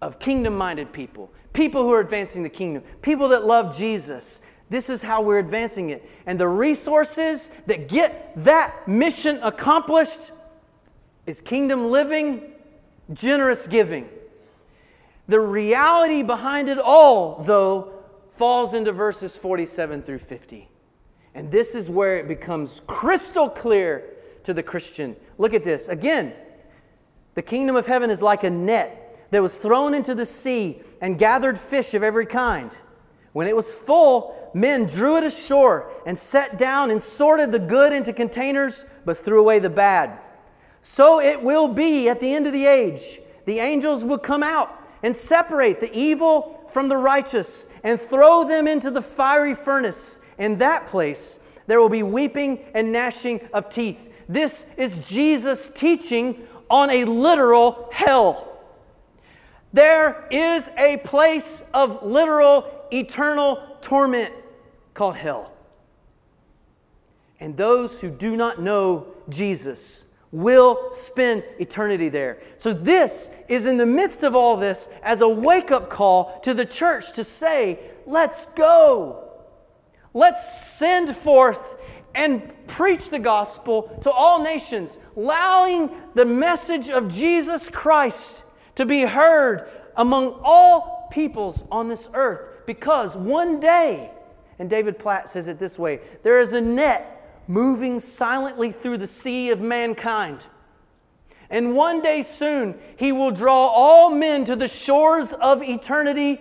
of 0.00 0.18
kingdom 0.18 0.56
minded 0.56 0.92
people, 0.92 1.30
people 1.52 1.82
who 1.82 1.92
are 1.92 2.00
advancing 2.00 2.42
the 2.42 2.48
kingdom, 2.48 2.82
people 3.02 3.28
that 3.28 3.44
love 3.44 3.76
Jesus. 3.76 4.42
This 4.68 4.90
is 4.90 5.02
how 5.02 5.22
we're 5.22 5.38
advancing 5.38 5.90
it. 5.90 6.08
And 6.26 6.40
the 6.40 6.48
resources 6.48 7.50
that 7.66 7.88
get 7.88 8.32
that 8.36 8.88
mission 8.88 9.38
accomplished 9.42 10.32
is 11.26 11.40
kingdom 11.40 11.90
living, 11.90 12.52
generous 13.12 13.66
giving. 13.66 14.08
The 15.28 15.40
reality 15.40 16.22
behind 16.22 16.68
it 16.68 16.78
all, 16.78 17.42
though, 17.42 17.92
falls 18.32 18.74
into 18.74 18.92
verses 18.92 19.36
47 19.36 20.02
through 20.02 20.18
50. 20.18 20.68
And 21.34 21.50
this 21.50 21.74
is 21.74 21.88
where 21.88 22.14
it 22.16 22.26
becomes 22.26 22.80
crystal 22.86 23.48
clear 23.48 24.11
to 24.44 24.54
the 24.54 24.62
Christian. 24.62 25.16
Look 25.38 25.54
at 25.54 25.64
this. 25.64 25.88
Again, 25.88 26.32
the 27.34 27.42
kingdom 27.42 27.76
of 27.76 27.86
heaven 27.86 28.10
is 28.10 28.22
like 28.22 28.44
a 28.44 28.50
net 28.50 29.26
that 29.30 29.42
was 29.42 29.56
thrown 29.56 29.94
into 29.94 30.14
the 30.14 30.26
sea 30.26 30.80
and 31.00 31.18
gathered 31.18 31.58
fish 31.58 31.94
of 31.94 32.02
every 32.02 32.26
kind. 32.26 32.70
When 33.32 33.46
it 33.46 33.56
was 33.56 33.72
full, 33.72 34.50
men 34.52 34.84
drew 34.84 35.16
it 35.16 35.24
ashore 35.24 35.90
and 36.04 36.18
sat 36.18 36.58
down 36.58 36.90
and 36.90 37.02
sorted 37.02 37.50
the 37.50 37.58
good 37.58 37.92
into 37.92 38.12
containers, 38.12 38.84
but 39.06 39.16
threw 39.16 39.40
away 39.40 39.58
the 39.58 39.70
bad. 39.70 40.18
So 40.82 41.20
it 41.20 41.42
will 41.42 41.68
be 41.68 42.08
at 42.08 42.20
the 42.20 42.34
end 42.34 42.46
of 42.46 42.52
the 42.52 42.66
age. 42.66 43.20
The 43.46 43.60
angels 43.60 44.04
will 44.04 44.18
come 44.18 44.42
out 44.42 44.78
and 45.02 45.16
separate 45.16 45.80
the 45.80 45.92
evil 45.96 46.66
from 46.68 46.88
the 46.88 46.96
righteous 46.96 47.72
and 47.82 48.00
throw 48.00 48.46
them 48.46 48.68
into 48.68 48.90
the 48.90 49.02
fiery 49.02 49.54
furnace. 49.54 50.20
In 50.38 50.58
that 50.58 50.86
place, 50.86 51.38
there 51.66 51.80
will 51.80 51.88
be 51.88 52.02
weeping 52.02 52.64
and 52.74 52.92
gnashing 52.92 53.40
of 53.52 53.68
teeth. 53.68 54.11
This 54.32 54.66
is 54.78 54.98
Jesus 55.06 55.68
teaching 55.68 56.46
on 56.70 56.88
a 56.90 57.04
literal 57.04 57.90
hell. 57.92 58.48
There 59.74 60.26
is 60.30 60.68
a 60.78 60.98
place 60.98 61.64
of 61.74 62.02
literal 62.02 62.66
eternal 62.90 63.62
torment 63.82 64.32
called 64.94 65.16
hell. 65.16 65.52
And 67.40 67.56
those 67.56 68.00
who 68.00 68.08
do 68.08 68.36
not 68.36 68.60
know 68.60 69.06
Jesus 69.28 70.06
will 70.30 70.94
spend 70.94 71.44
eternity 71.58 72.08
there. 72.08 72.38
So, 72.56 72.72
this 72.72 73.28
is 73.48 73.66
in 73.66 73.76
the 73.76 73.84
midst 73.84 74.22
of 74.22 74.34
all 74.34 74.56
this 74.56 74.88
as 75.02 75.20
a 75.20 75.28
wake 75.28 75.70
up 75.70 75.90
call 75.90 76.40
to 76.40 76.54
the 76.54 76.64
church 76.64 77.12
to 77.14 77.24
say, 77.24 77.78
let's 78.06 78.46
go. 78.46 79.28
Let's 80.14 80.76
send 80.78 81.14
forth 81.16 81.60
and 82.14 82.50
preach 82.66 83.10
the 83.10 83.18
gospel 83.18 83.98
to 84.02 84.10
all 84.10 84.42
nations, 84.42 84.98
allowing 85.16 85.90
the 86.14 86.24
message 86.24 86.90
of 86.90 87.08
Jesus 87.08 87.68
Christ 87.68 88.44
to 88.74 88.86
be 88.86 89.02
heard 89.02 89.68
among 89.96 90.40
all 90.42 91.08
peoples 91.10 91.64
on 91.70 91.88
this 91.88 92.08
earth. 92.14 92.66
Because 92.66 93.16
one 93.16 93.60
day, 93.60 94.10
and 94.58 94.70
David 94.70 94.98
Platt 94.98 95.28
says 95.28 95.48
it 95.48 95.58
this 95.58 95.78
way 95.78 96.00
there 96.22 96.40
is 96.40 96.52
a 96.52 96.60
net 96.60 97.42
moving 97.48 97.98
silently 97.98 98.70
through 98.70 98.98
the 98.98 99.06
sea 99.06 99.50
of 99.50 99.60
mankind. 99.60 100.46
And 101.50 101.76
one 101.76 102.00
day 102.00 102.22
soon, 102.22 102.78
he 102.96 103.12
will 103.12 103.30
draw 103.30 103.66
all 103.66 104.10
men 104.10 104.44
to 104.46 104.56
the 104.56 104.68
shores 104.68 105.34
of 105.34 105.62
eternity 105.62 106.40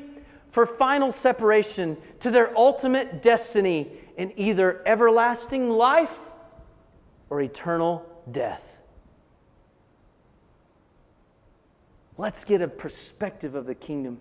for 0.52 0.66
final 0.66 1.12
separation 1.12 1.98
to 2.22 2.32
their 2.32 2.58
ultimate 2.58 3.22
destiny 3.22 3.92
in 4.18 4.38
either 4.38 4.82
everlasting 4.86 5.70
life 5.70 6.18
or 7.30 7.42
eternal 7.42 8.06
death. 8.30 8.78
Let's 12.18 12.46
get 12.46 12.62
a 12.62 12.68
perspective 12.68 13.56
of 13.56 13.66
the 13.66 13.76
kingdom. 13.76 14.20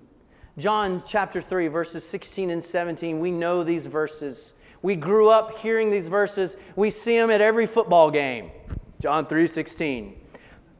John 0.57 1.03
chapter 1.07 1.41
3, 1.41 1.69
verses 1.69 2.07
16 2.09 2.51
and 2.51 2.63
17, 2.63 3.21
we 3.21 3.31
know 3.31 3.63
these 3.63 3.87
verses. 3.87 4.55
We 4.83 4.97
grew 4.97 5.29
up 5.29 5.59
hearing 5.59 5.91
these 5.91 6.09
verses. 6.09 6.57
We 6.77 6.91
see 6.91 7.19
them 7.19 7.31
at 7.31 7.41
every 7.41 7.67
football 7.67 8.11
game. 8.11 8.51
John 9.01 9.27
3 9.27 9.47
16. 9.47 10.17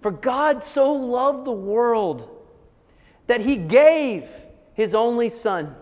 For 0.01 0.11
God 0.11 0.65
so 0.65 0.93
loved 0.93 1.47
the 1.47 1.53
world 1.53 2.29
that 3.27 3.43
he 3.43 3.57
gave 3.57 4.25
his 4.75 4.95
only 4.95 5.29
Son. 5.29 5.75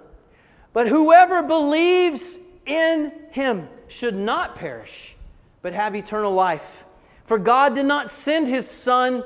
But 0.72 0.88
whoever 0.88 1.42
believes 1.42 2.38
in 2.68 3.12
him 3.30 3.68
should 3.88 4.14
not 4.14 4.54
perish, 4.54 5.16
but 5.62 5.72
have 5.72 5.96
eternal 5.96 6.32
life. 6.32 6.84
For 7.24 7.38
God 7.38 7.74
did 7.74 7.86
not 7.86 8.10
send 8.10 8.46
his 8.46 8.70
Son 8.70 9.24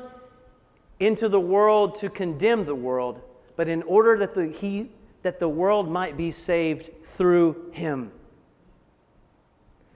into 0.99 1.29
the 1.29 1.41
world 1.41 1.97
to 1.97 2.09
condemn 2.09 2.65
the 2.65 2.75
world, 2.75 3.21
but 3.57 3.69
in 3.69 3.83
order 3.83 4.17
that 4.19 4.35
the, 4.35 4.47
he, 4.47 4.91
that 5.23 5.39
the 5.39 5.49
world 5.49 5.91
might 5.91 6.17
be 6.17 6.31
saved 6.31 6.91
through 7.05 7.71
him. 7.73 8.13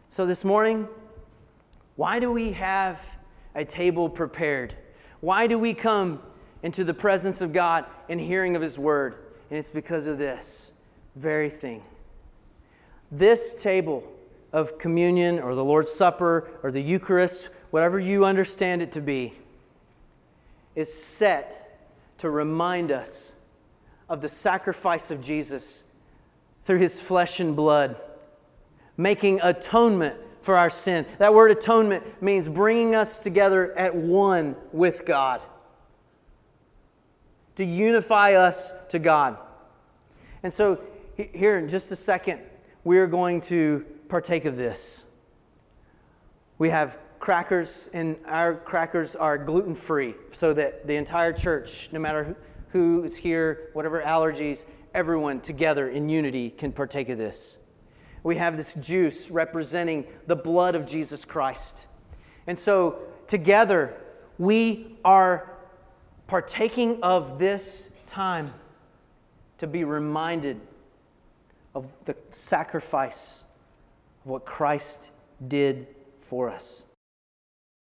So 0.09 0.27
this 0.27 0.45
morning, 0.45 0.89
why 1.95 2.19
do 2.19 2.31
we 2.33 2.53
have 2.53 3.01
a 3.55 3.65
table 3.65 4.09
prepared? 4.09 4.75
Why 5.21 5.47
do 5.47 5.59
we 5.59 5.75
come 5.75 6.21
into 6.63 6.85
the 6.85 6.95
presence 6.95 7.41
of 7.41 7.53
God 7.53 7.85
and 8.09 8.21
hearing 8.21 8.57
of 8.57 8.63
his 8.63 8.79
word? 8.79 9.17
And 9.51 9.59
it's 9.59 9.71
because 9.71 10.07
of 10.07 10.19
this 10.19 10.73
very 11.15 11.51
thing. 11.51 11.83
This 13.11 13.61
table 13.63 14.07
of 14.53 14.79
communion 14.79 15.39
or 15.39 15.55
the 15.55 15.65
Lord's 15.65 15.93
Supper 15.93 16.49
or 16.63 16.71
the 16.71 16.81
Eucharist, 16.81 17.49
whatever 17.71 17.99
you 17.99 18.25
understand 18.25 18.83
it 18.83 18.93
to 18.93 19.01
be, 19.01 19.35
is 20.75 20.93
set 20.93 21.63
to 22.19 22.31
remind 22.31 22.91
us 22.91 23.35
of 24.09 24.21
the 24.21 24.29
sacrifice 24.29 25.11
of 25.11 25.21
Jesus 25.21 25.85
through 26.65 26.79
his 26.79 27.01
flesh 27.01 27.41
and 27.41 27.55
blood, 27.55 27.97
making 28.97 29.41
atonement 29.43 30.17
for 30.43 30.57
our 30.57 30.71
sin. 30.71 31.07
That 31.19 31.35
word 31.35 31.51
atonement 31.51 32.23
means 32.23 32.49
bringing 32.49 32.95
us 32.95 33.23
together 33.23 33.77
at 33.77 33.95
one 33.95 34.57
with 34.73 35.05
God, 35.05 35.41
to 37.57 37.65
unify 37.65 38.35
us 38.35 38.73
to 38.91 38.99
God. 38.99 39.39
And 40.43 40.53
so, 40.53 40.81
here 41.17 41.59
in 41.59 41.69
just 41.69 41.91
a 41.91 41.97
second, 41.97 42.41
we 42.87 42.99
are 42.99 43.09
going 43.09 43.41
to 43.41 43.85
partake 44.09 44.45
of 44.45 44.57
this. 44.57 45.03
We 46.57 46.71
have 46.71 47.01
crackers, 47.19 47.89
and 47.93 48.17
our 48.27 48.55
crackers 48.55 49.17
are 49.17 49.37
gluten 49.39 49.75
free 49.75 50.15
so 50.31 50.53
that 50.53 50.87
the 50.87 50.95
entire 50.95 51.33
church, 51.33 51.89
no 51.91 51.99
matter 51.99 52.37
who 52.69 53.03
is 53.03 53.17
here, 53.17 53.71
whatever 53.73 54.01
allergies, 54.03 54.67
everyone 54.95 55.41
together 55.41 55.89
in 55.89 56.09
unity 56.09 56.49
can 56.49 56.71
partake 56.71 57.09
of 57.09 57.19
this. 57.19 57.59
We 58.23 58.37
have 58.37 58.57
this 58.57 58.75
juice 58.75 59.33
representing 59.33 60.07
the 60.29 60.37
blood 60.37 60.77
of 60.77 60.87
Jesus 60.87 61.25
Christ. 61.25 61.87
And 62.47 62.57
so 62.57 63.01
together 63.27 63.97
we 64.39 64.97
are 65.05 65.51
partaking 66.29 67.03
of 67.03 67.41
this 67.41 67.91
time 68.07 68.55
to 69.59 69.67
be 69.67 69.83
reminded 69.83 70.61
of 71.77 71.93
the 72.07 72.17
sacrifice 72.31 73.45
of 74.25 74.31
what 74.31 74.47
Christ 74.47 75.11
did 75.47 75.87
for 76.21 76.49
us. 76.49 76.85